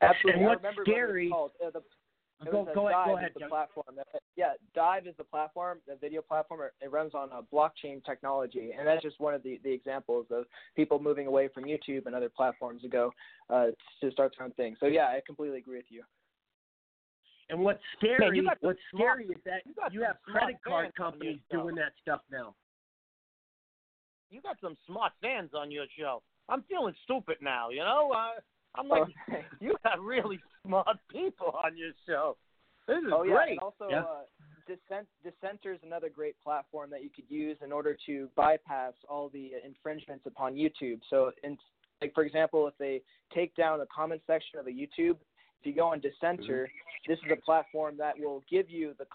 [0.00, 0.42] Absolutely.
[0.42, 1.28] And what's scary?
[1.28, 1.50] What
[2.40, 2.66] it was called.
[2.66, 3.48] The, it go, go, DLive go ahead, the Joe.
[3.48, 3.86] platform.
[4.36, 6.60] Yeah, DLive is the platform, the video platform.
[6.80, 10.44] It runs on a blockchain technology, and that's just one of the, the examples of
[10.74, 13.12] people moving away from YouTube and other platforms to go
[13.50, 13.66] uh,
[14.00, 14.76] to start their own thing.
[14.80, 16.02] So yeah, I completely agree with you.
[17.48, 18.42] And what's scary?
[18.42, 22.20] Man, what's smart- scary is that you you have credit card companies doing that stuff
[22.30, 22.54] now.
[24.30, 26.22] You got some smart fans on your show.
[26.48, 27.70] I'm feeling stupid now.
[27.70, 28.40] You know, uh,
[28.76, 29.44] I'm like, Okay.
[29.60, 32.36] you got really smart people on your show.
[32.86, 33.50] This is oh yeah, great.
[33.52, 34.00] and also Yeah.
[34.02, 34.22] uh,
[34.66, 39.28] Dissent Dissenter is another great platform that you could use in order to bypass all
[39.28, 41.00] the infringements upon YouTube.
[41.08, 41.56] So, in,
[42.00, 43.02] like for example, if they
[43.34, 45.16] take down the comment section of a YouTube,
[45.60, 46.68] if you go on Dissenter,
[47.06, 49.06] this is a platform that will give you the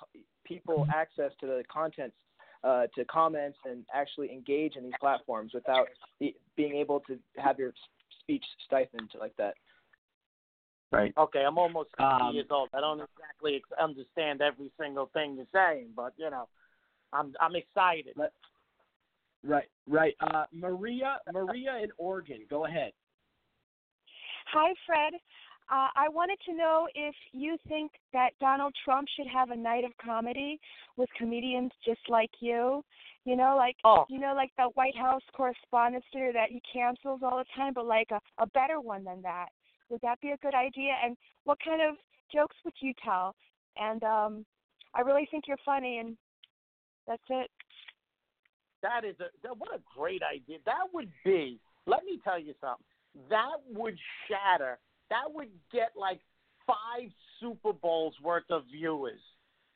[0.45, 2.15] people access to the contents
[2.63, 5.87] Uh, to comments and actually engage in these platforms without
[6.19, 7.89] be, being able to have your s-
[8.21, 9.55] speech stifled like that.
[10.91, 11.13] Right.
[11.17, 12.69] Okay, I'm almost 50 Um, years old.
[12.73, 16.47] I don't exactly ex- understand every single thing you're saying, but you know,
[17.13, 18.15] I'm I'm excited.
[19.43, 19.69] Right.
[19.87, 20.15] Right.
[20.19, 22.45] Uh, Maria, Maria in Oregon.
[22.49, 22.91] Go ahead.
[24.53, 25.13] Hi, Fred.
[25.71, 29.85] Uh, I wanted to know if you think that Donald Trump should have a night
[29.85, 30.59] of comedy
[30.97, 32.83] with comedians just like you.
[33.25, 34.05] You know, like Oh.
[34.09, 37.85] you know, like the White House Correspondents' Dinner that he cancels all the time, but
[37.85, 39.49] like a, a better one than that.
[39.89, 40.93] Would that be a good idea?
[41.03, 41.95] And what kind of
[42.33, 43.35] jokes would you tell?
[43.77, 44.45] And um,
[44.95, 46.17] I really think you're funny, and
[47.07, 47.49] that's it.
[48.81, 50.57] That is a that, what a great idea.
[50.65, 51.59] That would be.
[51.85, 52.85] Let me tell you something.
[53.29, 54.79] That would shatter.
[55.09, 56.21] That would get like
[56.65, 59.19] five Super Bowls worth of viewers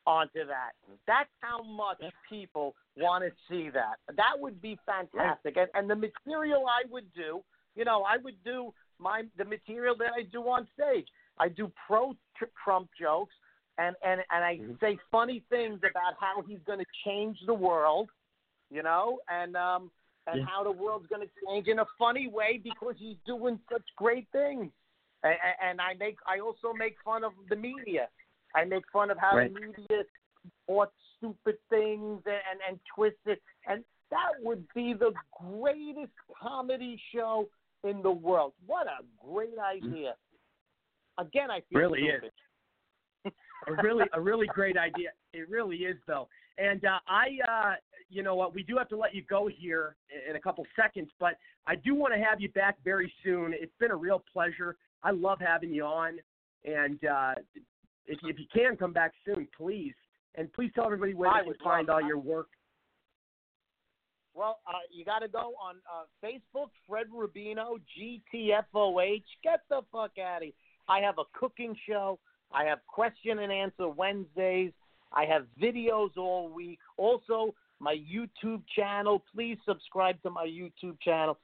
[0.06, 0.72] onto that.
[1.07, 3.95] That's how much people want to see that.
[4.15, 5.57] That would be fantastic.
[5.57, 7.41] And, and the material I would do,
[7.76, 11.07] you know, I would do my the material that I do on stage.
[11.38, 12.15] I do pro
[12.64, 13.34] Trump jokes,
[13.77, 18.10] and and and I say funny things about how he's going to change the world,
[18.69, 19.91] you know, and um
[20.27, 20.45] and Yeah.
[20.45, 24.27] how the world's going to change in a funny way because he's doing such great
[24.32, 24.72] things.
[25.23, 28.07] And, and I make I also make fun of the media.
[28.56, 29.53] I make fun of how Right.
[29.53, 30.03] the media
[30.44, 36.99] supports stupid things and, and and twists it, and that would be the greatest comedy
[37.14, 37.48] show
[37.84, 38.53] in the world.
[38.65, 40.15] What a great idea!
[41.18, 42.23] Again, I feel Really is.
[43.68, 45.10] a really a really great idea.
[45.34, 46.27] It really is though.
[46.57, 47.76] And uh, I, uh,
[48.10, 50.65] you know what, we do have to let you go here in- in a couple
[50.76, 51.38] seconds, but
[51.68, 53.53] I do want to have you back very soon.
[53.53, 54.77] It's been a real pleasure.
[55.03, 56.19] I love having you on,
[56.64, 57.36] and uh,
[58.07, 59.94] if if you can come back soon, please.
[60.36, 62.48] And please tell everybody where I they can would find all your work.
[64.34, 69.23] Well, uh, you got to go on uh, Facebook, Fred Rubino, GTFOH.
[69.44, 70.52] Get the fuck out of here.
[70.90, 72.19] I have a cooking show.
[72.53, 74.73] I have question and answer Wednesdays.
[75.14, 76.80] I have videos all week.
[76.98, 79.23] Also, my YouTube channel.
[79.34, 81.38] Please subscribe to my YouTube channel.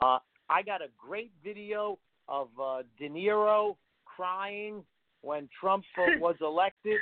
[0.00, 0.18] Uh,
[0.48, 1.98] I got a great video
[2.28, 4.84] of uh, De Niro crying
[5.26, 5.84] when Trump
[6.20, 7.00] was elected.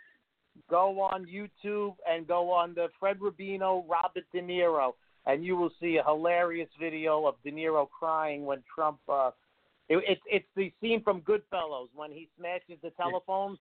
[0.71, 4.93] Go on YouTube and go on the Fred Rubino, Robert De Niro,
[5.27, 8.99] and you will see a hilarious video of De Niro crying when Trump.
[9.09, 9.31] Uh,
[9.89, 13.59] it, it's it's the scene from Goodfellas when he smashes the telephone.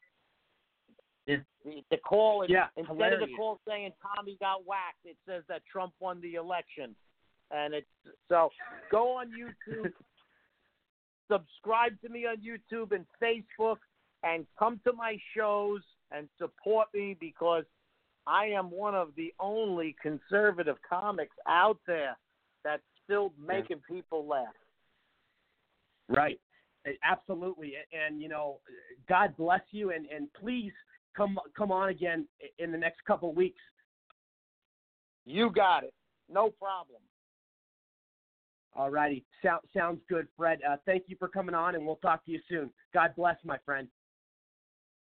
[1.28, 1.38] The,
[1.90, 5.94] the call Yeah, instead of the call saying Tommy got whacked, it says that Trump
[6.00, 6.94] won the election,
[7.52, 7.88] and it's
[8.28, 8.50] so
[8.92, 9.94] go on YouTube,
[11.32, 13.78] subscribe to me on YouTube and Facebook,
[14.24, 15.82] and come to my shows
[16.12, 17.64] and support me because
[18.28, 22.18] I am one of the only conservative comics out there
[22.64, 24.54] that's still making people laugh.
[26.08, 26.40] Right.
[27.04, 27.74] Absolutely.
[27.94, 28.60] And you know,
[29.08, 30.74] God bless you and and please
[31.16, 32.28] come come on again
[32.60, 33.62] in the next couple of weeks.
[35.26, 35.94] You got it.
[36.30, 37.02] No problem.
[38.74, 39.24] All righty.
[39.44, 40.60] Sound, sounds good, Fred.
[40.68, 42.72] Uh, thank you for coming on, and we'll talk to you soon.
[42.94, 43.88] God bless, my friend.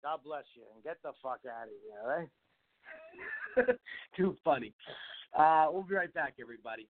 [0.03, 3.77] God bless you and get the fuck out of here, all right?
[4.17, 4.73] Too funny.
[5.37, 6.87] Uh, we'll be right back, everybody.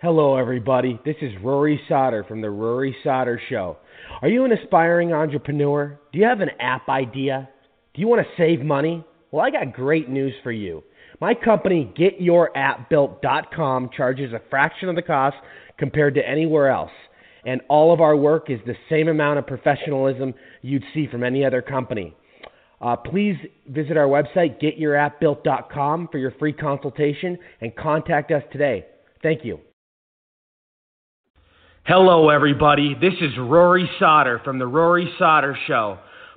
[0.00, 1.00] Hello, everybody.
[1.04, 3.78] This is Rory Sauter from The Rory Sauter Show.
[4.22, 5.98] Are you an aspiring entrepreneur?
[6.12, 7.48] Do you have an app idea?
[7.94, 9.04] Do you want to save money?
[9.32, 10.84] Well, I got great news for you.
[11.20, 15.36] My company, GetYourAppBuilt.com, charges a fraction of the cost
[15.78, 16.92] compared to anywhere else.
[17.46, 21.44] And all of our work is the same amount of professionalism you'd see from any
[21.44, 22.14] other company.
[22.80, 23.36] Uh, please
[23.68, 28.84] visit our website, GetYourAppBuilt.com, for your free consultation and contact us today.
[29.22, 29.60] Thank you.
[31.84, 32.94] Hello, everybody.
[33.00, 35.98] This is Rory Sauter from The Rory Sauter Show.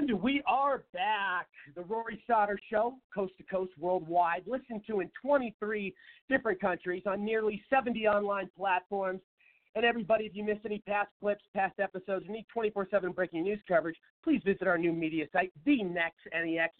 [0.00, 1.46] And we are back.
[1.76, 5.94] The Rory Sauter Show, coast to coast worldwide, listened to in 23
[6.30, 9.20] different countries on nearly 70 online platforms.
[9.74, 13.42] And everybody, if you missed any past clips, past episodes, or need 24 7 breaking
[13.42, 16.72] news coverage, please visit our new media site, the Next NEX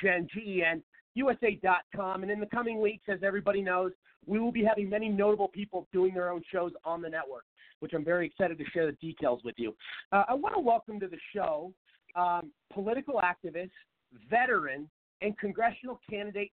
[0.00, 0.80] Gen Gen
[1.16, 2.22] USA.com.
[2.22, 3.90] And in the coming weeks, as everybody knows,
[4.24, 7.42] we will be having many notable people doing their own shows on the network,
[7.80, 9.74] which I'm very excited to share the details with you.
[10.12, 11.72] Uh, I want to welcome to the show
[12.18, 13.70] um, political activist,
[14.28, 14.88] veteran,
[15.22, 16.52] and congressional candidate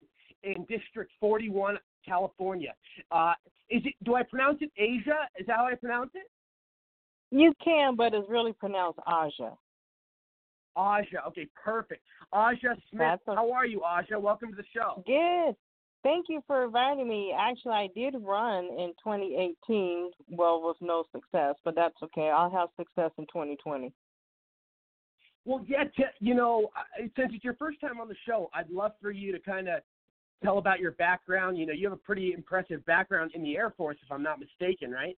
[0.43, 2.73] in District 41, California.
[3.11, 3.33] Uh,
[3.69, 3.93] is it?
[4.03, 5.27] Do I pronounce it Asia?
[5.39, 6.29] Is that how I pronounce it?
[7.31, 9.51] You can, but it's really pronounced Aja.
[10.75, 11.19] Aja.
[11.27, 12.01] Okay, perfect.
[12.33, 14.19] Aja Smith, a- how are you, Aja?
[14.19, 15.03] Welcome to the show.
[15.05, 15.55] Good.
[16.01, 17.33] Thank you for inviting me.
[17.37, 22.29] Actually, I did run in 2018, well, with no success, but that's okay.
[22.29, 23.93] I'll have success in 2020.
[25.45, 26.69] Well, yeah, t- you know,
[27.15, 29.81] since it's your first time on the show, I'd love for you to kind of
[30.43, 31.57] tell about your background.
[31.57, 34.39] You know, you have a pretty impressive background in the Air Force, if I'm not
[34.39, 35.17] mistaken, right?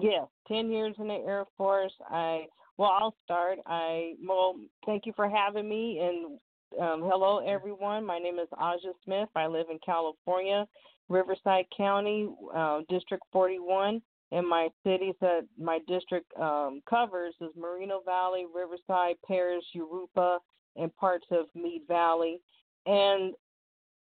[0.00, 1.92] Yes, 10 years in the Air Force.
[2.10, 2.46] I
[2.78, 3.58] well, I'll start.
[3.64, 6.38] I well, thank you for having me and
[6.80, 8.04] um, hello everyone.
[8.04, 9.28] My name is Aja Smith.
[9.34, 10.66] I live in California,
[11.08, 14.02] Riverside County, uh, District 41.
[14.32, 20.38] And my cities that my district um, covers is Moreno Valley, Riverside, Perris, Jurupa,
[20.76, 22.40] and parts of Mead Valley.
[22.86, 23.34] And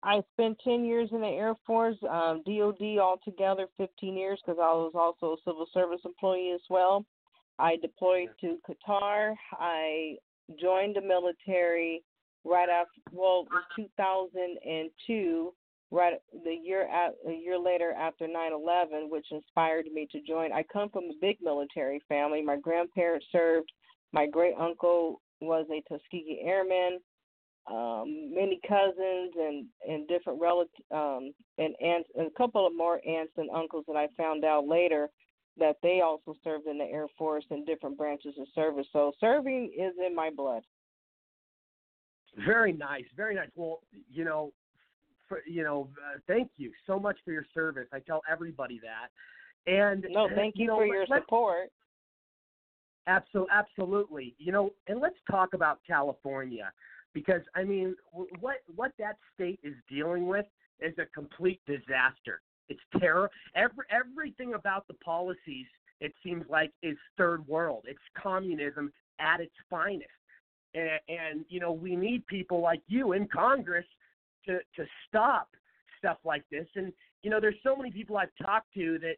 [0.04, 4.74] I spent 10 years in the Air Force, um, DOD altogether 15 years because I
[4.74, 7.06] was also a civil service employee as well.
[7.60, 9.36] I deployed to Qatar.
[9.54, 10.16] I
[10.60, 12.04] joined the military
[12.44, 15.54] right after, well, it was 2002,
[15.94, 16.14] right
[16.44, 20.52] the year at, a year later after 9/11, which inspired me to join.
[20.52, 22.42] I come from a big military family.
[22.42, 23.72] My grandparents served.
[24.12, 27.00] My great uncle was a Tuskegee Airman
[27.72, 33.00] um, many cousins and and different relatives um, and aunts and a couple of more
[33.08, 35.08] aunts and uncles that I found out later
[35.58, 38.88] that they also served in the Air Force in different branches of service.
[38.92, 40.64] So serving is in my blood.
[42.46, 43.50] Very nice, very nice.
[43.56, 44.52] Well, you know,
[45.28, 47.88] for, you know, uh, thank you so much for your service.
[47.94, 49.72] I tell everybody that.
[49.72, 51.70] And No, thank you know, for your support.
[53.08, 54.36] Absolutely, absolutely.
[54.38, 56.72] You know, and let's talk about California
[57.14, 57.96] because I mean,
[58.40, 60.46] what what that state is dealing with
[60.80, 62.42] is a complete disaster.
[62.70, 63.30] It's terror.
[63.56, 65.68] Every everything about the policies
[66.00, 67.86] it seems like is third world.
[67.88, 70.10] It's communism at its finest.
[70.74, 73.86] And, and you know, we need people like you in Congress
[74.46, 75.50] to to stop
[75.98, 76.68] stuff like this.
[76.76, 76.92] And
[77.22, 79.16] you know, there's so many people I've talked to that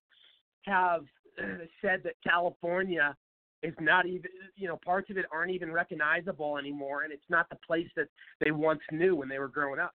[0.64, 1.06] have
[1.82, 3.16] said that California
[3.64, 7.50] is not even you know parts of it aren't even recognizable anymore and it's not
[7.50, 8.08] the place that
[8.44, 9.94] they once knew when they were growing up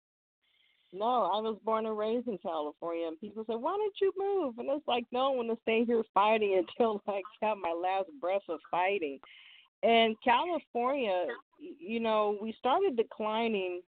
[0.93, 4.57] No, I was born and raised in California, and people say, "Why don't you move?"
[4.57, 8.09] And it's like, no, I want to stay here fighting until I have my last
[8.21, 9.19] breath of fighting.
[9.83, 11.27] And California,
[11.59, 13.81] you know, we started declining.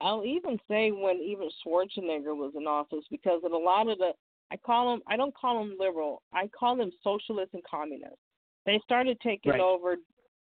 [0.00, 4.12] I'll even say when even Schwarzenegger was in office, because of a lot of the,
[4.50, 8.18] I call them, I don't call them liberal, I call them socialists and communists.
[8.64, 9.60] They started taking Right.
[9.60, 9.96] over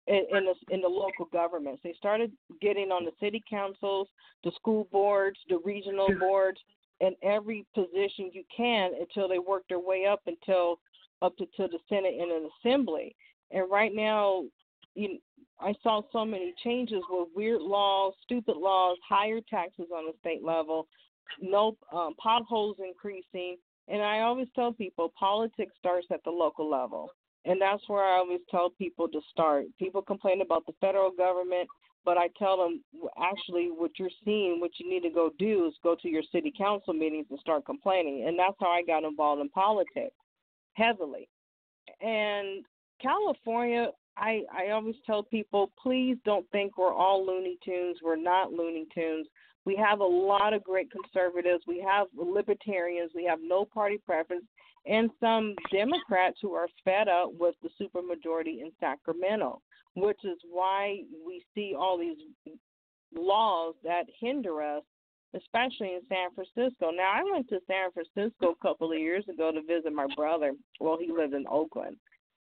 [0.07, 1.81] in, in the in the local governments.
[1.83, 4.07] They started getting on the city councils,
[4.43, 6.59] the school boards, the regional boards,
[7.01, 10.79] and every position you can until they work their way up until
[11.21, 13.15] up to, to the Senate and an assembly.
[13.51, 14.43] And right now,
[14.95, 15.19] you
[15.59, 20.43] I saw so many changes with weird laws, stupid laws, higher taxes on the state
[20.43, 20.87] level,
[21.41, 23.57] no um, potholes increasing.
[23.87, 27.09] And I always tell people politics starts at the local level.
[27.45, 29.65] And that's where I always tell people to start.
[29.77, 31.67] People complain about the federal government,
[32.05, 32.83] but I tell them
[33.21, 36.53] actually what you're seeing, what you need to go do is go to your city
[36.57, 38.25] council meetings and start complaining.
[38.27, 40.15] And that's how I got involved in politics
[40.73, 41.27] heavily.
[42.01, 42.65] And
[43.01, 47.97] California, I, I always tell people, please don't think we're all Looney Tunes.
[48.03, 49.27] We're not Looney Tunes.
[49.65, 51.63] We have a lot of great conservatives.
[51.67, 53.11] We have libertarians.
[53.15, 54.45] We have no party preference,
[54.85, 59.61] and some Democrats who are fed up with the supermajority in Sacramento,
[59.95, 62.17] which is why we see all these
[63.15, 64.83] laws that hinder us,
[65.35, 66.91] especially in San Francisco.
[66.91, 70.53] Now, I went to San Francisco a couple of years ago to visit my brother.
[70.79, 71.95] Well, he lived in Oakland,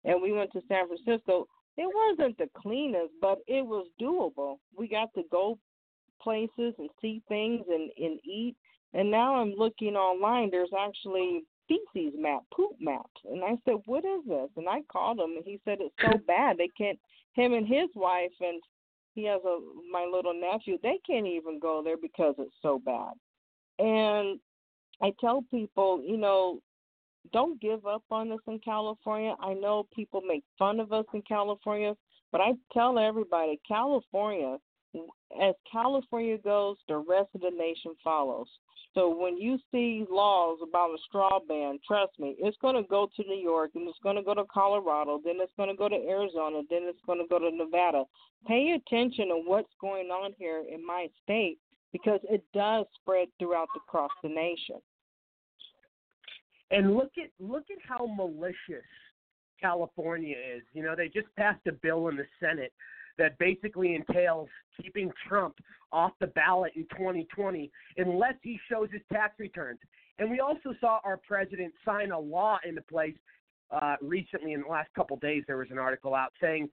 [0.06, 1.48] and we went to San Francisco.
[1.78, 4.58] It wasn't the cleanest, but it was doable.
[4.76, 5.60] We got to go
[6.22, 8.56] places and see things and, and eat.
[8.94, 10.50] And now I'm looking online.
[10.50, 13.22] There's actually feces map, poop maps.
[13.26, 16.18] And I said, "What is this?" And I called him, and he said it's so
[16.26, 17.00] bad they can't.
[17.34, 18.62] Him and his wife and
[19.18, 19.60] he has a
[19.92, 20.78] my little nephew.
[20.82, 23.14] They can't even go there because it's so bad.
[23.80, 24.40] And
[25.02, 26.60] I tell people, you know,
[27.32, 29.36] don't give up on us in California.
[29.40, 31.96] I know people make fun of us in California,
[32.32, 34.58] but I tell everybody, California,
[35.42, 38.48] as California goes, the rest of the nation follows.
[38.94, 43.08] So when you see laws about a straw ban, trust me, it's going to go
[43.16, 45.88] to New York and it's going to go to Colorado, then it's going to go
[45.88, 48.06] to Arizona, then it's going to go to Nevada.
[48.48, 51.60] Pay attention to what's going on here in my state
[51.92, 54.78] because it does spread throughout across the nation.
[56.72, 58.86] And look at look at how malicious
[59.60, 60.64] California is.
[60.74, 62.74] You know, they just passed a bill in the Senate
[63.18, 64.50] that basically entails
[64.82, 65.56] keeping Trump
[65.92, 69.80] off the ballot in 2020 unless he shows his tax returns.
[70.20, 73.16] And we also saw our president sign a law into place
[73.72, 75.44] uh, recently in the last couple of days.
[75.48, 76.70] There was an article out saying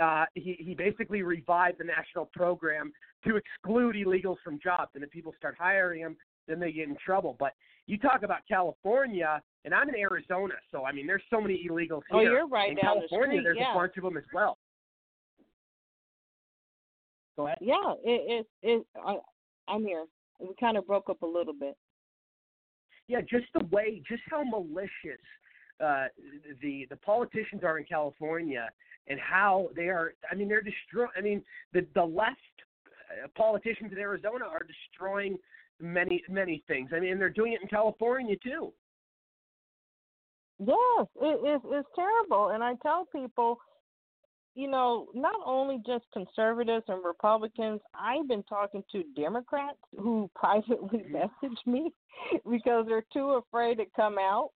[0.00, 2.92] uh, he, he basically revived the national program
[3.26, 4.90] to exclude illegals from jobs.
[4.94, 6.16] And if people start hiring them,
[6.46, 7.36] then they get in trouble.
[7.38, 7.52] But
[7.88, 12.02] you talk about California, and I'm in Arizona, so I mean, there's so many illegals
[12.12, 12.32] Oh, here.
[12.32, 13.72] you're right in down the California, street, there's yeah.
[13.72, 14.58] a bunch of them as well.
[17.36, 17.58] Go ahead.
[17.60, 19.16] Yeah, it it, it I,
[19.68, 20.04] I'm here.
[20.38, 21.76] We kind of broke up a little bit.
[23.08, 25.22] Yeah, just the way, just how malicious
[25.82, 26.06] uh,
[26.60, 28.68] the the politicians are in California,
[29.06, 30.12] and how they are.
[30.30, 31.10] I mean, they're destroying.
[31.16, 31.42] I mean,
[31.72, 32.36] the the left
[33.24, 35.38] uh, politicians in Arizona are destroying
[35.80, 36.90] many many things.
[36.94, 38.72] I mean, they're doing it in California too.
[40.58, 43.58] Yes, it, it's it's terrible, and I tell people,
[44.54, 47.80] you know, not only just conservatives and Republicans.
[47.94, 51.12] I've been talking to Democrats who privately mm-hmm.
[51.12, 51.92] message me
[52.50, 54.50] because they're too afraid to come out,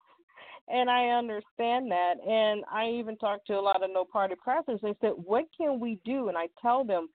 [0.68, 2.14] and I understand that.
[2.26, 4.82] And I even talked to a lot of no party presidents.
[4.82, 7.08] They said, "What can we do?" And I tell them,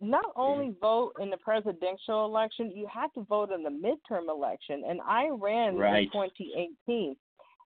[0.00, 4.84] not only vote in the presidential election, you have to vote in the midterm election.
[4.88, 6.04] And I ran Right.
[6.04, 7.16] in 2018,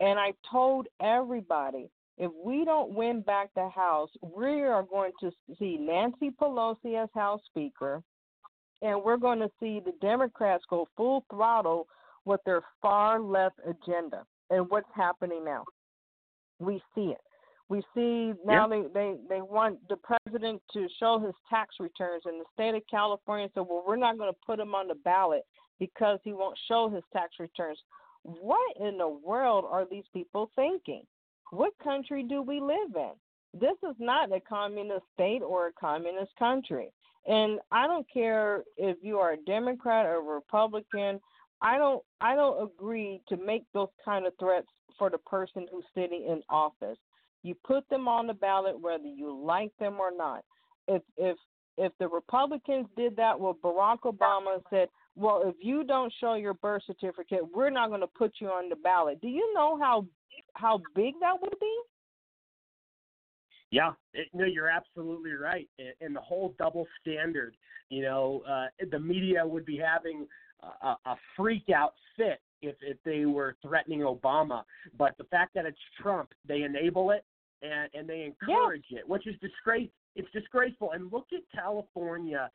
[0.01, 5.33] and I told everybody if we don't win back the House, we are going to
[5.59, 8.03] see Nancy Pelosi as House Speaker,
[8.83, 11.89] and we're going to see the Democrats go full throttle
[12.25, 14.25] with their far left agenda.
[14.51, 15.65] And what's happening now?
[16.61, 17.21] We see it.
[17.73, 22.39] We see now they, they they want the president to show his tax returns in
[22.39, 23.49] the state of California.
[23.55, 25.47] So well, we're not going to put him on the ballot
[25.79, 27.79] because he won't show his tax returns.
[28.25, 31.05] What in the world are these people thinking?
[31.51, 33.13] What country do we live in?
[33.59, 36.91] This is not a communist state or a communist country.
[37.27, 41.23] And I don't care if you are a Democrat or a Republican.
[41.63, 44.69] I don't I don't agree to make those kind of threats
[44.99, 46.99] for the person who's sitting in office.
[47.43, 50.45] You put them on the ballot whether you like them or not.
[50.89, 51.37] If if
[51.79, 56.55] if the Republicans did that, well, Barack Obama said, "Well, if you don't show your
[56.55, 60.07] birth certificate, we're not going to put you on the ballot." Do you know how
[60.55, 61.81] how big that would be?
[63.71, 65.69] Yeah, it, no, you're absolutely right.
[66.01, 67.57] And, the whole double standard,
[67.89, 70.27] you know, uh, the media would be having
[70.63, 74.65] a, a- a freak out fit if if they were threatening Obama.
[74.99, 77.25] But the fact that it's Trump, they enable it
[77.63, 79.91] and and they encourage it, which is disgrace.
[80.15, 80.93] It's disgraceful.
[80.93, 82.51] And look at California,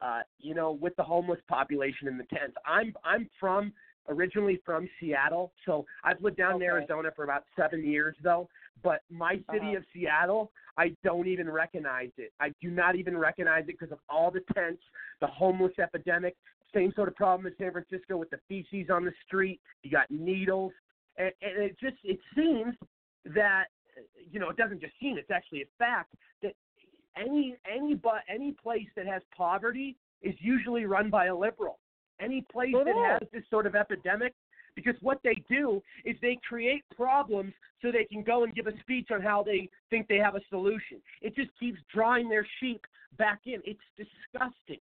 [0.00, 2.56] uh, you know, with the homeless population in the tents.
[2.66, 3.72] I'm I'm from
[4.08, 8.48] originally from Seattle, so I've lived down in Arizona for about seven years though.
[8.82, 9.76] But my city Uh-huh.
[9.78, 12.32] of Seattle, I don't even recognize it.
[12.40, 14.82] I do not even recognize it because of all the tents,
[15.20, 16.34] the homeless epidemic.
[16.72, 19.60] Same sort of problem in San Francisco with the feces on the street.
[19.82, 20.72] You got needles,
[21.18, 22.74] and, and it just it seems
[23.34, 23.64] that
[24.30, 26.52] you know it doesn't just seem it's actually a fact that
[27.16, 31.78] any any but any place that has poverty is usually run by a liberal.
[32.20, 33.20] Any place It that is.
[33.20, 34.34] has this sort of epidemic,
[34.76, 38.78] because what they do is they create problems so they can go and give a
[38.80, 41.00] speech on how they think they have a solution.
[41.22, 42.82] It just keeps drawing their sheep
[43.16, 43.62] back in.
[43.64, 44.80] It's disgusting.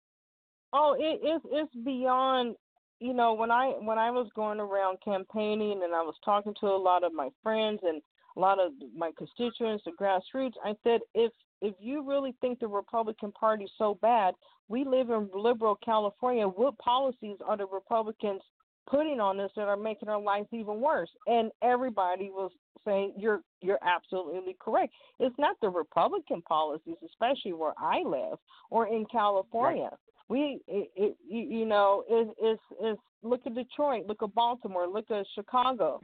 [0.73, 2.55] Oh, it, it's it's beyond.
[2.99, 6.67] You know, when I when I was going around campaigning and I was talking to
[6.67, 8.01] a lot of my friends and
[8.35, 11.31] a lot of my constituents, the grassroots, I said, if
[11.61, 14.33] if you really think the Republican Party is so bad,
[14.67, 16.47] we live in liberal California.
[16.47, 18.41] What policies are the Republicans
[18.89, 21.09] putting on us that are making our lives even worse?
[21.27, 22.51] And everybody was
[22.83, 24.93] saying, "You're you're absolutely correct.
[25.19, 28.39] It's not the Republican policies, especially where I live
[28.69, 29.91] or in California."
[30.31, 34.87] we it, it, you you know it, it's it's look at Detroit, look at Baltimore,
[34.87, 36.01] look at Chicago.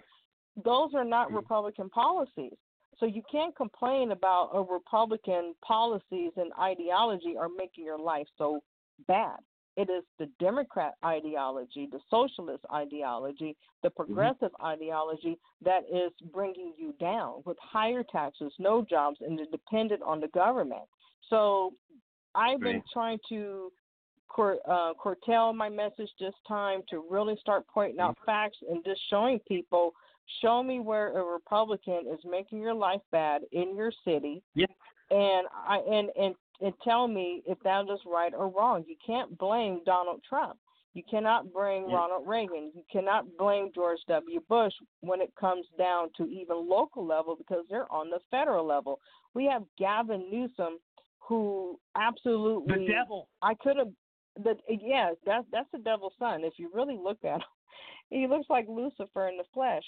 [0.63, 1.37] Those are not mm-hmm.
[1.37, 2.53] Republican policies.
[2.99, 8.61] So you can't complain about a Republican policies and ideology are making your life so
[9.07, 9.37] bad.
[9.75, 14.03] It is the Democrat ideology, the socialist ideology, the mm-hmm.
[14.03, 20.01] progressive ideology that is bringing you down with higher taxes, no jobs, and they're dependent
[20.01, 20.81] on the government.
[21.29, 21.73] So
[22.33, 23.71] I've been trying to
[24.35, 28.09] cur- uh, curtail my message this time to really start pointing mm-hmm.
[28.09, 29.93] out facts and just showing people,
[30.41, 34.65] show me where a Republican is making your life bad in your city, Yeah.
[35.11, 38.83] and I and and and tell me if that is right or wrong.
[38.87, 40.57] You can't blame Donald Trump.
[40.93, 41.97] You cannot blame Yeah.
[41.97, 42.71] Ronald Reagan.
[42.73, 44.39] You cannot blame George W.
[44.49, 48.99] Bush when it comes down to even local level because they're on the federal level.
[49.35, 50.79] We have Gavin Newsom
[51.19, 53.27] who absolutely The devil.
[53.41, 53.89] I could have.
[54.43, 56.43] The yes, that's that's the devil's son.
[56.43, 57.47] If you really look at him,
[58.09, 59.83] he looks like Lucifer in the flesh.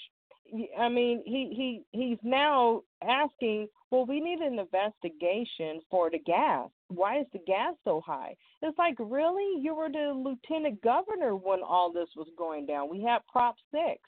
[0.78, 6.68] I mean, he he he's now asking, well, we need an investigation for the gas.
[6.88, 8.34] Why is the gas so high?
[8.62, 9.60] It's like, really?
[9.62, 12.90] You were the lieutenant governor when all this was going down.
[12.90, 14.00] We had Prop Six,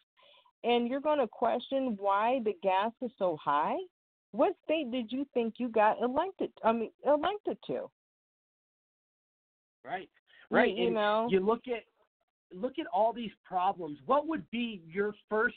[0.64, 3.76] and you're going to question why the gas is so high?
[4.32, 6.50] What state did you think you got elected?
[6.64, 7.90] I mean, elected to?
[9.84, 10.08] Right.
[10.50, 10.76] You- Right.
[10.76, 11.28] you and know.
[11.30, 11.84] you look at
[12.54, 13.98] look at all these problems.
[14.04, 15.56] What would be your first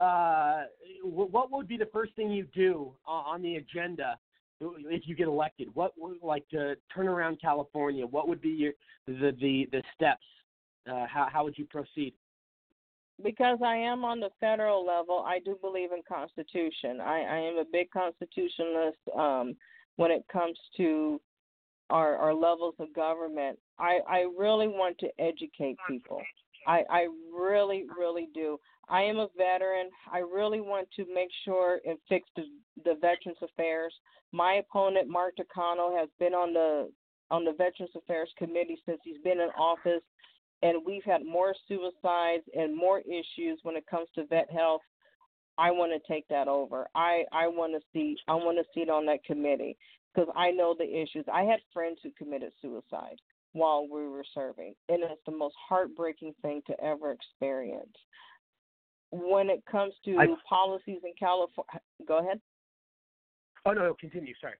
[0.00, 0.62] uh
[1.02, 4.16] what would be the first thing you do on the agenda
[4.60, 5.68] if you get elected?
[5.74, 8.06] What would like to turn around California?
[8.06, 8.72] What would be your
[9.06, 10.24] the the the steps?
[10.90, 12.14] Uh how how would you proceed?
[13.22, 17.00] because I am on the federal level, I do believe in Constitution.
[17.00, 19.56] I, I am a big constitutionalist um,
[19.96, 21.20] when it comes to
[21.90, 23.58] our, our levels of government.
[23.78, 26.20] I, I really want to educate people.
[26.66, 28.58] I, I really, really do.
[28.90, 29.90] I am a veteran.
[30.12, 32.42] I really want to make sure and fix the,
[32.84, 33.94] the Veterans Affairs.
[34.32, 36.90] My opponent, Mark Takano, has been on the
[37.30, 40.02] on the Veterans Affairs Committee since he's been in office
[40.62, 44.82] and we've had more suicides and more issues when it comes to vet health.
[45.58, 46.86] I want to take that over.
[46.94, 49.76] I I want to see I want to see it on that committee
[50.14, 51.24] because I know the issues.
[51.32, 53.16] I had friends who committed suicide
[53.52, 57.96] while we were serving, and it's the most heartbreaking thing to ever experience.
[59.12, 62.40] When it comes to I- policies in California, go ahead.
[63.66, 64.34] Oh no, no, continue.
[64.40, 64.54] Sorry.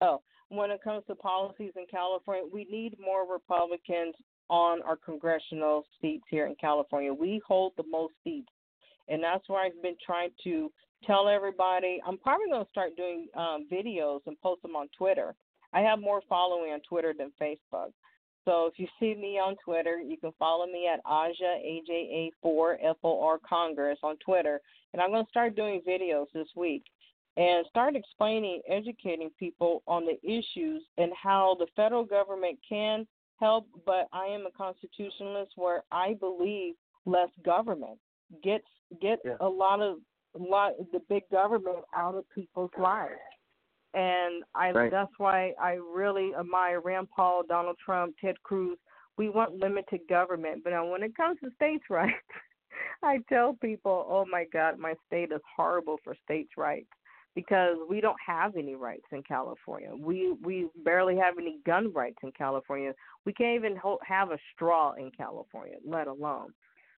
[0.00, 4.14] Oh, when it comes to policies in California, we need more Republicans
[4.48, 7.12] on our congressional seats here in California.
[7.12, 8.48] We hold the most seats,
[9.08, 10.70] and that's why I've been trying to
[11.04, 12.00] tell everybody.
[12.06, 15.34] I'm probably going to start doing um, videos and post them on Twitter.
[15.72, 17.92] I have more following on Twitter than Facebook.
[18.48, 22.78] So if you see me on Twitter, you can follow me at Aja AJA four
[22.82, 24.62] F O R Congress on Twitter,
[24.94, 26.82] and I'm going to start doing videos this week
[27.36, 33.06] and start explaining, educating people on the issues and how the federal government can
[33.38, 33.66] help.
[33.84, 36.72] But I am a constitutionalist where I believe
[37.04, 37.98] less government
[38.42, 38.64] gets
[39.02, 39.98] get a lot of
[40.34, 43.12] a lot the big government out of people's lives.
[43.94, 44.90] And I Right.
[44.90, 48.78] that's why I really admire Rand Paul, Donald Trump, Ted Cruz.
[49.16, 52.14] We want limited government, but now when it comes to states' rights,
[53.02, 56.88] I tell people, "Oh my God, my state is horrible for states' rights."
[57.38, 59.90] because we don't have any rights in California.
[59.96, 62.92] We we barely have any gun rights in California.
[63.24, 66.52] We can't even ho- have a straw in California, let alone.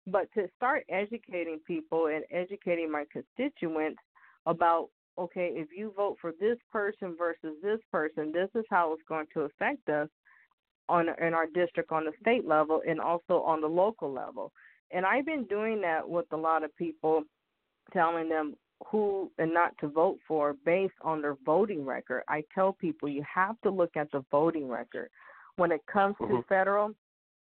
[0.07, 4.01] But to start educating people and educating my constituents
[4.47, 4.89] about
[5.19, 9.27] okay, if you vote for this person versus this person, this is how it's going
[9.35, 10.09] to affect us
[10.89, 14.53] on in our district on the state level and also on the local level.
[14.91, 17.23] And I've been doing that with a lot of people
[17.93, 18.55] telling them
[18.87, 22.23] who and not to vote for based on their voting record.
[22.29, 25.11] I tell people you have to look at the voting record.
[25.57, 26.47] When it comes to Mhm.
[26.47, 26.95] federal,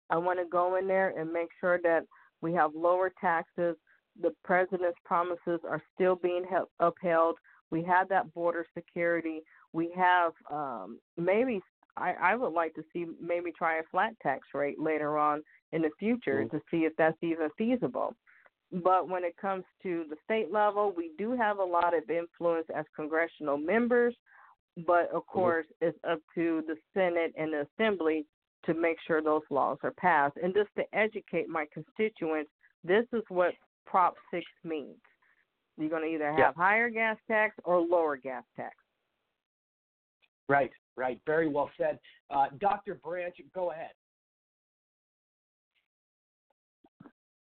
[0.09, 2.05] I want to go in there and make sure that
[2.41, 3.77] we have lower taxes.
[4.19, 7.39] The president's promises are still being hel- upheld.
[7.71, 9.41] We have that border security.
[9.73, 11.61] We have um, maybe
[11.97, 15.81] I, I would like to see maybe try a flat tax rate later on in
[15.81, 16.51] the future Mhm.
[16.51, 18.15] to see if that's even feasible.
[18.71, 22.69] But when it comes to the state level, we do have a lot of influence
[22.69, 24.15] as congressional members.
[24.85, 28.25] But of course, it's up to the Senate and the Assembly
[28.63, 30.37] to make sure those laws are passed.
[30.37, 32.51] And just to educate my constituents,
[32.83, 35.01] this is what Prop 6 means.
[35.77, 36.53] You're going to either have Yeah.
[36.55, 38.75] higher gas tax or lower gas tax.
[40.49, 41.19] Right, right.
[41.25, 41.99] Very well said.
[42.29, 42.95] Uh, Dr.
[42.95, 43.91] Branch, go ahead.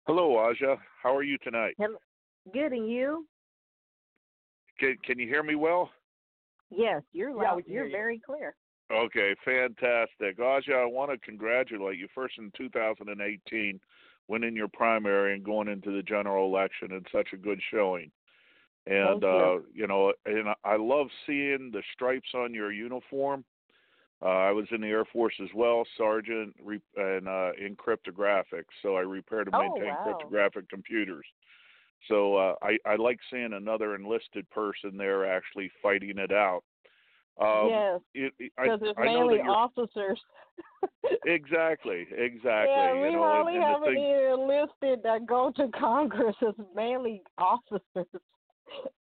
[0.06, 0.76] Hello, Aja.
[1.02, 1.74] How are you tonight?
[1.78, 1.98] Hello.
[2.52, 3.26] Good, and you?
[4.78, 5.90] Can, can you hear me well?
[6.70, 7.56] Yes, you're loud.
[7.56, 7.96] we can you're hear you.
[7.96, 8.54] very clear.
[8.90, 10.40] Okay, fantastic.
[10.40, 13.78] Aja, I want to congratulate you first in 2018,
[14.28, 18.10] winning your primary and going into the general election in such a good showing.
[18.86, 19.28] And you.
[19.28, 23.44] uh, you know, and I love seeing the stripes on your uniform.
[24.20, 28.70] Uh, I was in the Air Force as well, sergeant, re- and uh, in cryptographics.
[28.82, 30.02] So I repaired and Oh, wow.
[30.04, 31.24] cryptographic computers.
[32.08, 36.62] So uh, I, I like seeing another enlisted person there actually fighting it out.
[37.40, 40.20] Um, yes, it, it- I, because there's I mainly officers.
[41.24, 42.70] exactly, exactly.
[42.72, 46.36] Yeah, you we know, hardly and, and have thing, any enlisted that go to Congress.
[46.40, 48.06] It's mainly officers.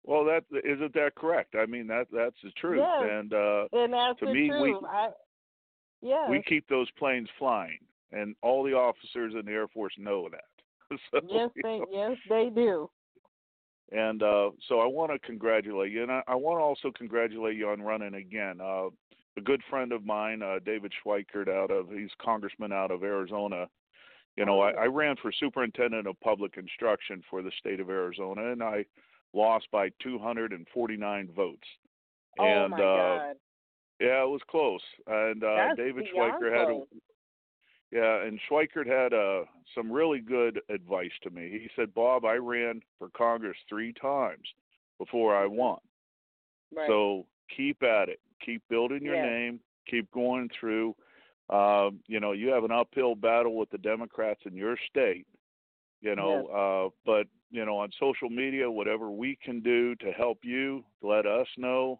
[0.03, 1.55] Well, that isn't that correct?
[1.55, 2.79] I mean, that that's the truth.
[2.79, 3.09] Yes.
[3.11, 4.77] And uh, and that's to me, we.
[4.87, 5.09] I,
[6.01, 6.29] yes.
[6.29, 7.79] we keep those planes flying,
[8.11, 10.41] and all the officers in the Air Force know that.
[11.11, 12.89] So, yes, they know, yes they do.
[13.93, 17.55] And uh, so I want to congratulate you, and I, I want to also congratulate
[17.55, 18.59] you on running again.
[18.61, 18.87] Uh,
[19.37, 23.67] a good friend of mine, uh, David Schweikert, out of he's congressman out of Arizona.
[24.37, 28.51] You know, I, I ran for superintendent of public instruction for the state of Arizona,
[28.51, 28.85] and I
[29.33, 31.59] lost by 249 votes.
[32.39, 33.35] Oh and my uh, God.
[33.99, 34.81] yeah, it was close.
[35.07, 36.79] And uh, David Schweikert had a
[37.91, 39.43] yeah, and Schweikert had uh,
[39.75, 41.49] some really good advice to me.
[41.51, 44.47] He said, "Bob, I ran for Congress three times
[44.97, 45.79] before I won.
[46.73, 46.87] Right.
[46.87, 47.25] So
[47.55, 48.21] keep at it.
[48.45, 49.25] Keep building your Yes.
[49.25, 49.59] name.
[49.87, 50.95] Keep going through.
[51.49, 55.27] Um, you know, you have an uphill battle with the Democrats in your state.
[55.99, 60.39] You know, uh, but you know, on social media, whatever we can do to help
[60.43, 61.99] you, let us know.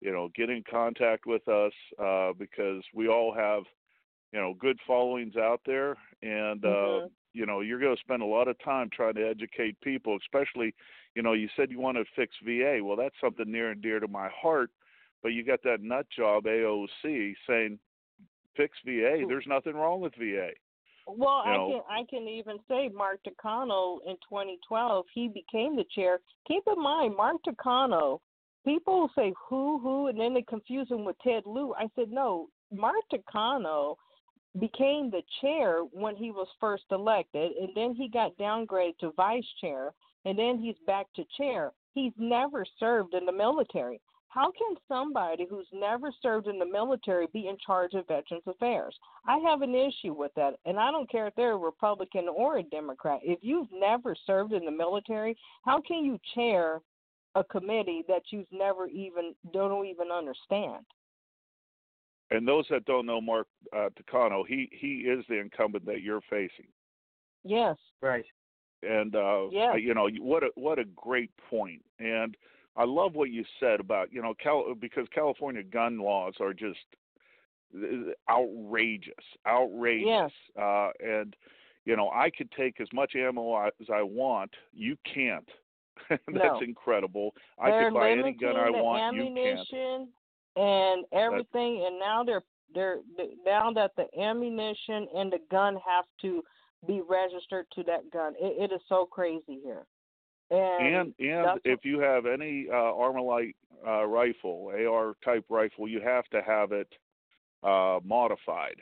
[0.00, 3.62] You know, get in contact with us uh, because we all have,
[4.32, 7.10] you know, good followings out there, and uh, Mhm.
[7.32, 10.74] you know, you're going to spend a lot of time trying to educate people, especially,
[11.14, 12.80] you know, you said you want to fix VA.
[12.82, 14.70] Well, that's something near and dear to my heart.
[15.22, 17.78] But you got that nut job AOC saying,
[18.56, 19.24] fix VA.
[19.28, 20.50] There's nothing wrong with VA.
[21.08, 25.84] Well, You I can I can even say Mark Takano in 2012 he became the
[25.94, 26.20] chair.
[26.46, 28.20] Keep in mind, Mark Takano.
[28.64, 31.74] People say who who, and then they confuse him with Ted Lieu.
[31.74, 32.48] I said no.
[32.70, 33.96] Mark Takano
[34.60, 39.46] became the chair when he was first elected, and then he got downgraded to vice
[39.60, 39.92] chair,
[40.24, 41.72] and then he's back to chair.
[41.94, 44.00] He's never served in the military.
[44.28, 48.94] How can somebody who's never served in the military be in charge of Veterans Affairs?
[49.26, 52.58] I have an issue with that, and I don't care if they're a Republican or
[52.58, 53.20] a Democrat.
[53.22, 56.80] If you've never served in the military, how can you chair
[57.34, 60.84] a committee that you've never even don't even understand?
[62.30, 66.20] And those that don't know Mark uh, Takano, he he is the incumbent that you're
[66.28, 66.68] facing.
[67.44, 67.76] Yes.
[68.02, 68.26] Right.
[68.82, 69.76] And uh, Yes.
[69.80, 71.82] you know what a what a great point.
[71.98, 72.36] And
[72.78, 76.78] I love what you said about you know Cal- because California gun laws are just
[78.30, 79.12] outrageous,
[79.46, 80.32] outrageous.
[80.58, 81.36] Uh, and
[81.84, 84.52] you know I could take as much ammo as I want.
[84.72, 85.48] You can't.
[86.08, 86.60] That's No.
[86.60, 87.34] incredible.
[87.58, 89.14] I they're could buy any gun I want.
[89.16, 89.38] You can't.
[89.38, 90.08] ammunition
[90.56, 92.44] and everything, and now they're
[92.74, 92.98] they're
[93.44, 96.42] now that the ammunition and the gun have to
[96.86, 98.34] be registered to that gun.
[98.38, 99.84] It, it is so crazy here.
[100.50, 103.54] And and and if you have any uh, Armalite
[103.86, 106.88] uh, rifle, AR type rifle, you have to have it
[107.62, 108.80] uh, modified.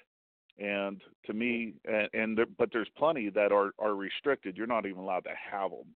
[0.59, 4.57] And to me, and, and there, but there's plenty that are are restricted.
[4.57, 5.95] You're not even allowed to have them,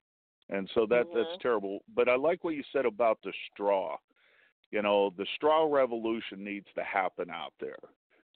[0.51, 1.15] and so that Mhm.
[1.15, 1.83] that's terrible.
[1.95, 3.97] But I like what you said about the straw.
[4.71, 7.79] You know, the straw revolution needs to happen out there.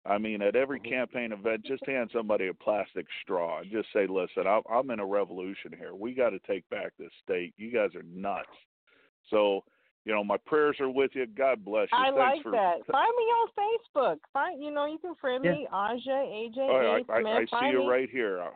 [0.07, 4.07] I mean, at every campaign event, just hand somebody a plastic straw and just say,
[4.07, 5.95] "Listen, I'm, I'm in a revolution here.
[5.95, 7.55] We got to take back this state.
[7.57, 8.49] You guys are nuts."
[9.31, 9.65] So,
[10.05, 11.27] you know, my prayers are with you.
[11.27, 11.99] God bless you.
[11.99, 12.87] I Thanks like for, that.
[12.93, 14.17] Find me on Facebook.
[14.33, 15.53] Find you know you can friend Yeah.
[15.53, 17.13] me Aja AJ All right, A.
[17.13, 17.49] I, I, Smith.
[17.53, 17.87] I see you me.
[17.87, 18.43] right here.
[18.43, 18.51] Uh,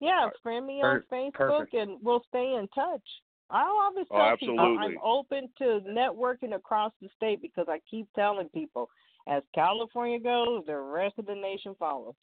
[0.00, 1.74] Yeah, friend me on Facebook, perfect.
[1.74, 3.02] and we'll stay in touch.
[3.50, 8.06] I always Oh, tell people I'm open to networking across the state because I keep
[8.14, 8.90] telling people,
[9.28, 12.14] as California goes, the rest of the nation follows.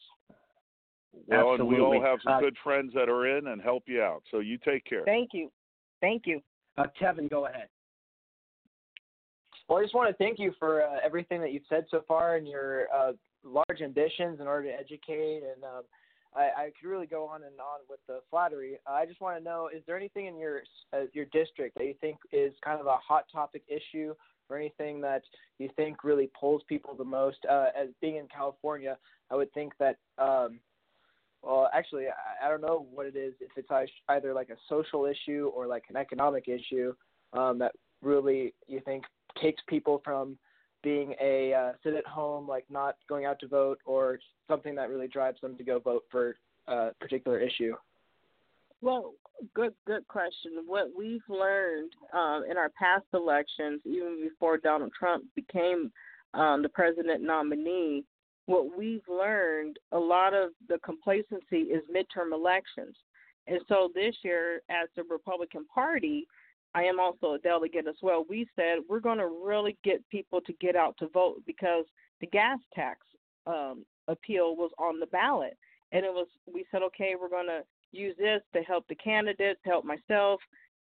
[1.28, 4.02] Well, and we all have some Uh, good friends that are in and help you
[4.02, 4.24] out.
[4.32, 5.04] So you take care.
[5.06, 5.50] Thank you.
[6.02, 6.42] Thank you.
[6.78, 7.70] Uh, Kevin, go ahead.
[9.68, 12.36] Well, I just want to thank you for uh, everything that you've said so far
[12.36, 13.14] and your uh,
[13.44, 15.44] large ambitions in order to educate.
[15.44, 15.84] And um,
[16.36, 18.78] I, I could really go on and on with the flattery.
[18.86, 20.64] I just want to know: is there anything in your
[20.94, 24.14] uh, your district that you think is kind of a hot topic issue,
[24.50, 25.24] or anything that
[25.60, 27.38] you think really pulls people the most?
[27.50, 28.98] Uh, as being in California,
[29.32, 29.98] I would think that.
[30.18, 30.60] Um,
[31.42, 33.34] well, actually, I, I don't know what it is.
[33.40, 36.94] If it's either like a social issue or like an economic issue
[37.34, 39.04] um, that really you think
[39.42, 40.38] takes people from
[40.84, 44.90] being a uh, sit at home, like not going out to vote, or something that
[44.90, 47.74] really drives them to go vote for a particular issue.
[48.86, 49.16] Well,
[49.56, 50.52] good good question.
[50.68, 55.92] What we've learned um, in our past elections, even before Donald Trump became
[56.36, 58.04] um, the president nominee,
[58.46, 62.96] what we've learned a lot of the complacency is midterm elections.
[63.48, 66.28] And so this year, as the Republican Party,
[66.76, 68.24] I am also a delegate as well.
[68.30, 71.86] We said we're going to really get people to get out to vote because
[72.22, 73.00] the gas tax
[73.48, 75.58] um, appeal was on the ballot,
[75.92, 76.28] and it was.
[76.46, 77.64] We said, okay, we're going to
[77.96, 80.40] use this to help the candidates, help myself,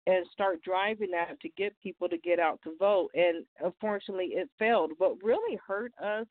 [0.07, 3.11] and start driving that to get people to get out to vote.
[3.15, 4.93] And unfortunately, it failed.
[4.99, 6.27] What really hurt us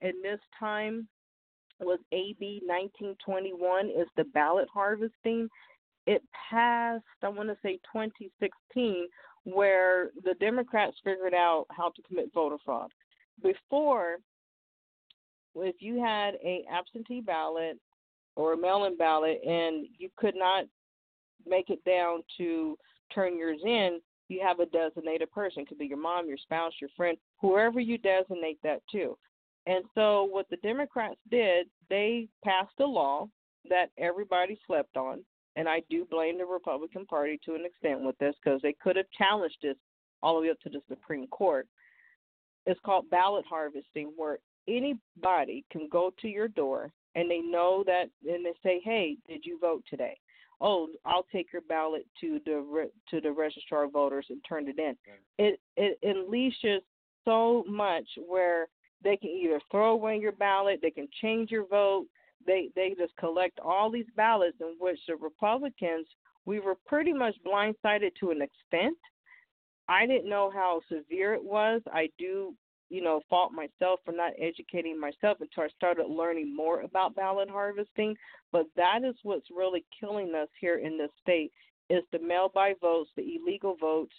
[0.00, 1.08] in this time
[1.80, 5.48] was AB 1921 is the ballot harvesting.
[6.06, 9.08] It passed, I want to say 2016,
[9.44, 12.90] where the Democrats figured out how to commit voter fraud.
[13.42, 14.16] Before,
[15.56, 17.78] if you had a absentee ballot
[18.36, 20.64] or a mail-in ballot and you could not
[21.46, 22.76] make it down to
[23.14, 25.62] turn yours in, you have a designated person.
[25.62, 29.16] It could be your mom, your spouse, your friend, whoever you designate that to.
[29.66, 33.28] And so what the Democrats did, they passed a law
[33.68, 35.24] that everybody slept on.
[35.56, 38.96] And I do blame the Republican Party to an extent with this because they could
[38.96, 39.76] have challenged this
[40.22, 41.66] all the way up to the Supreme Court.
[42.66, 44.38] It's called ballot harvesting, where
[44.68, 49.44] anybody can go to your door and they know that, and they say, "Hey, did
[49.44, 50.16] you vote today?"
[50.60, 54.78] Oh, I'll take your ballot to the to the registrar of voters and turn it
[54.78, 54.96] in.
[55.38, 56.82] It it unleashes
[57.24, 58.68] so much where
[59.02, 62.06] they can either throw away your ballot, they can change your vote.
[62.46, 66.06] They they just collect all these ballots in which the Republicans
[66.44, 68.96] we were pretty much blindsided to an extent.
[69.88, 71.82] I didn't know how severe it was.
[71.92, 72.54] I do,
[72.88, 77.50] you know, fault myself for not educating myself until I started learning more about ballot
[77.50, 78.16] harvesting.
[78.52, 81.52] But that is what's really killing us here in this state
[81.88, 84.14] is the mail by votes, the illegal votes,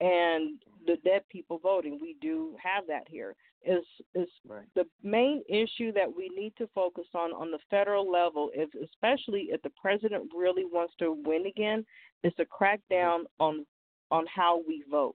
[0.00, 1.98] and the dead people voting.
[2.00, 3.34] We do have that here.
[3.64, 3.84] Is
[4.16, 4.66] is right.
[4.74, 9.50] the main issue that we need to focus on on the federal level, if especially
[9.50, 11.86] if the president really wants to win again,
[12.24, 12.94] is to crack mm-hmm.
[12.94, 13.64] down on
[14.10, 15.14] on how we vote.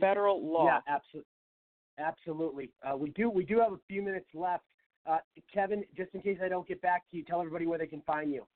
[0.00, 0.66] Federal law.
[0.66, 1.30] Yeah, absolutely.
[1.98, 2.70] Absolutely.
[2.84, 4.64] Uh, we do we do have a few minutes left.
[5.06, 5.18] Uh,
[5.52, 8.02] Kevin, just in case I don't get back to you, tell everybody where they can
[8.02, 8.46] find you.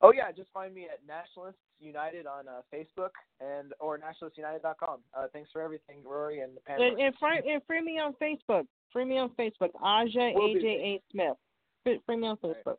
[0.00, 3.10] Oh yeah, just find me at Nationalists United on uh, Facebook
[3.40, 5.00] and or nationalistunited.com.
[5.16, 6.86] Uh, thanks for everything, Rory and the panel.
[6.86, 8.66] And, and, free, and free me on Facebook.
[8.92, 9.70] Free me on Facebook.
[9.82, 10.60] Aja Will do.
[10.60, 11.36] AJ A Smith.
[11.82, 12.76] Free, free me on Facebook.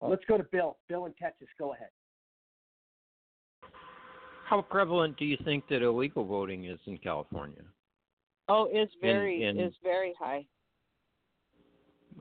[0.00, 0.78] Let's go to Bill.
[0.88, 1.48] Bill in Texas.
[1.58, 1.88] Go ahead.
[4.46, 7.62] How prevalent do you think that illegal voting is in California?
[8.48, 10.46] Oh, it's very and- it's very high.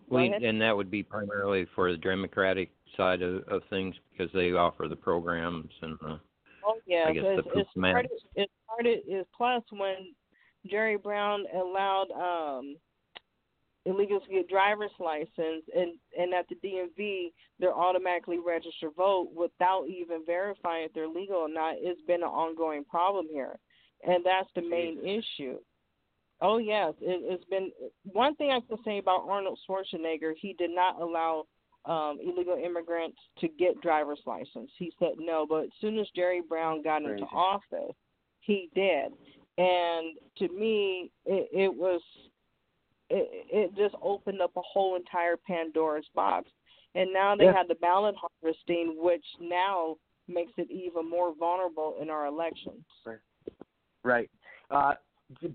[0.10, 4.52] We, and that would be primarily for the Democratic side of, of things because they
[4.52, 6.18] offer the programs and uh,
[6.66, 8.12] Oh yeah, I guess the it's started.
[8.36, 9.00] It started.
[9.08, 10.14] Is plus when
[10.70, 12.76] Jerry Brown allowed um
[13.88, 19.86] illegals to get driver's license, and and at the DMV they're automatically register vote without
[19.88, 21.76] even verifying if they're legal or not.
[21.78, 23.58] It's been an ongoing problem here,
[24.06, 25.58] and that's the main issue.
[26.42, 27.72] Oh yes, it, it's been
[28.04, 30.34] one thing I can say about Arnold Schwarzenegger.
[30.36, 31.46] He did not allow
[31.86, 34.72] um, illegal immigrants to get driver's license.
[34.78, 37.96] He said no, but as soon as Jerry Brown got into office,
[38.40, 39.12] he did.
[39.58, 42.02] And to me, it, it was
[43.10, 46.50] it, it just opened up a whole entire Pandora's box.
[46.96, 47.54] And now they Yeah.
[47.54, 49.98] have the ballot harvesting, which now
[50.28, 52.84] makes it even more vulnerable in our elections.
[54.04, 54.30] Right.
[54.70, 54.96] Uh,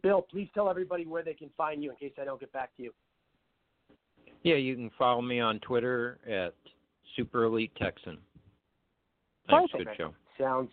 [0.03, 2.77] Bill, please tell everybody where they can find you in case I don't get back
[2.77, 2.93] to you.
[4.43, 6.55] yeah, you can follow me on Twitter at
[7.17, 8.19] Super Elite Texan.
[9.49, 9.99] Thanks, good Perfect.
[9.99, 10.15] show.
[10.39, 10.71] Sounds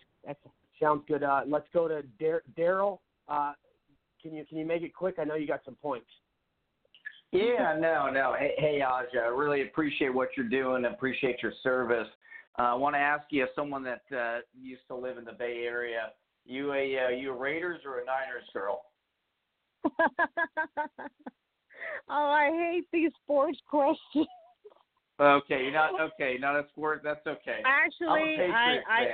[0.80, 1.22] sounds good.
[1.22, 2.98] Uh, let's go to Dar- Daryl.
[3.28, 3.52] Uh,
[4.20, 5.16] can you can you make it quick?
[5.18, 6.06] I know you got some points.
[7.30, 8.34] Yeah, no, no.
[8.38, 10.84] Hey, hey Aja, I really appreciate what you're doing.
[10.84, 12.08] Appreciate your service.
[12.58, 15.32] Uh, I want to ask you, as someone that uh, used to live in the
[15.32, 16.12] Bay Area,
[16.46, 18.82] you a uh, you a Raiders or a Niners girl?
[22.08, 24.26] oh, I hate these sports questions.
[25.20, 26.36] Okay, you're not okay.
[26.40, 27.02] Not a sport.
[27.04, 27.60] That's okay.
[27.64, 29.04] Actually, Patriots I,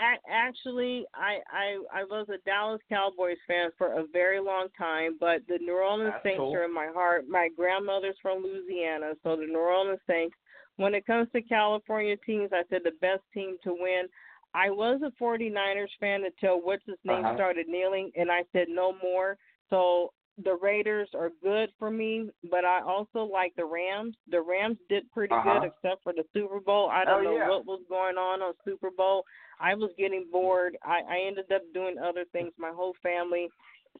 [0.00, 5.16] I actually I, I I was a Dallas Cowboys fan for a very long time,
[5.20, 6.54] but the New Orleans That's Saints cool.
[6.54, 7.24] are in my heart.
[7.28, 10.34] My grandmother's from Louisiana, so the New Orleans Saints.
[10.76, 14.06] When it comes to California teams, I said the best team to win.
[14.54, 17.34] I was a 49ers fan until what's his name Uh-huh.
[17.34, 19.36] started kneeling, and I said no more.
[19.70, 20.12] So
[20.42, 24.16] the Raiders are good for me, but I also like the Rams.
[24.28, 25.60] The Rams did pretty Uh-huh.
[25.60, 26.88] good except for the Super Bowl.
[26.90, 27.48] I don't Oh, know yeah.
[27.48, 29.24] what was going on on Super Bowl.
[29.60, 30.76] I was getting bored.
[30.82, 33.48] I, I ended up doing other things, my whole family.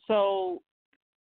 [0.09, 0.61] So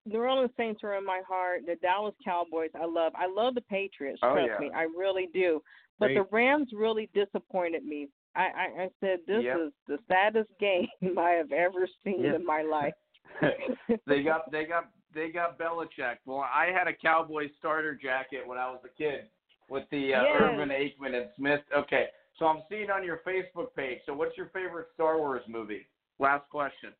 [0.06, 1.66] New Orleans Saints are in my heart.
[1.66, 3.12] The Dallas Cowboys I love.
[3.14, 4.58] I love the Patriots, Oh, trust yeah.
[4.58, 4.70] me.
[4.74, 5.62] I really do.
[5.98, 6.14] But Great.
[6.16, 8.08] the Rams really disappointed me.
[8.34, 9.58] I, I, I said this Yep.
[9.58, 10.88] is the saddest game
[11.18, 12.36] I have ever seen Yep.
[12.40, 12.94] in my life.
[14.06, 16.16] they got they got they got Belichick.
[16.26, 19.26] Well, I had a Cowboys starter jacket when I was a kid
[19.68, 20.40] with the uh, Yes.
[20.40, 21.60] Irvin Aikman and Smith.
[21.76, 22.06] Okay,
[22.38, 23.98] so I'm seeing on your Facebook page.
[24.06, 25.86] So, what's your favorite Star Wars movie?
[26.18, 26.90] Last question.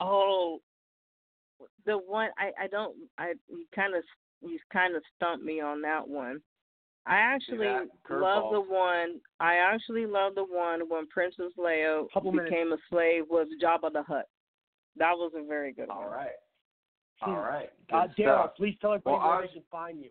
[0.00, 0.60] Oh,
[1.86, 4.02] the one I I don't I you kind of
[4.42, 6.40] you kind of stumped me on that one.
[7.04, 9.20] I actually love the one.
[9.40, 14.28] I actually love the one when Princess Leia became a slave was Jabba the Hutt.
[14.96, 16.10] That was a very good All one.
[16.10, 16.36] right.
[17.22, 17.70] All right.
[17.92, 18.56] Uh, Daryl, stuff.
[18.56, 20.10] please tell everybody Well, where I- they can find you.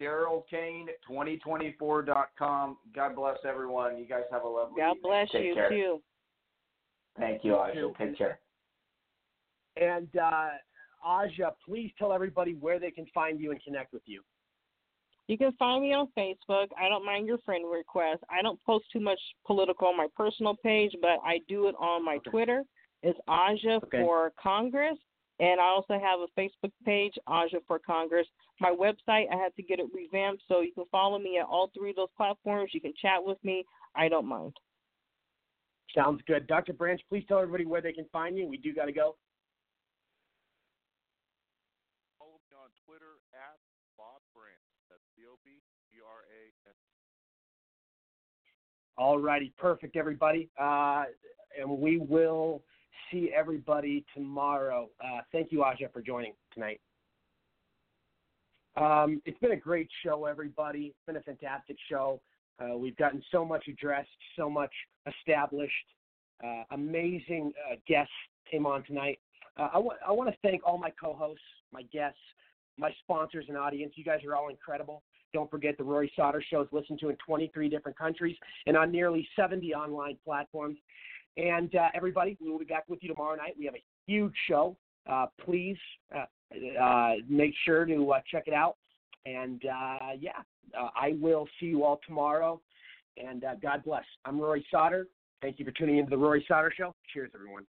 [0.00, 2.78] Daryl Kane, 2024.com.
[2.94, 3.96] God bless everyone.
[3.98, 4.82] You guys have a lovely day.
[4.82, 5.02] God evening.
[5.02, 5.68] bless Take you care.
[5.70, 6.02] too.
[7.18, 7.72] Thank you, You Aisha.
[7.74, 7.94] too.
[7.98, 8.40] Take care.
[9.76, 10.50] And uh,
[11.04, 14.22] Aja, please tell everybody where they can find you and connect with you.
[15.28, 16.68] You can find me on Facebook.
[16.78, 18.22] I don't mind your friend request.
[18.30, 22.04] I don't post too much political on my personal page, but I do it on
[22.04, 22.62] my Twitter.
[23.02, 24.00] It's Aja Okay.
[24.00, 24.98] for Congress.
[25.38, 28.26] And I also have a Facebook page, Aja for Congress.
[28.58, 31.68] My website, I had to get it revamped, so you can follow me at all
[31.76, 32.70] three of those platforms.
[32.72, 33.64] You can chat with me.
[33.94, 34.56] I don't mind.
[35.94, 36.46] Sounds good.
[36.46, 36.72] Dr.
[36.72, 38.46] Branch, please tell everybody where they can find you.
[38.46, 39.16] We do got to go.
[42.18, 43.58] Follow me on Twitter at
[43.98, 44.60] Bob Brandt.
[44.88, 45.60] That's B O B
[45.92, 46.74] B R A N.
[48.98, 50.48] All righty, perfect, everybody.
[50.58, 51.04] Uh,
[51.58, 52.62] and we will
[53.10, 54.88] see everybody tomorrow.
[55.02, 56.80] Uh, thank you, Aja, for joining tonight.
[58.76, 60.86] Um, it's been a great show, everybody.
[60.86, 62.20] It's been a fantastic show.
[62.60, 64.72] Uh, we've gotten so much addressed, so much
[65.06, 65.72] established.
[66.44, 68.12] Uh, amazing uh, guests
[68.50, 69.18] came on tonight.
[69.58, 71.42] Uh, I want I want to thank all my co-hosts,
[71.72, 72.18] my guests,
[72.76, 73.94] my sponsors and audience.
[73.96, 75.02] You guys are all incredible.
[75.32, 78.90] Don't forget the Rory Sauter Show is listened to in 23 different countries and on
[78.90, 80.78] nearly 70 online platforms.
[81.36, 83.54] And uh, everybody, we will be back with you tomorrow night.
[83.58, 84.76] We have a huge show.
[85.08, 85.76] Uh, please
[86.14, 86.24] uh,
[86.80, 88.76] uh, make sure to uh, check it out.
[89.24, 90.42] And uh, yeah,
[90.74, 92.60] I will see you all tomorrow.
[93.16, 94.04] And God bless.
[94.24, 95.08] I'm Rory Sauter.
[95.42, 96.94] Thank you for tuning into the Rory Sauter Show.
[97.12, 97.64] Cheers, everyone.